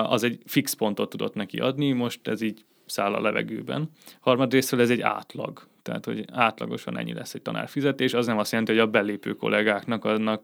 az 0.03 0.23
egy 0.23 0.39
fix 0.45 0.73
pontot 0.73 1.09
tudott 1.09 1.33
neki 1.33 1.57
adni, 1.57 1.91
most 1.91 2.27
ez 2.27 2.41
így 2.41 2.65
száll 2.85 3.13
a 3.13 3.21
levegőben. 3.21 3.89
Harmadrésztről 4.19 4.81
ez 4.81 4.89
egy 4.89 5.01
átlag, 5.01 5.67
tehát 5.81 6.05
hogy 6.05 6.25
átlagosan 6.31 6.97
ennyi 6.97 7.13
lesz 7.13 7.33
egy 7.33 7.41
tanár 7.41 7.67
fizetés, 7.67 8.13
az 8.13 8.25
nem 8.25 8.37
azt 8.37 8.51
jelenti, 8.51 8.71
hogy 8.71 8.81
a 8.81 8.87
belépő 8.87 9.33
kollégáknak 9.33 10.05
annak 10.05 10.43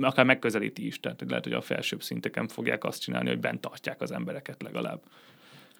akár 0.00 0.24
megközelíti 0.24 0.86
is, 0.86 1.00
tehát 1.00 1.24
lehet, 1.28 1.44
hogy 1.44 1.52
a 1.52 1.60
felsőbb 1.60 2.02
szinteken 2.02 2.48
fogják 2.48 2.84
azt 2.84 3.00
csinálni, 3.00 3.28
hogy 3.28 3.40
bent 3.40 3.60
tartják 3.60 4.00
az 4.00 4.12
embereket 4.12 4.62
legalább. 4.62 5.00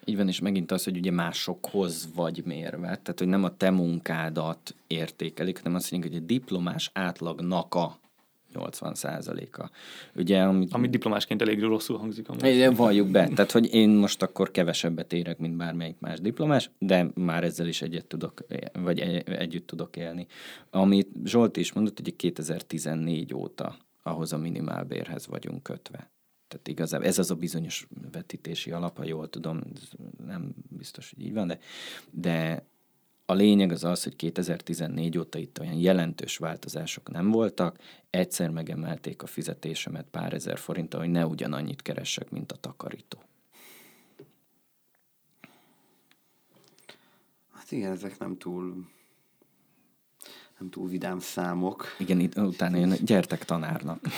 Így 0.05 0.17
van, 0.17 0.27
és 0.27 0.39
megint 0.39 0.71
az, 0.71 0.83
hogy 0.83 0.97
ugye 0.97 1.11
másokhoz 1.11 2.09
vagy 2.15 2.41
mérve, 2.45 2.87
tehát 2.87 3.19
hogy 3.19 3.27
nem 3.27 3.43
a 3.43 3.57
te 3.57 3.69
munkádat 3.69 4.75
értékelik, 4.87 5.57
hanem 5.57 5.75
azt 5.75 5.91
mondjuk, 5.91 6.13
hogy 6.13 6.21
a 6.21 6.25
diplomás 6.25 6.89
átlagnak 6.93 7.75
a 7.75 7.99
80% 8.53 9.51
a 9.51 9.69
Ugye, 10.15 10.41
amit, 10.41 10.73
Ami 10.73 10.89
diplomásként 10.89 11.41
elég 11.41 11.61
rosszul 11.61 11.97
hangzik. 11.97 12.29
Amúgy. 12.29 12.75
Valljuk 12.75 13.07
be, 13.07 13.27
tehát 13.27 13.51
hogy 13.51 13.73
én 13.73 13.89
most 13.89 14.21
akkor 14.21 14.51
kevesebbet 14.51 15.13
érek, 15.13 15.37
mint 15.37 15.57
bármelyik 15.57 15.99
más 15.99 16.19
diplomás, 16.19 16.69
de 16.79 17.07
már 17.15 17.43
ezzel 17.43 17.67
is 17.67 17.81
egyet 17.81 18.05
tudok, 18.05 18.45
vagy 18.73 18.99
együtt 19.25 19.67
tudok 19.67 19.95
élni. 19.95 20.27
Amit 20.69 21.09
Zsolt 21.23 21.57
is 21.57 21.73
mondott, 21.73 21.99
hogy 22.03 22.15
2014 22.15 23.33
óta 23.33 23.77
ahhoz 24.03 24.33
a 24.33 24.37
minimálbérhez 24.37 25.27
vagyunk 25.27 25.63
kötve. 25.63 26.10
Tehát 26.51 26.67
igazából 26.67 27.07
ez 27.07 27.17
az 27.17 27.31
a 27.31 27.35
bizonyos 27.35 27.87
vetítési 28.11 28.71
alap, 28.71 28.97
ha 28.97 29.05
jól 29.05 29.29
tudom, 29.29 29.61
nem 30.25 30.53
biztos, 30.69 31.13
hogy 31.15 31.25
így 31.25 31.33
van, 31.33 31.47
de, 31.47 31.59
de 32.09 32.65
a 33.25 33.33
lényeg 33.33 33.71
az 33.71 33.83
az, 33.83 34.03
hogy 34.03 34.15
2014 34.15 35.17
óta 35.17 35.37
itt 35.37 35.59
olyan 35.59 35.73
jelentős 35.73 36.37
változások 36.37 37.11
nem 37.11 37.31
voltak, 37.31 37.77
egyszer 38.09 38.49
megemelték 38.49 39.23
a 39.23 39.27
fizetésemet 39.27 40.05
pár 40.11 40.33
ezer 40.33 40.57
forinttal, 40.57 40.99
hogy 40.99 41.09
ne 41.09 41.25
ugyanannyit 41.25 41.81
keressek, 41.81 42.29
mint 42.29 42.51
a 42.51 42.55
takarító. 42.55 43.23
Hát 47.53 47.71
igen, 47.71 47.91
ezek 47.91 48.17
nem 48.19 48.37
túl 48.37 48.89
nem 50.59 50.69
túl 50.69 50.87
vidám 50.87 51.19
számok. 51.19 51.85
Igen, 51.99 52.19
itt 52.19 52.37
utána 52.37 52.77
jön, 52.77 52.93
gyertek 53.01 53.45
tanárnak. 53.45 53.99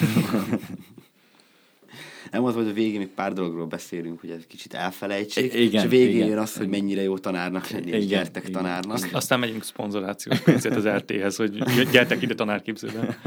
nem 2.31 2.43
az, 2.43 2.53
hogy 2.53 2.67
a 2.67 2.73
végén 2.73 2.99
még 2.99 3.07
pár 3.07 3.33
dologról 3.33 3.65
beszélünk, 3.65 4.19
hogy 4.19 4.29
ez 4.29 4.43
kicsit 4.47 4.73
elfelejtsék, 4.73 5.53
igen, 5.53 5.81
és 5.81 5.83
a 5.83 5.87
végén 5.87 6.15
igen. 6.15 6.27
jön 6.27 6.37
az, 6.37 6.55
hogy 6.55 6.67
mennyire 6.67 7.01
jó 7.01 7.17
tanárnak 7.17 7.69
lenni, 7.69 7.91
és 7.91 8.05
gyertek 8.05 8.47
igen, 8.47 8.61
tanárnak. 8.61 9.09
Aztán 9.11 9.39
megyünk 9.39 9.63
szponzorációs 9.63 10.39
pénzért 10.39 10.75
az 10.75 10.87
RT-hez, 10.87 11.35
hogy 11.35 11.63
gyertek 11.91 12.21
ide 12.21 12.35
tanárképzőbe. 12.35 13.19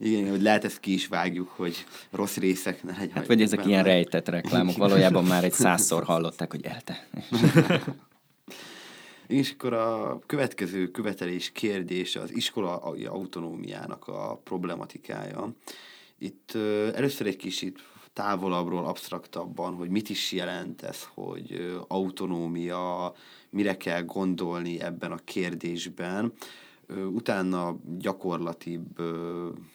Igen, 0.00 0.30
hogy 0.30 0.42
lehet 0.42 0.64
ezt 0.64 0.80
ki 0.80 0.92
is 0.92 1.06
vágjuk, 1.06 1.48
hogy 1.48 1.84
rossz 2.10 2.36
részek 2.36 2.82
ne 2.82 2.92
legyen. 2.92 3.14
Hát 3.14 3.26
vagy 3.26 3.42
ezek 3.42 3.66
ilyen 3.66 3.84
rejtett 3.84 4.28
reklámok, 4.28 4.76
valójában 4.76 5.24
már 5.24 5.44
egy 5.44 5.52
százszor 5.52 6.04
hallották, 6.04 6.50
hogy 6.50 6.64
elte. 6.64 7.08
És 9.26 9.50
akkor 9.50 9.72
a 9.72 10.20
következő 10.26 10.90
követelés 10.90 11.50
kérdése 11.52 12.20
az 12.20 12.36
iskola 12.36 12.76
autonómiának 13.06 14.08
a 14.08 14.40
problematikája. 14.44 15.52
Itt 16.18 16.54
először 16.94 17.26
egy 17.26 17.36
kicsit 17.36 17.78
távolabbról, 18.12 18.86
absztraktabban, 18.86 19.74
hogy 19.74 19.90
mit 19.90 20.08
is 20.08 20.32
jelent 20.32 20.82
ez, 20.82 21.08
hogy 21.14 21.76
autonómia, 21.88 23.14
mire 23.50 23.76
kell 23.76 24.02
gondolni 24.02 24.80
ebben 24.80 25.12
a 25.12 25.24
kérdésben. 25.24 26.32
Utána 27.12 27.76
gyakorlatibb 27.98 29.02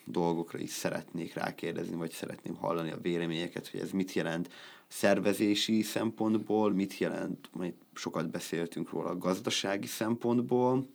dolgokra 0.06 0.60
is 0.60 0.70
szeretnék 0.70 1.34
rákérdezni, 1.34 1.96
vagy 1.96 2.12
szeretném 2.12 2.56
hallani 2.56 2.92
a 2.92 3.02
véleményeket, 3.02 3.68
hogy 3.68 3.80
ez 3.80 3.92
mit 3.92 4.14
jelent 4.14 4.50
szervezési 4.88 5.82
szempontból, 5.82 6.74
mit 6.74 6.98
jelent, 6.98 7.50
majd 7.52 7.74
sokat 7.94 8.30
beszéltünk 8.32 8.90
róla 8.90 9.18
gazdasági 9.18 9.88
szempontból, 9.88 10.88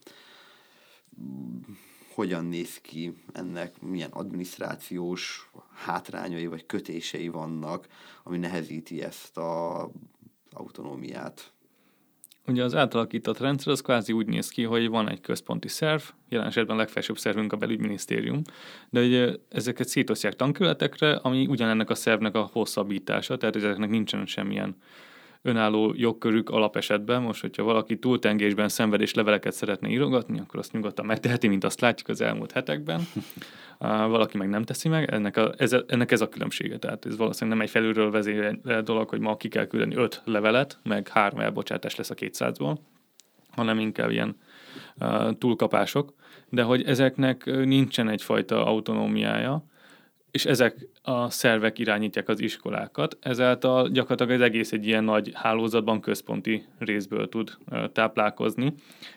hogyan 2.18 2.44
néz 2.44 2.80
ki 2.80 3.12
ennek, 3.32 3.80
milyen 3.80 4.10
adminisztrációs 4.10 5.50
hátrányai 5.74 6.46
vagy 6.46 6.66
kötései 6.66 7.28
vannak, 7.28 7.86
ami 8.22 8.38
nehezíti 8.38 9.02
ezt 9.02 9.36
a 9.36 9.90
autonómiát. 10.50 11.52
Ugye 12.46 12.64
az 12.64 12.74
átalakított 12.74 13.38
rendszer 13.38 13.72
az 13.72 13.80
kvázi 13.80 14.12
úgy 14.12 14.26
néz 14.26 14.48
ki, 14.48 14.62
hogy 14.62 14.88
van 14.88 15.08
egy 15.08 15.20
központi 15.20 15.68
szerv, 15.68 16.02
jelen 16.28 16.46
esetben 16.46 16.76
a 16.76 16.78
legfelsőbb 16.78 17.18
szervünk 17.18 17.52
a 17.52 17.56
belügyminisztérium, 17.56 18.42
de 18.90 19.00
ugye 19.00 19.34
ezeket 19.48 19.88
szétosztják 19.88 20.36
tankerületekre, 20.36 21.16
ami 21.16 21.46
ugyanennek 21.46 21.90
a 21.90 21.94
szervnek 21.94 22.34
a 22.34 22.48
hosszabbítása, 22.52 23.36
tehát 23.36 23.56
ezeknek 23.56 23.90
nincsen 23.90 24.26
semmilyen 24.26 24.76
önálló 25.42 25.92
jogkörük 25.96 26.50
alapesetben. 26.50 27.22
Most, 27.22 27.40
hogyha 27.40 27.62
valaki 27.62 27.98
túltengésben 27.98 28.68
szenvedés 28.68 29.14
leveleket 29.14 29.52
szeretne 29.52 29.88
írogatni, 29.88 30.38
akkor 30.38 30.58
azt 30.58 30.72
nyugodtan 30.72 31.06
megteheti, 31.06 31.48
mint 31.48 31.64
azt 31.64 31.80
látjuk 31.80 32.08
az 32.08 32.20
elmúlt 32.20 32.52
hetekben. 32.52 33.00
valaki 34.08 34.36
meg 34.36 34.48
nem 34.48 34.62
teszi 34.62 34.88
meg, 34.88 35.10
ennek, 35.10 35.36
a, 35.36 35.52
ez, 35.56 35.76
ennek 35.86 36.12
ez 36.12 36.20
a 36.20 36.28
különbsége. 36.28 36.78
Tehát 36.78 37.06
ez 37.06 37.16
valószínűleg 37.16 37.58
nem 37.58 37.66
egy 37.66 37.72
felülről 37.72 38.10
vezérelt 38.10 38.84
dolog, 38.84 39.08
hogy 39.08 39.20
ma 39.20 39.36
ki 39.36 39.48
kell 39.48 39.66
küldeni 39.66 39.94
öt 39.94 40.22
levelet, 40.24 40.78
meg 40.82 41.08
három 41.08 41.40
elbocsátás 41.40 41.96
lesz 41.96 42.10
a 42.10 42.14
200-ból, 42.14 42.76
hanem 43.50 43.78
inkább 43.78 44.10
ilyen 44.10 44.36
uh, 45.00 45.38
túlkapások, 45.38 46.14
de 46.48 46.62
hogy 46.62 46.82
ezeknek 46.82 47.44
nincsen 47.44 48.08
egyfajta 48.08 48.66
autonómiája, 48.66 49.64
és 50.30 50.44
ezek 50.44 50.88
a 51.02 51.30
szervek 51.30 51.78
irányítják 51.78 52.28
az 52.28 52.40
iskolákat, 52.40 53.16
ezáltal 53.20 53.88
gyakorlatilag 53.88 54.40
az 54.40 54.46
egész 54.46 54.72
egy 54.72 54.86
ilyen 54.86 55.04
nagy 55.04 55.30
hálózatban 55.34 56.00
központi 56.00 56.64
részből 56.78 57.28
tud 57.28 57.56
táplálkozni, 57.92 58.74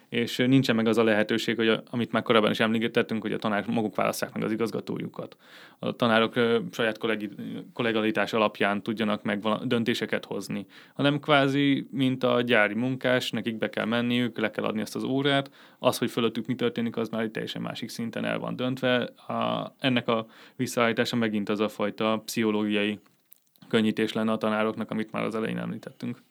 és 0.10 0.38
nincsen 0.38 0.76
meg 0.76 0.88
az 0.88 0.98
a 0.98 1.04
lehetőség, 1.04 1.56
hogy 1.56 1.68
a, 1.68 1.84
amit 1.90 2.12
már 2.12 2.24
korábban 2.24 2.52
is 2.52 2.60
említettünk, 2.60 3.22
hogy 3.22 3.34
a 3.34 3.38
tanárok 3.38 3.68
maguk 3.68 3.96
válasszák 3.96 4.34
meg 4.34 4.44
az 4.44 4.52
igazgatójukat. 4.52 5.38
A 5.80 5.92
tanárok 5.92 6.34
saját 6.72 6.98
kollegi, 6.98 7.30
kollegalitás 7.74 8.34
alapján 8.34 8.84
tudjanak 8.84 9.24
meg 9.24 9.48
döntéseket 9.64 10.26
hozni, 10.26 10.66
hanem 10.94 11.20
kvázi, 11.20 11.88
mint 11.92 12.24
a 12.24 12.42
gyári 12.42 12.74
munkás, 12.74 13.32
nekik 13.32 13.58
be 13.58 13.70
kell 13.70 13.86
menniük, 13.86 14.38
le 14.38 14.52
kell 14.52 14.64
adni 14.64 14.82
ezt 14.82 14.96
az 14.96 15.04
órát, 15.04 15.52
az, 15.80 15.98
hogy 15.98 16.12
fölöttük 16.12 16.46
mi 16.46 16.56
történik, 16.56 16.98
az 16.98 17.10
már 17.10 17.22
egy 17.22 17.32
teljesen 17.32 17.62
másik 17.62 17.90
szinten 17.90 18.26
el 18.26 18.40
van 18.40 18.56
döntve. 18.56 19.04
A, 19.28 19.74
ennek 19.80 20.08
a 20.08 20.28
visszaállítása 20.56 21.16
megint 21.16 21.50
az 21.50 21.60
a 21.60 21.70
fajta 21.72 22.22
pszichológiai 22.26 23.00
könnyítés 23.68 24.14
lenne 24.14 24.32
a 24.32 24.38
tanároknak, 24.38 24.92
amit 24.92 25.12
már 25.12 25.24
az 25.24 25.36
elején 25.36 25.58
említettünk. 25.58 26.22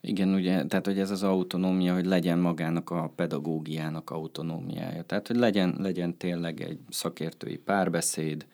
Igen, 0.00 0.34
ugye, 0.34 0.64
tehát 0.64 0.86
hogy 0.86 0.98
ez 0.98 1.10
az 1.10 1.22
autonómia, 1.22 1.94
hogy 1.94 2.06
legyen 2.06 2.38
magának 2.38 2.90
a 2.90 3.12
pedagógiának 3.16 4.10
autonómiája. 4.10 5.02
Tehát, 5.02 5.26
hogy 5.26 5.36
legyen, 5.36 5.74
legyen 5.78 6.16
tényleg 6.16 6.60
egy 6.60 6.78
szakértői 6.88 7.56
párbeszéd, 7.56 8.46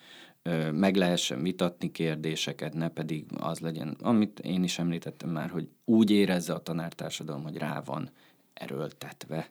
meg 0.73 0.97
lehessen 0.97 1.43
vitatni 1.43 1.93
kérdéseket, 1.93 2.75
ne 2.75 2.89
pedig 2.89 3.27
az 3.39 3.59
legyen, 3.59 3.97
amit 4.01 4.41
én 4.41 4.63
is 4.63 4.79
említettem 4.79 5.31
már, 5.31 5.51
hogy 5.51 5.69
úgy 5.85 6.11
érezze 6.11 6.53
a 6.53 6.63
tanártársadalom, 6.63 7.43
hogy 7.43 7.57
rá 7.57 7.83
van 7.85 8.11
erőltetve 8.55 9.51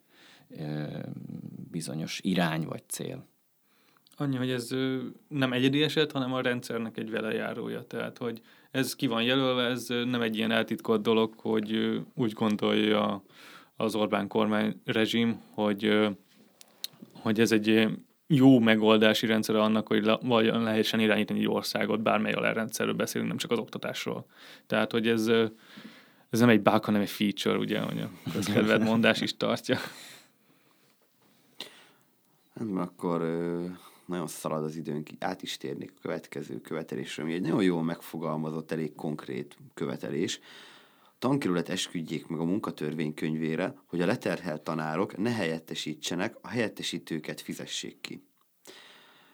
bizonyos 1.72 2.20
irány 2.24 2.66
vagy 2.66 2.84
cél. 2.88 3.26
Annyi, 4.18 4.36
hogy 4.36 4.50
ez 4.50 4.70
nem 5.28 5.54
egyedi 5.54 5.84
eset, 5.84 6.12
hanem 6.12 6.34
a 6.34 6.42
rendszernek 6.42 6.98
egy 6.98 7.12
velejárója. 7.12 7.84
Tehát, 7.84 8.18
hogy 8.18 8.42
ez 8.72 8.96
ki 8.96 9.08
van 9.08 9.24
jelölve, 9.24 9.64
ez 9.64 9.88
nem 9.88 10.22
egy 10.22 10.38
ilyen 10.38 10.52
eltitkolt 10.52 11.02
dolog, 11.02 11.34
hogy 11.38 12.02
úgy 12.14 12.34
gondolja 12.34 13.24
az 13.76 13.96
Orbán 13.96 14.28
kormány 14.28 14.82
rezsim, 14.86 15.42
hogy, 15.54 16.10
hogy 17.22 17.40
ez 17.40 17.52
egy 17.52 17.88
jó 18.28 18.60
megoldási 18.60 19.26
rendszer 19.26 19.56
annak, 19.56 19.88
hogy 19.88 20.12
vagy 20.22 20.46
lehessen 20.46 21.00
irányítani 21.00 21.40
egy 21.40 21.48
országot, 21.48 22.02
bármely 22.02 22.34
alárendszerről 22.34 22.94
beszélünk, 22.94 23.30
nem 23.30 23.40
csak 23.40 23.52
az 23.52 23.58
oktatásról. 23.58 24.26
Tehát, 24.68 24.92
hogy 24.92 25.08
ez, 25.08 25.28
ez 26.30 26.40
nem 26.40 26.50
egy 26.50 26.62
bug, 26.62 26.84
hanem 26.84 27.02
egy 27.02 27.10
feature, 27.10 27.58
ugye, 27.58 27.80
hogy 27.80 28.00
a 28.00 28.32
közkedvelt 28.34 28.84
mondás 28.84 29.22
is 29.22 29.38
tartja. 29.38 29.78
Hát, 32.54 32.68
akkor 32.76 33.22
nagyon 34.12 34.28
szalad 34.28 34.64
az 34.64 34.76
időnk, 34.76 35.10
át 35.20 35.42
is 35.42 35.58
térnék 35.58 35.94
a 35.96 36.00
következő 36.02 36.62
követelésre, 36.62 37.24
ami 37.24 37.34
egy 37.34 37.42
nagyon 37.42 37.64
jól 37.64 37.84
megfogalmazott, 37.84 38.72
elég 38.72 38.96
konkrét 38.96 39.58
követelés. 39.74 40.40
A 41.04 41.14
tankerület 41.20 41.70
esküdjék 41.70 42.28
meg 42.28 42.40
a 42.40 42.44
munkatörvénykönyvére, 42.44 43.76
hogy 43.86 44.02
a 44.02 44.06
leterhelt 44.06 44.62
tanárok 44.62 45.18
ne 45.18 45.32
helyettesítsenek, 45.32 46.36
a 46.42 46.48
helyettesítőket 46.48 47.42
fizessék 47.42 48.02
ki. 48.02 48.24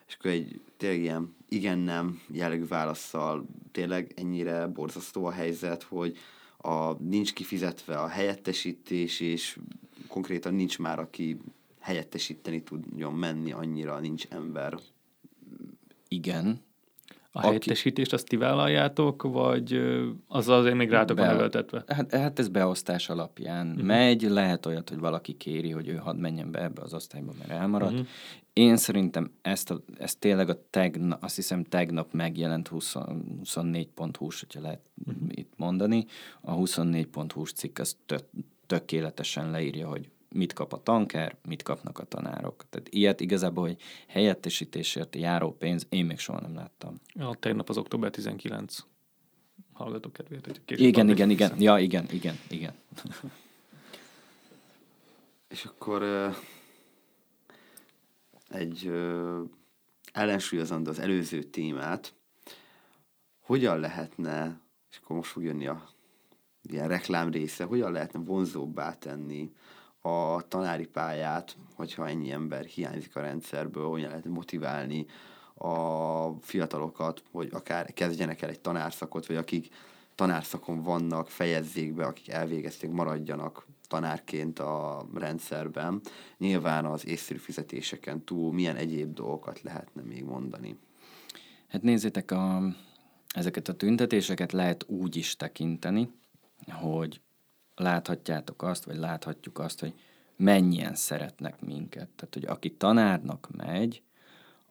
És 0.07 0.15
akkor 0.15 0.31
egy 0.31 0.61
tényleg 0.77 0.99
ilyen 0.99 1.35
igen-nem 1.49 2.21
jellegű 2.27 2.65
válaszsal 2.65 3.47
tényleg 3.71 4.11
ennyire 4.15 4.67
borzasztó 4.67 5.25
a 5.25 5.31
helyzet, 5.31 5.83
hogy 5.83 6.17
a, 6.57 6.93
nincs 6.93 7.33
kifizetve 7.33 7.99
a 7.99 8.07
helyettesítés, 8.07 9.19
és 9.19 9.57
konkrétan 10.07 10.53
nincs 10.53 10.79
már, 10.79 10.99
aki 10.99 11.39
helyettesíteni 11.87 12.63
tudjon 12.63 13.13
menni, 13.13 13.51
annyira 13.51 13.99
nincs 13.99 14.25
ember. 14.29 14.77
Igen. 16.07 16.61
A 17.09 17.39
Aki... 17.39 17.45
helyettesítést 17.45 18.13
azt 18.13 18.27
ti 18.27 18.35
vállaljátok, 18.35 19.23
vagy 19.23 19.81
az 20.27 20.47
azért 20.47 20.75
még 20.75 20.89
rátok 20.89 21.17
Be... 21.17 21.49
van 21.51 21.83
Hát, 21.87 22.13
hát 22.13 22.39
ez 22.39 22.47
beosztás 22.47 23.09
alapján 23.09 23.67
uh-huh. 23.67 23.85
megy, 23.85 24.21
lehet 24.21 24.65
olyat, 24.65 24.89
hogy 24.89 24.99
valaki 24.99 25.33
kéri, 25.33 25.71
hogy 25.71 25.87
ő 25.87 25.95
hadd 25.95 26.15
menjen 26.15 26.51
be 26.51 26.63
ebbe 26.63 26.81
az 26.81 26.93
osztályba, 26.93 27.33
mert 27.37 27.49
elmaradt. 27.49 27.91
Uh-huh. 27.91 28.07
Én 28.53 28.77
szerintem 28.77 29.31
ezt, 29.41 29.71
a, 29.71 29.81
ezt 29.97 30.19
tényleg 30.19 30.49
a 30.49 30.59
tegnap, 30.69 31.23
azt 31.23 31.35
hiszem 31.35 31.63
tegnap 31.63 32.13
megjelent 32.13 32.67
20, 32.67 32.95
24.hu-s, 33.43 34.39
hogyha 34.39 34.61
lehet 34.61 34.81
uh-huh. 35.05 35.27
itt 35.29 35.53
mondani. 35.55 36.05
A 36.41 36.55
24.hu-s 36.55 37.51
cikk 37.53 37.79
az 37.79 37.97
tök, 38.05 38.23
tökéletesen 38.65 39.51
leírja, 39.51 39.87
hogy 39.87 40.09
mit 40.37 40.53
kap 40.53 40.73
a 40.73 40.83
tanker, 40.83 41.35
mit 41.47 41.63
kapnak 41.63 41.99
a 41.99 42.03
tanárok. 42.03 42.65
Tehát 42.69 42.89
ilyet 42.89 43.19
igazából, 43.19 43.65
hogy 43.65 43.81
helyettesítésért 44.07 45.15
járó 45.15 45.51
pénz, 45.51 45.85
én 45.89 46.05
még 46.05 46.19
soha 46.19 46.41
nem 46.41 46.55
láttam. 46.55 46.95
Ja, 47.13 47.35
tegnap 47.39 47.69
az 47.69 47.77
október 47.77 48.11
19 48.11 48.77
hallgatók 49.73 50.13
kedvéért. 50.13 50.45
Hogy 50.45 50.79
igen, 50.81 51.09
igen, 51.09 51.29
igen. 51.29 51.61
Ja, 51.61 51.77
igen, 51.77 52.05
igen, 52.11 52.39
igen. 52.49 52.73
És 55.49 55.65
akkor 55.65 56.03
egy 58.49 58.91
ellensúlyozandó 60.11 60.89
az 60.89 60.99
előző 60.99 61.43
témát, 61.43 62.13
hogyan 63.39 63.79
lehetne, 63.79 64.59
és 64.91 64.97
akkor 64.97 65.15
most 65.15 65.31
fog 65.31 65.43
jönni 65.43 65.67
a 65.67 65.89
ilyen 66.61 66.87
reklám 66.87 67.31
része, 67.31 67.63
hogyan 67.63 67.91
lehetne 67.91 68.19
vonzóbbá 68.19 68.93
tenni 68.93 69.51
a 70.01 70.47
tanári 70.47 70.85
pályát, 70.85 71.57
hogyha 71.75 72.07
ennyi 72.07 72.31
ember 72.31 72.65
hiányzik 72.65 73.15
a 73.15 73.21
rendszerből, 73.21 73.87
hogyan 73.87 74.09
lehet 74.09 74.25
motiválni 74.25 75.05
a 75.53 76.29
fiatalokat, 76.41 77.23
hogy 77.31 77.49
akár 77.51 77.93
kezdjenek 77.93 78.41
el 78.41 78.49
egy 78.49 78.59
tanárszakot, 78.59 79.25
vagy 79.25 79.35
akik 79.35 79.69
tanárszakon 80.15 80.83
vannak, 80.83 81.29
fejezzék 81.29 81.93
be, 81.93 82.05
akik 82.05 82.29
elvégezték, 82.29 82.89
maradjanak 82.91 83.67
tanárként 83.87 84.59
a 84.59 85.05
rendszerben. 85.13 86.01
Nyilván 86.37 86.85
az 86.85 87.07
észszerű 87.07 87.39
fizetéseken 87.39 88.23
túl 88.23 88.53
milyen 88.53 88.75
egyéb 88.75 89.13
dolgokat 89.13 89.61
lehetne 89.61 90.01
még 90.01 90.23
mondani? 90.23 90.77
Hát 91.67 91.81
nézzétek, 91.81 92.31
a, 92.31 92.61
ezeket 93.33 93.67
a 93.67 93.75
tüntetéseket 93.75 94.51
lehet 94.51 94.85
úgy 94.87 95.15
is 95.15 95.35
tekinteni, 95.35 96.09
hogy 96.71 97.21
láthatjátok 97.79 98.63
azt, 98.63 98.85
vagy 98.85 98.97
láthatjuk 98.97 99.59
azt, 99.59 99.79
hogy 99.79 99.93
mennyien 100.35 100.95
szeretnek 100.95 101.61
minket. 101.61 102.09
Tehát, 102.15 102.33
hogy 102.33 102.45
aki 102.45 102.71
tanárnak 102.71 103.49
megy, 103.55 104.01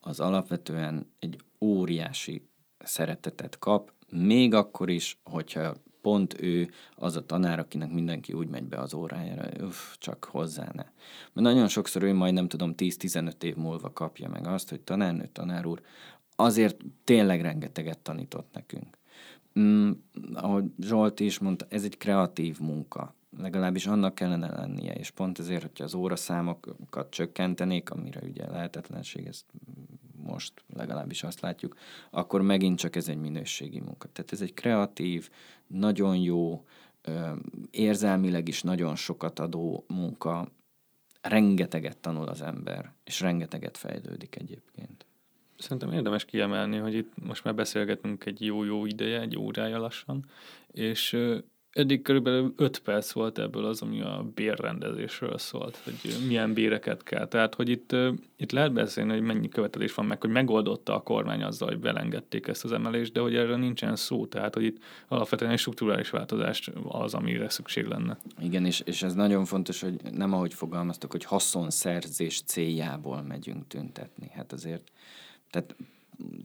az 0.00 0.20
alapvetően 0.20 1.10
egy 1.18 1.40
óriási 1.60 2.48
szeretetet 2.78 3.58
kap, 3.58 3.92
még 4.10 4.54
akkor 4.54 4.90
is, 4.90 5.18
hogyha 5.24 5.74
pont 6.00 6.40
ő 6.40 6.70
az 6.94 7.16
a 7.16 7.26
tanár, 7.26 7.58
akinek 7.58 7.90
mindenki 7.90 8.32
úgy 8.32 8.48
megy 8.48 8.64
be 8.64 8.78
az 8.78 8.94
órájára, 8.94 9.64
uff, 9.64 9.96
csak 9.98 10.24
hozzá 10.24 10.64
ne. 10.72 10.82
Mert 10.82 10.92
nagyon 11.32 11.68
sokszor 11.68 12.02
ő 12.02 12.14
majd 12.14 12.34
nem 12.34 12.48
tudom 12.48 12.74
10-15 12.76 13.42
év 13.42 13.56
múlva 13.56 13.92
kapja 13.92 14.28
meg 14.28 14.46
azt, 14.46 14.68
hogy 14.68 14.80
tanárnő, 14.80 15.28
tanár 15.32 15.66
úr, 15.66 15.80
azért 16.36 16.76
tényleg 17.04 17.40
rengeteget 17.40 17.98
tanított 17.98 18.48
nekünk. 18.52 18.98
Mm, 19.58 19.90
ahogy 20.34 20.64
Zsolt 20.80 21.20
is 21.20 21.38
mondta, 21.38 21.66
ez 21.68 21.84
egy 21.84 21.96
kreatív 21.96 22.60
munka. 22.60 23.14
Legalábbis 23.38 23.86
annak 23.86 24.14
kellene 24.14 24.50
lennie, 24.50 24.92
és 24.92 25.10
pont 25.10 25.38
ezért, 25.38 25.62
hogyha 25.62 25.84
az 25.84 25.94
óraszámokat 25.94 27.10
csökkentenék, 27.10 27.90
amire 27.90 28.20
ugye 28.22 28.50
lehetetlenség, 28.50 29.26
ezt 29.26 29.44
most 30.22 30.64
legalábbis 30.74 31.22
azt 31.22 31.40
látjuk, 31.40 31.76
akkor 32.10 32.42
megint 32.42 32.78
csak 32.78 32.96
ez 32.96 33.08
egy 33.08 33.20
minőségi 33.20 33.80
munka. 33.80 34.08
Tehát 34.12 34.32
ez 34.32 34.40
egy 34.40 34.54
kreatív, 34.54 35.30
nagyon 35.66 36.16
jó, 36.16 36.64
érzelmileg 37.70 38.48
is 38.48 38.62
nagyon 38.62 38.96
sokat 38.96 39.38
adó 39.38 39.84
munka, 39.88 40.48
rengeteget 41.20 41.98
tanul 41.98 42.28
az 42.28 42.42
ember, 42.42 42.92
és 43.04 43.20
rengeteget 43.20 43.76
fejlődik 43.76 44.36
egyébként. 44.36 45.06
Szerintem 45.58 45.92
érdemes 45.92 46.24
kiemelni, 46.24 46.76
hogy 46.76 46.94
itt 46.94 47.12
most 47.26 47.44
már 47.44 47.54
beszélgetünk 47.54 48.24
egy 48.24 48.44
jó-jó 48.44 48.86
ideje, 48.86 49.20
egy 49.20 49.38
órája 49.38 49.78
lassan, 49.78 50.24
és 50.72 51.16
eddig 51.76 52.02
körülbelül 52.02 52.54
5 52.56 52.78
perc 52.78 53.12
volt 53.12 53.38
ebből 53.38 53.64
az, 53.64 53.82
ami 53.82 54.00
a 54.00 54.26
bérrendezésről 54.34 55.38
szólt, 55.38 55.76
hogy 55.84 56.16
milyen 56.26 56.52
béreket 56.52 57.02
kell. 57.02 57.28
Tehát, 57.28 57.54
hogy 57.54 57.68
itt, 57.68 57.96
itt 58.36 58.52
lehet 58.52 58.72
beszélni, 58.72 59.12
hogy 59.12 59.20
mennyi 59.20 59.48
követelés 59.48 59.94
van 59.94 60.06
meg, 60.06 60.20
hogy 60.20 60.30
megoldotta 60.30 60.94
a 60.94 61.02
kormány 61.02 61.42
azzal, 61.42 61.68
hogy 61.68 61.78
belengedték 61.78 62.46
ezt 62.46 62.64
az 62.64 62.72
emelést, 62.72 63.12
de 63.12 63.20
hogy 63.20 63.36
erre 63.36 63.56
nincsen 63.56 63.96
szó. 63.96 64.26
Tehát, 64.26 64.54
hogy 64.54 64.64
itt 64.64 64.82
alapvetően 65.08 65.50
egy 65.50 65.58
struktúrális 65.58 66.10
változás 66.10 66.70
az, 66.88 67.14
amire 67.14 67.48
szükség 67.48 67.86
lenne. 67.86 68.18
Igen, 68.40 68.64
és, 68.64 68.82
és 68.84 69.02
ez 69.02 69.14
nagyon 69.14 69.44
fontos, 69.44 69.80
hogy 69.80 69.96
nem 70.12 70.32
ahogy 70.32 70.54
fogalmaztok, 70.54 71.10
hogy 71.10 71.24
haszonszerzés 71.24 72.42
céljából 72.42 73.22
megyünk 73.22 73.66
tüntetni. 73.66 74.30
Hát 74.34 74.52
azért 74.52 74.90
tehát 75.56 75.76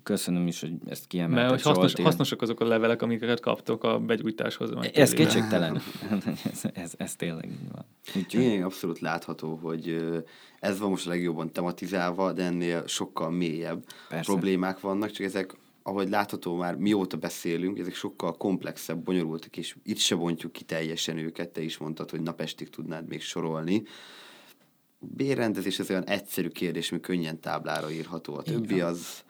köszönöm 0.03 0.47
is, 0.47 0.61
hogy 0.61 0.73
ezt 0.85 1.07
kiemelted. 1.07 1.49
Mert 1.49 1.63
hogy 1.63 1.75
hasznos, 1.75 2.03
hasznosak 2.03 2.41
azok 2.41 2.59
a 2.59 2.65
levelek, 2.65 3.01
amiket 3.01 3.39
kaptok 3.39 3.83
a 3.83 3.99
begyújtáshoz. 3.99 4.71
Ez 4.93 5.13
kétségtelen. 5.13 5.81
ez, 6.51 6.63
ez, 6.73 6.93
ez 6.97 7.15
tényleg 7.15 7.45
így 7.45 7.71
van. 7.71 7.85
Úgyhogy... 8.15 8.43
Igen, 8.43 8.63
abszolút 8.63 8.99
látható, 8.99 9.55
hogy 9.55 10.11
ez 10.59 10.79
van 10.79 10.89
most 10.89 11.07
a 11.07 11.09
legjobban 11.09 11.51
tematizálva, 11.51 12.31
de 12.31 12.43
ennél 12.43 12.87
sokkal 12.87 13.29
mélyebb 13.29 13.85
Persze. 14.09 14.31
problémák 14.31 14.79
vannak, 14.79 15.11
csak 15.11 15.25
ezek 15.25 15.55
ahogy 15.83 16.09
látható 16.09 16.55
már 16.55 16.75
mióta 16.75 17.17
beszélünk, 17.17 17.79
ezek 17.79 17.93
sokkal 17.93 18.37
komplexebb, 18.37 19.03
bonyolultak, 19.03 19.57
és 19.57 19.75
itt 19.83 19.97
se 19.97 20.15
bontjuk 20.15 20.51
ki 20.51 20.63
teljesen 20.63 21.17
őket, 21.17 21.49
te 21.49 21.61
is 21.61 21.77
mondtad, 21.77 22.09
hogy 22.09 22.21
napestig 22.21 22.69
tudnád 22.69 23.07
még 23.07 23.21
sorolni. 23.21 23.83
Bérrendezés 25.03 25.79
ez 25.79 25.89
olyan 25.89 26.05
egyszerű 26.05 26.47
kérdés, 26.47 26.91
ami 26.91 26.99
könnyen 26.99 27.39
táblára 27.39 27.91
írható. 27.91 28.35
A 28.35 28.43
többi 28.43 28.81
az 28.81 29.23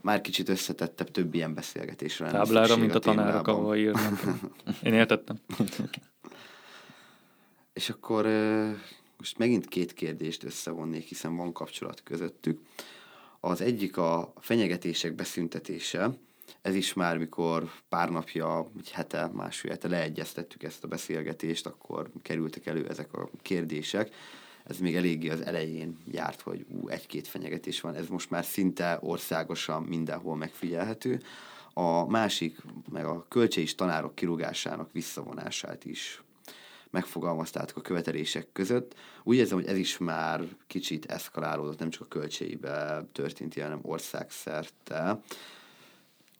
már 0.00 0.20
kicsit 0.20 0.48
összetettebb, 0.48 1.10
több 1.10 1.34
ilyen 1.34 1.54
beszélgetésre. 1.54 2.30
Táblára, 2.30 2.76
mint 2.76 2.94
a, 2.94 2.96
a 2.96 3.00
tanárok, 3.00 3.46
ahol 3.48 3.76
írnak. 3.76 4.20
Én 4.82 4.92
értettem. 4.92 5.38
És 7.72 7.90
akkor 7.90 8.26
most 9.18 9.38
megint 9.38 9.68
két 9.68 9.92
kérdést 9.92 10.44
összevonnék, 10.44 11.04
hiszen 11.04 11.36
van 11.36 11.52
kapcsolat 11.52 12.02
közöttük. 12.02 12.60
Az 13.40 13.60
egyik 13.60 13.96
a 13.96 14.32
fenyegetések 14.40 15.14
beszüntetése, 15.14 16.18
ez 16.62 16.74
is 16.74 16.92
már, 16.92 17.18
mikor 17.18 17.70
pár 17.88 18.10
napja, 18.10 18.66
egy 18.78 18.90
hete, 18.90 19.30
másfél 19.32 19.70
hete 19.70 19.88
leegyeztettük 19.88 20.62
ezt 20.62 20.84
a 20.84 20.88
beszélgetést, 20.88 21.66
akkor 21.66 22.10
kerültek 22.22 22.66
elő 22.66 22.88
ezek 22.88 23.12
a 23.12 23.30
kérdések 23.42 24.14
ez 24.66 24.78
még 24.78 24.96
eléggé 24.96 25.28
az 25.28 25.40
elején 25.40 25.98
járt, 26.10 26.40
hogy 26.40 26.66
ú, 26.68 26.88
egy-két 26.88 27.28
fenyegetés 27.28 27.80
van, 27.80 27.94
ez 27.94 28.08
most 28.08 28.30
már 28.30 28.44
szinte 28.44 28.98
országosan 29.00 29.82
mindenhol 29.82 30.36
megfigyelhető. 30.36 31.22
A 31.72 32.06
másik, 32.06 32.58
meg 32.92 33.04
a 33.04 33.26
kölcsei 33.28 33.64
tanárok 33.64 34.14
kirúgásának 34.14 34.92
visszavonását 34.92 35.84
is 35.84 36.22
megfogalmaztátok 36.90 37.76
a 37.76 37.80
követelések 37.80 38.48
között. 38.52 38.94
Úgy 39.22 39.36
érzem, 39.36 39.58
hogy 39.58 39.66
ez 39.66 39.76
is 39.76 39.98
már 39.98 40.56
kicsit 40.66 41.04
eszkalálódott, 41.04 41.78
nem 41.78 41.90
csak 41.90 42.02
a 42.02 42.08
kölcseibe 42.08 43.06
történt, 43.12 43.60
hanem 43.60 43.80
országszerte. 43.82 45.20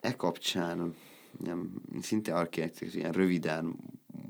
E 0.00 0.16
kapcsán 0.16 0.94
nem, 1.44 1.70
szinte 2.02 2.34
architektúr, 2.34 2.94
ilyen 2.94 3.12
röviden 3.12 3.76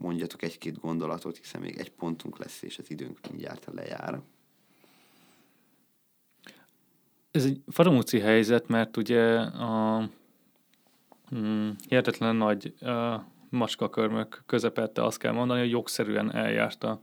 mondjatok 0.07 0.43
egy-két 0.43 0.81
gondolatot, 0.81 1.37
hiszen 1.37 1.61
még 1.61 1.77
egy 1.79 1.91
pontunk 1.91 2.39
lesz, 2.39 2.63
és 2.63 2.79
az 2.79 2.91
időnk 2.91 3.19
mindjárt 3.31 3.69
lejár. 3.73 4.21
Ez 7.31 7.45
egy 7.45 7.61
faramúci 7.69 8.19
helyzet, 8.21 8.69
mert 8.69 8.97
ugye 8.97 9.39
a 9.41 10.09
mm, 11.35 11.71
hihetetlen 11.89 12.37
nagy 12.37 12.75
uh, 12.81 13.21
macskakörmök 13.49 14.43
közepette 14.47 15.05
azt 15.05 15.19
kell 15.19 15.33
mondani, 15.33 15.61
hogy 15.61 15.71
jogszerűen 15.71 16.35
eljárt 16.35 16.85
a 16.85 17.01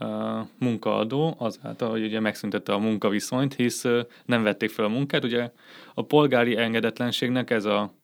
uh, 0.00 0.46
munkaadó 0.58 1.34
azáltal, 1.38 1.90
hogy 1.90 2.04
ugye 2.04 2.20
megszüntette 2.20 2.72
a 2.72 2.78
munkaviszonyt, 2.78 3.54
hisz 3.54 3.84
uh, 3.84 4.00
nem 4.24 4.42
vették 4.42 4.70
fel 4.70 4.84
a 4.84 4.88
munkát. 4.88 5.24
Ugye 5.24 5.50
a 5.94 6.02
polgári 6.02 6.56
engedetlenségnek 6.56 7.50
ez 7.50 7.64
a 7.64 7.94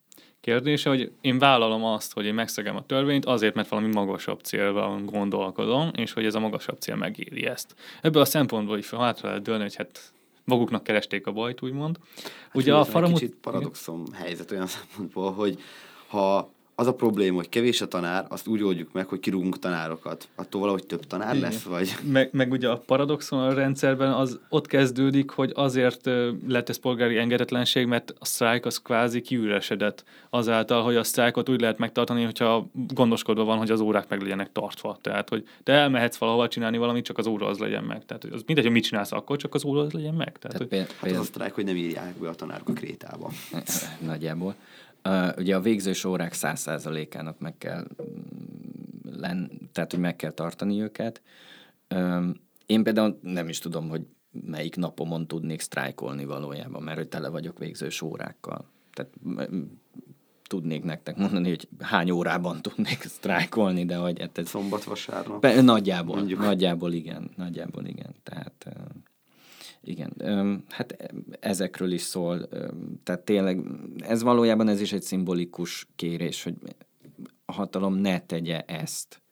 kérdése, 0.41 0.88
hogy 0.88 1.12
én 1.20 1.38
vállalom 1.38 1.84
azt, 1.84 2.12
hogy 2.12 2.24
én 2.24 2.34
megszegem 2.34 2.76
a 2.76 2.86
törvényt 2.86 3.24
azért, 3.24 3.55
mert 3.55 3.68
valami 3.68 3.93
magasabb 3.93 4.41
célval 4.41 5.01
gondolkodom, 5.05 5.91
és 5.95 6.12
hogy 6.12 6.24
ez 6.24 6.34
a 6.34 6.41
magasabb 6.41 6.80
cél 6.80 6.97
megéri 6.97 7.47
ezt. 7.47 7.74
Ebből 8.03 8.22
a 8.22 8.24
szempontból 8.24 8.78
is 8.78 8.91
hátra 8.91 9.28
lehet 9.28 9.43
dőlni, 9.43 9.62
hogy 9.62 9.74
hát 9.74 10.12
maguknak 10.45 10.82
keresték 10.82 11.26
a 11.26 11.32
bajt, 11.32 11.62
úgymond. 11.62 11.99
Hát 12.22 12.55
Ugye 12.55 12.74
a 12.74 12.84
faramut... 12.84 13.18
Kicsit 13.18 13.36
paradoxom 13.41 14.05
helyzet 14.12 14.51
olyan 14.51 14.66
szempontból, 14.78 15.32
hogy 15.32 15.59
ha 16.07 16.53
az 16.81 16.87
a 16.87 16.95
probléma, 16.95 17.37
hogy 17.37 17.49
kevés 17.49 17.81
a 17.81 17.89
tanár, 17.89 18.26
azt 18.28 18.47
úgy 18.47 18.62
oldjuk 18.62 18.93
meg, 18.93 19.07
hogy 19.07 19.20
kirúgunk 19.20 19.59
tanárokat. 19.59 20.28
Attól 20.35 20.61
valahogy 20.61 20.87
több 20.87 21.07
tanár 21.07 21.37
Igen. 21.37 21.51
lesz, 21.51 21.62
vagy? 21.62 21.95
Meg, 22.03 22.28
meg 22.33 22.51
ugye 22.51 22.68
a 22.68 22.76
paradoxon 22.87 23.41
a 23.41 23.55
rendszerben 23.55 24.12
az 24.12 24.39
ott 24.49 24.66
kezdődik, 24.66 25.31
hogy 25.31 25.53
azért 25.55 26.11
lett 26.47 26.68
ez 26.68 26.76
polgári 26.76 27.16
engedetlenség, 27.16 27.87
mert 27.87 28.14
a 28.18 28.24
sztrájk 28.24 28.66
az 28.66 28.78
kvázi 28.78 29.20
kiüresedett 29.20 30.05
azáltal, 30.31 30.83
hogy 30.83 30.97
a 30.97 31.05
sztrájkot 31.05 31.49
úgy 31.49 31.61
lehet 31.61 31.78
megtartani, 31.78 32.24
hogyha 32.24 32.66
gondoskodva 32.72 33.45
van, 33.45 33.59
hogy 33.59 33.70
az 33.70 33.81
órák 33.81 34.09
meg 34.09 34.22
legyenek 34.22 34.53
tartva. 34.53 34.99
Tehát, 35.01 35.28
hogy 35.28 35.49
te 35.62 35.72
elmehetsz 35.72 36.16
valahova 36.16 36.49
csinálni 36.49 36.78
valamit, 36.78 37.05
csak 37.05 37.18
az 37.18 37.26
óra 37.26 37.47
az 37.47 37.59
legyen 37.59 37.85
meg. 37.85 38.05
Tehát, 38.07 38.22
hogy 38.22 38.33
az 38.33 38.43
mindegy, 38.47 38.64
hogy 38.64 38.74
mit 38.74 38.85
csinálsz 38.85 39.12
akkor, 39.12 39.37
csak 39.37 39.55
az 39.55 39.64
óra 39.64 39.81
az 39.81 39.93
legyen 39.93 40.14
meg. 40.14 40.39
Tehát, 40.39 40.41
Tehát 40.41 40.59
hogy... 40.59 40.68
például... 40.68 40.95
hát 41.01 41.11
az 41.11 41.18
a 41.18 41.22
sztrájk, 41.22 41.55
hogy 41.55 41.64
nem 41.64 41.76
írják 41.76 42.14
be 42.14 42.28
a 42.28 42.35
tanárok 42.35 42.68
a 42.68 42.72
krétába. 42.72 43.31
Nagyjából. 44.07 44.55
Uh, 45.05 45.28
ugye 45.36 45.57
a 45.57 45.61
végzős 45.61 46.05
órák 46.05 46.32
száz 46.32 46.61
százalékának 46.61 47.38
meg 47.38 47.59
kell 47.59 47.86
len, 49.03 49.51
tehát 49.72 49.90
hogy 49.90 50.01
meg 50.01 50.16
kell 50.16 50.30
tartani 50.30 50.82
őket. 50.82 51.22
Uh, 51.94 52.24
én 52.66 52.82
például 52.82 53.18
nem 53.22 53.48
is 53.48 53.59
tudom, 53.59 53.88
hogy 53.88 54.07
melyik 54.30 54.76
napomon 54.76 55.26
tudnék 55.26 55.61
sztrájkolni 55.61 56.24
valójában, 56.24 56.82
mert 56.82 56.96
hogy 56.96 57.09
tele 57.09 57.28
vagyok 57.28 57.59
végzős 57.59 58.03
órákkal. 58.03 58.64
Tehát 58.92 59.12
tudnék 60.42 60.84
nektek 60.84 61.16
mondani, 61.16 61.48
hogy 61.48 61.68
hány 61.78 62.11
órában 62.11 62.62
tudnék 62.62 63.03
sztrájkolni, 63.03 63.84
de 63.84 63.96
hogy... 63.96 64.20
Hát 64.20 64.38
ez, 64.38 64.48
Szombat, 64.48 64.84
vasárnap. 64.84 65.40
Be, 65.40 65.61
nagyjából, 65.61 66.16
Mondjuk. 66.16 66.40
nagyjából 66.40 66.92
igen, 66.92 67.30
nagyjából 67.36 67.84
igen. 67.84 68.14
Tehát 68.22 68.66
igen, 69.83 70.12
hát 70.68 71.12
ezekről 71.41 71.93
is 71.93 72.01
szól. 72.01 72.49
Tehát 73.03 73.20
tényleg 73.24 73.61
ez 73.99 74.22
valójában 74.22 74.68
ez 74.68 74.81
is 74.81 74.93
egy 74.93 75.03
szimbolikus 75.03 75.87
kérés, 75.97 76.43
hogy 76.43 76.55
a 77.45 77.53
hatalom 77.53 77.95
ne 77.95 78.20
tegye 78.20 78.61
ezt 78.61 79.22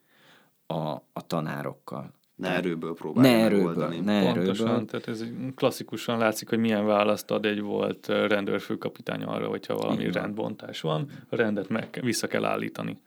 a, 0.67 0.89
a 1.13 1.27
tanárokkal. 1.27 2.17
Ne 2.35 2.49
erőből 2.49 2.95
próbálja 2.95 3.31
ne 3.31 3.45
erőből, 3.45 3.67
megoldani. 3.67 4.01
Ne 4.01 4.33
Pontosan, 4.33 4.67
erőből. 4.67 4.85
tehát 4.85 5.09
ez 5.09 5.25
klasszikusan 5.55 6.19
látszik, 6.19 6.49
hogy 6.49 6.59
milyen 6.59 6.87
választ 6.87 7.31
ad 7.31 7.45
egy 7.45 7.61
volt 7.61 8.07
rendőrfőkapitány 8.07 9.23
arra, 9.23 9.49
hogyha 9.49 9.77
valami 9.77 10.01
Igen. 10.01 10.13
rendbontás 10.13 10.81
van, 10.81 11.11
a 11.29 11.37
rendet 11.37 11.69
meg 11.69 11.99
vissza 12.03 12.27
kell 12.27 12.45
állítani. 12.45 13.01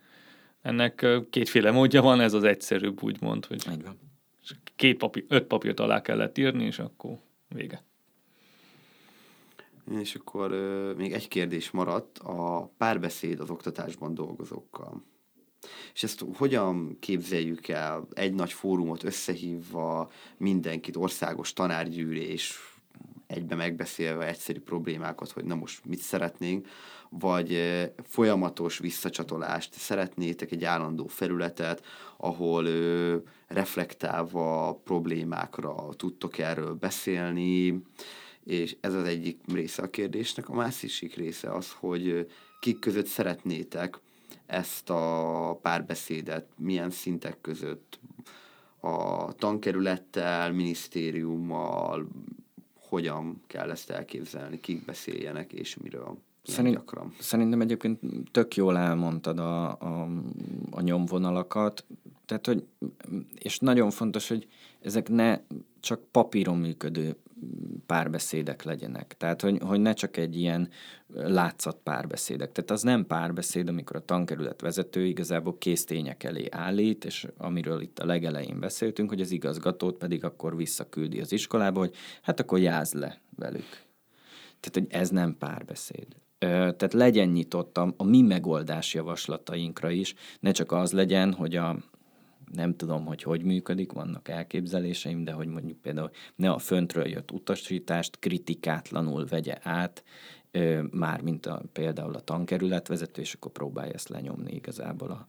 Ennek 0.61 1.05
kétféle 1.29 1.71
módja 1.71 2.01
van, 2.01 2.19
ez 2.19 2.33
az 2.33 2.43
egyszerűbb, 2.43 3.03
úgymond, 3.03 3.45
hogy 3.45 3.67
két 4.75 4.97
papír, 4.97 5.25
öt 5.27 5.43
papírt 5.43 5.79
alá 5.79 6.01
kellett 6.01 6.37
írni, 6.37 6.65
és 6.65 6.79
akkor 6.79 7.17
vége. 7.53 7.83
És 9.99 10.15
akkor 10.15 10.51
ö, 10.51 10.93
még 10.93 11.13
egy 11.13 11.27
kérdés 11.27 11.71
maradt, 11.71 12.17
a 12.19 12.71
párbeszéd 12.77 13.39
az 13.39 13.49
oktatásban 13.49 14.13
dolgozókkal. 14.13 15.03
És 15.93 16.03
ezt 16.03 16.25
hogyan 16.33 16.97
képzeljük 16.99 17.67
el 17.67 18.07
egy 18.13 18.33
nagy 18.33 18.53
fórumot 18.53 19.03
összehívva, 19.03 20.11
mindenkit, 20.37 20.95
országos 20.95 21.53
tanárgyűlés, 21.53 22.59
egybe 23.27 23.55
megbeszélve 23.55 24.27
egyszerű 24.27 24.59
problémákat, 24.59 25.31
hogy 25.31 25.45
na 25.45 25.55
most 25.55 25.85
mit 25.85 25.99
szeretnénk, 25.99 26.67
vagy 27.19 27.59
folyamatos 28.03 28.77
visszacsatolást? 28.77 29.73
Szeretnétek, 29.73 30.51
egy 30.51 30.63
állandó 30.63 31.07
felületet, 31.07 31.85
ahol 32.17 32.65
ö, 32.65 33.17
reflektálva 33.47 34.79
problémákra 34.83 35.89
tudtok 35.95 36.37
erről 36.37 36.73
beszélni, 36.73 37.81
és 38.43 38.75
ez 38.79 38.93
az 38.93 39.03
egyik 39.03 39.39
része 39.53 39.81
a 39.81 39.89
kérdésnek. 39.89 40.49
A 40.49 40.53
másik 40.53 41.15
része 41.15 41.53
az, 41.53 41.71
hogy 41.71 42.27
kik 42.59 42.79
között 42.79 43.05
szeretnétek 43.05 43.99
ezt 44.45 44.89
a 44.89 45.59
párbeszédet, 45.61 46.47
milyen 46.57 46.89
szintek 46.89 47.41
között, 47.41 47.99
a 48.79 49.33
tankerülettel, 49.33 50.51
minisztériummal, 50.51 52.07
hogyan 52.75 53.41
kell 53.47 53.69
ezt 53.69 53.89
elképzelni, 53.89 54.59
kik 54.59 54.85
beszéljenek 54.85 55.53
és 55.53 55.77
miről. 55.77 56.17
Szerint, 56.43 56.75
gyakran. 56.75 57.13
Szerintem 57.19 57.61
egyébként 57.61 57.99
tök 58.31 58.55
jól 58.55 58.77
elmondtad 58.77 59.39
a, 59.39 59.69
a, 59.71 60.07
a 60.71 60.81
nyomvonalakat, 60.81 61.85
tehát, 62.25 62.45
hogy, 62.45 62.63
és 63.35 63.59
nagyon 63.59 63.89
fontos, 63.89 64.27
hogy 64.27 64.47
ezek 64.81 65.09
ne 65.09 65.39
csak 65.79 66.01
papíron 66.11 66.57
működő 66.57 67.15
párbeszédek 67.85 68.63
legyenek. 68.63 69.15
Tehát, 69.17 69.41
hogy, 69.41 69.57
hogy 69.65 69.79
ne 69.79 69.93
csak 69.93 70.17
egy 70.17 70.37
ilyen 70.37 70.69
látszat 71.13 71.77
párbeszédek. 71.83 72.51
Tehát 72.51 72.71
az 72.71 72.81
nem 72.81 73.07
párbeszéd, 73.07 73.67
amikor 73.67 73.95
a 73.95 74.05
tankerület 74.05 74.61
vezető 74.61 75.05
igazából 75.05 75.57
késztények 75.57 76.23
elé 76.23 76.47
állít, 76.51 77.05
és 77.05 77.27
amiről 77.37 77.81
itt 77.81 77.99
a 77.99 78.05
legelején 78.05 78.59
beszéltünk, 78.59 79.09
hogy 79.09 79.21
az 79.21 79.31
igazgatót 79.31 79.97
pedig 79.97 80.23
akkor 80.23 80.55
visszaküldi 80.55 81.19
az 81.19 81.31
iskolába, 81.31 81.79
hogy 81.79 81.95
hát 82.21 82.39
akkor 82.39 82.59
jázd 82.59 82.95
le 82.95 83.21
velük. 83.35 83.69
Tehát, 84.59 84.73
hogy 84.73 84.87
ez 84.89 85.09
nem 85.09 85.37
párbeszéd. 85.37 86.07
Tehát 86.47 86.93
legyen 86.93 87.27
nyitott 87.27 87.77
a, 87.77 88.03
mi 88.03 88.21
megoldás 88.21 88.93
javaslatainkra 88.93 89.89
is, 89.89 90.13
ne 90.39 90.51
csak 90.51 90.71
az 90.71 90.91
legyen, 90.91 91.33
hogy 91.33 91.55
a, 91.55 91.77
nem 92.53 92.75
tudom, 92.75 93.05
hogy 93.05 93.23
hogy 93.23 93.43
működik, 93.43 93.91
vannak 93.91 94.27
elképzeléseim, 94.27 95.23
de 95.23 95.31
hogy 95.31 95.47
mondjuk 95.47 95.77
például 95.77 96.09
ne 96.35 96.49
a 96.49 96.57
föntről 96.57 97.07
jött 97.07 97.31
utasítást 97.31 98.19
kritikátlanul 98.19 99.25
vegye 99.25 99.57
át, 99.61 100.03
már 100.91 101.21
mint 101.21 101.45
a, 101.45 101.61
például 101.73 102.15
a 102.15 102.19
tankerületvezető, 102.19 103.21
és 103.21 103.33
akkor 103.33 103.51
próbálja 103.51 103.93
ezt 103.93 104.09
lenyomni 104.09 104.51
igazából 104.53 105.09
a, 105.09 105.27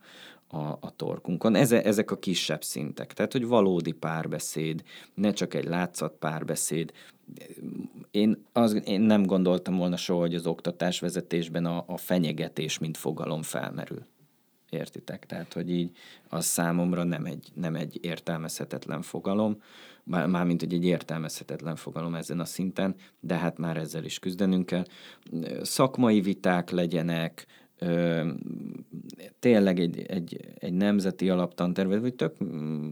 a, 0.56 0.78
a 0.80 0.96
torkunkon. 0.96 1.54
Eze, 1.54 1.82
ezek 1.82 2.10
a 2.10 2.18
kisebb 2.18 2.62
szintek. 2.62 3.12
Tehát, 3.12 3.32
hogy 3.32 3.46
valódi 3.46 3.92
párbeszéd, 3.92 4.82
ne 5.14 5.32
csak 5.32 5.54
egy 5.54 5.64
látszat 5.64 6.12
párbeszéd. 6.18 6.92
Én, 8.10 8.44
az, 8.52 8.82
én 8.84 9.00
nem 9.00 9.26
gondoltam 9.26 9.76
volna 9.76 9.96
soha, 9.96 10.20
hogy 10.20 10.34
az 10.34 10.46
oktatásvezetésben 10.46 11.64
a, 11.66 11.84
a 11.86 11.96
fenyegetés, 11.96 12.78
mint 12.78 12.96
fogalom 12.96 13.42
felmerül. 13.42 14.06
Értitek? 14.70 15.26
Tehát, 15.26 15.52
hogy 15.52 15.70
így 15.70 15.90
az 16.28 16.44
számomra 16.44 17.02
nem 17.02 17.24
egy, 17.24 17.48
nem 17.54 17.74
egy 17.74 17.98
értelmezhetetlen 18.02 19.02
fogalom, 19.02 19.62
már- 20.04 20.28
mármint, 20.28 20.60
hogy 20.60 20.74
egy 20.74 20.84
értelmezhetetlen 20.84 21.76
fogalom 21.76 22.14
ezen 22.14 22.40
a 22.40 22.44
szinten, 22.44 22.94
de 23.20 23.34
hát 23.34 23.58
már 23.58 23.76
ezzel 23.76 24.04
is 24.04 24.18
küzdenünk 24.18 24.66
kell. 24.66 24.84
Szakmai 25.62 26.20
viták 26.20 26.70
legyenek, 26.70 27.46
tényleg 29.38 29.80
egy, 29.80 29.98
egy, 30.00 30.40
egy 30.58 30.72
nemzeti 30.72 31.30
alaptantervet, 31.30 32.00
vagy 32.00 32.14
tök 32.14 32.36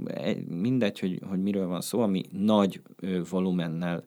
egy- 0.04 0.46
mindegy, 0.46 0.98
hogy, 0.98 1.20
hogy 1.28 1.42
miről 1.42 1.66
van 1.66 1.80
szó, 1.80 2.00
ami 2.00 2.24
nagy 2.32 2.80
volumennel, 3.30 4.04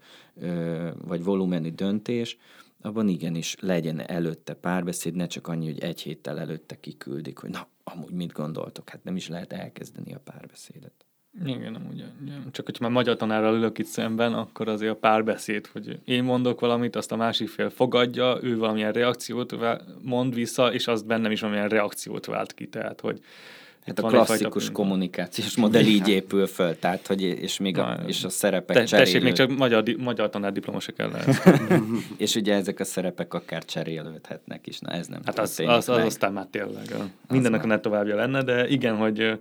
vagy 1.06 1.24
volumenű 1.24 1.70
döntés, 1.70 2.38
abban 2.82 3.08
igenis 3.08 3.56
legyen 3.60 4.00
előtte 4.00 4.54
párbeszéd, 4.54 5.16
ne 5.16 5.28
csak 5.28 5.48
annyi, 5.48 5.66
hogy 5.66 5.80
egy 5.80 6.02
héttel 6.02 6.40
előtte 6.40 6.80
kiküldik, 6.80 7.38
hogy 7.38 7.50
na, 7.50 7.68
amúgy 7.84 8.14
mit 8.14 8.32
gondoltok, 8.32 8.90
hát 8.90 9.04
nem 9.04 9.16
is 9.16 9.28
lehet 9.28 9.54
elkezdeni 9.54 10.14
a 10.14 10.20
párbeszédet. 10.20 11.06
Igen, 11.46 11.76
amúgy, 11.76 12.04
igen. 12.26 12.46
csak 12.52 12.66
hogyha 12.66 12.84
már 12.84 12.92
magyar 12.94 13.16
tanárral 13.16 13.56
ülök 13.56 13.78
itt 13.78 13.86
szemben, 13.86 14.34
akkor 14.34 14.68
azért 14.68 14.92
a 14.92 14.96
párbeszéd, 14.96 15.68
hogy 15.68 16.00
én 16.06 16.24
mondok 16.24 16.60
valamit, 16.60 16.96
azt 16.96 17.12
a 17.12 17.16
másik 17.16 17.50
fél 17.50 17.70
fogadja, 17.70 18.38
ő 18.42 18.58
valamilyen 18.58 18.92
reakciót 18.92 19.56
mond 20.02 20.34
vissza, 20.34 20.74
és 20.74 20.88
azt 20.88 21.06
bennem 21.06 21.32
is 21.32 21.40
valamilyen 21.42 21.70
reakciót 21.70 22.26
vált 22.26 22.54
ki, 22.54 22.68
tehát 22.68 23.02
hogy 23.02 23.20
Hát 23.86 24.00
a 24.00 24.08
klasszikus 24.08 24.72
kommunikációs 24.72 25.56
modell 25.58 25.84
így 25.84 26.08
épül 26.08 26.48
föl, 26.48 26.80
tehát, 26.80 27.08
hogy 27.08 27.22
és 27.22 27.58
még 27.60 27.78
a, 27.78 28.00
és 28.06 28.24
a 28.24 28.30
szerepek 28.30 28.76
Te, 28.76 28.84
tessék, 28.84 29.22
még 29.22 29.34
cserélő- 29.34 29.34
csak 29.34 29.58
magyar, 29.58 29.84
magyar 29.98 30.30
tanár 30.30 30.52
diplomosok 30.52 31.00
ellen. 31.00 31.22
És 32.18 32.36
ugye 32.36 32.54
ezek 32.54 32.80
a 32.80 32.84
szerepek 32.84 33.34
akár 33.34 33.66
cserélődhetnek 33.66 34.68
is, 34.68 34.80
na 34.80 34.92
ez 34.92 35.08
nem 35.08 35.22
Hát 35.26 35.40
az, 35.40 35.60
az, 35.66 35.90
az 35.90 35.96
meg. 35.98 36.06
aztán 36.06 36.34
már 36.34 36.48
tényleg. 36.52 36.92
a- 36.92 37.34
Mindennek 37.34 37.64
a 37.64 37.68
már. 37.68 37.80
továbbja 37.80 38.16
lenne, 38.16 38.44
de 38.44 38.68
igen, 38.68 38.96
hogy 38.96 39.40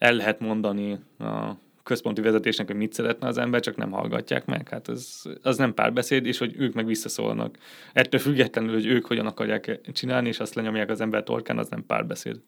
el 0.00 0.12
lehet 0.12 0.40
mondani 0.40 0.98
a 1.18 1.58
központi 1.82 2.20
vezetésnek, 2.20 2.66
hogy 2.66 2.76
mit 2.76 2.92
szeretne 2.92 3.26
az 3.26 3.38
ember, 3.38 3.60
csak 3.60 3.76
nem 3.76 3.90
hallgatják 3.90 4.46
meg. 4.46 4.68
Hát 4.68 4.88
az, 4.88 5.28
az 5.42 5.56
nem 5.56 5.74
párbeszéd, 5.74 6.26
és 6.26 6.38
hogy 6.38 6.54
ők 6.56 6.74
meg 6.74 6.86
visszaszólnak. 6.86 7.58
Ettől 7.92 8.20
függetlenül, 8.20 8.72
hogy 8.72 8.86
ők 8.86 9.06
hogyan 9.06 9.26
akarják 9.26 9.80
csinálni, 9.92 10.28
és 10.28 10.40
azt 10.40 10.54
lenyomják 10.54 10.90
az 10.90 11.00
ember 11.00 11.22
torkán, 11.22 11.58
az 11.58 11.68
nem 11.68 11.86
párbeszéd. 11.86 12.40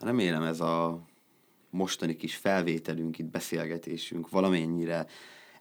Remélem 0.00 0.42
ez 0.42 0.60
a 0.60 1.04
mostani 1.70 2.16
kis 2.16 2.36
felvételünk, 2.36 3.18
itt 3.18 3.30
beszélgetésünk 3.30 4.30
valamennyire 4.30 5.06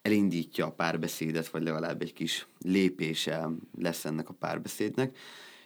elindítja 0.02 0.66
a 0.66 0.72
párbeszédet, 0.72 1.48
vagy 1.48 1.64
legalább 1.64 2.02
egy 2.02 2.14
kis 2.14 2.48
lépése 2.66 3.50
lesz 3.80 4.06
ennek 4.06 4.30
a 4.30 4.34
párbeszédnek. 4.34 5.18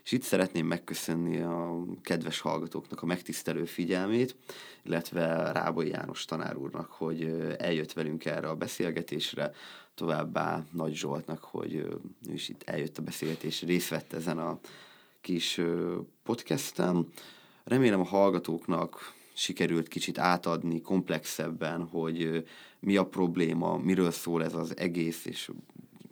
És 0.08 0.14
itt 0.14 0.22
szeretném 0.24 0.66
megköszönni 0.66 1.39
a 1.39 1.84
kedves 2.01 2.39
hallgatóknak 2.39 3.01
a 3.01 3.05
megtisztelő 3.05 3.66
figyelmét, 3.66 4.36
illetve 4.84 5.51
Rábai 5.51 5.88
János 5.88 6.26
tanár 6.26 6.58
úrnak, 6.58 6.91
hogy 6.91 7.55
eljött 7.58 7.93
velünk 7.93 8.26
erre 8.26 8.49
a 8.49 8.55
beszélgetésre, 8.55 9.51
továbbá 9.95 10.66
Nagy 10.72 10.93
Zsoltnak, 10.95 11.43
hogy 11.43 11.74
ő 11.74 11.99
is 12.34 12.49
itt 12.49 12.62
eljött 12.66 12.97
a 12.97 13.01
beszélgetésre, 13.01 13.68
részt 13.68 13.89
vett 13.89 14.14
ezen 14.14 14.38
a 14.38 14.60
kis 15.22 15.58
ö, 15.58 15.97
podcasten. 16.24 17.08
Remélem 17.64 17.99
a 17.99 18.03
hallgatóknak 18.03 19.14
sikerült 19.34 19.88
kicsit 19.88 20.18
átadni 20.18 20.82
komplexebben, 20.82 21.84
hogy 21.84 22.47
mi 22.80 22.97
a 22.97 23.05
probléma, 23.05 23.78
miről 23.78 24.12
szól 24.12 24.43
ez 24.43 24.53
az 24.53 24.78
egész, 24.78 25.26
és 25.26 25.51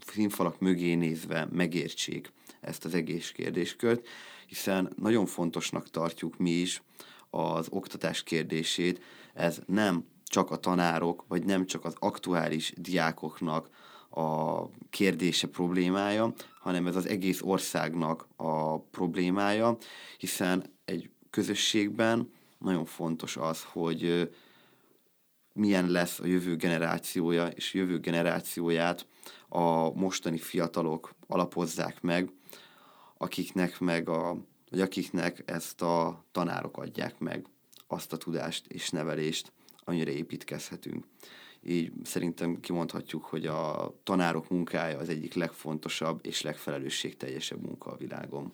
színfalak 0.05 0.59
mögé 0.59 0.93
nézve 0.93 1.47
megértsék 1.51 2.33
ezt 2.66 2.86
az 2.86 2.93
egész 2.93 3.32
kérdéskört, 3.32 4.07
hiszen 4.47 4.93
nagyon 4.97 5.26
fontosnak 5.26 5.89
tartjuk 5.89 6.38
mi 6.38 6.51
is 6.51 6.82
az 7.30 7.68
oktatás 7.70 8.24
kérdését, 8.24 9.01
ez 9.34 9.61
nem 9.66 10.05
csak 10.24 10.51
a 10.51 10.57
tanárok, 10.57 11.26
vagy 11.28 11.45
nem 11.45 11.66
csak 11.66 11.86
az 11.86 11.95
aktuális 11.99 12.74
diákoknak 12.78 13.70
a 14.09 14.66
kérdése 14.89 15.47
problémája, 15.47 16.34
hanem 16.59 16.88
ez 16.88 16.95
az 16.95 17.05
egész 17.05 17.41
országnak 17.41 18.28
a 18.36 18.80
problémája, 18.80 19.78
hiszen 20.18 20.63
egy 20.86 21.09
közösségben 21.30 22.32
nagyon 22.59 22.86
fontos 22.86 23.38
az, 23.38 23.63
hogy 23.63 24.30
milyen 25.53 25.89
lesz 25.89 26.20
a 26.20 26.26
jövő 26.26 26.55
generációja, 26.55 27.47
és 27.47 27.74
jövő 27.74 27.99
generációját 27.99 29.07
a 29.47 29.89
mostani 29.89 30.38
fiatalok 30.38 31.15
alapozzák 31.28 32.01
meg, 32.01 32.32
akiknek 33.17 33.80
meg 33.80 34.09
a, 34.09 34.38
vagy 34.69 34.82
akiknek 34.82 35.43
ezt 35.45 35.82
a 35.82 36.26
tanárok 36.32 36.78
adják 36.78 37.19
meg, 37.19 37.45
azt 37.88 38.13
a 38.13 38.17
tudást 38.17 38.67
és 38.67 38.89
nevelést, 38.89 39.51
amire 39.84 40.11
építkezhetünk. 40.11 41.05
Így 41.63 41.91
szerintem 42.03 42.59
kimondhatjuk, 42.59 43.23
hogy 43.23 43.45
a 43.45 43.93
tanárok 44.03 44.49
munkája 44.49 44.97
az 44.97 45.09
egyik 45.09 45.34
legfontosabb 45.34 46.19
és 46.26 46.41
legfelelősségteljesebb 46.41 47.61
munka 47.61 47.91
a 47.91 47.97
világon. 47.97 48.53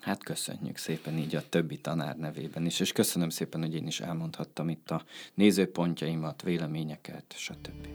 Hát 0.00 0.24
köszönjük 0.24 0.76
szépen 0.76 1.18
így 1.18 1.34
a 1.34 1.48
többi 1.48 1.78
tanár 1.78 2.16
nevében 2.16 2.66
is, 2.66 2.80
és 2.80 2.92
köszönöm 2.92 3.28
szépen, 3.28 3.60
hogy 3.60 3.74
én 3.74 3.86
is 3.86 4.00
elmondhattam 4.00 4.68
itt 4.68 4.90
a 4.90 5.04
nézőpontjaimat, 5.34 6.42
véleményeket, 6.42 7.34
stb. 7.36 7.88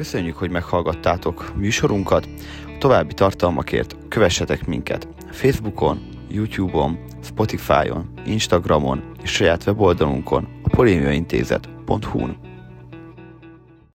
Köszönjük, 0.00 0.36
hogy 0.36 0.50
meghallgattátok 0.50 1.52
műsorunkat. 1.56 2.28
A 2.66 2.78
további 2.78 3.14
tartalmakért 3.14 3.96
kövessetek 4.08 4.66
minket 4.66 5.08
Facebookon, 5.30 6.08
YouTube-on, 6.28 6.98
Spotify-on, 7.22 8.12
Instagramon 8.26 9.12
és 9.22 9.30
saját 9.30 9.66
weboldalunkon 9.66 10.48
a 10.62 10.68
polémiaintézet.hu-n. 10.68 12.49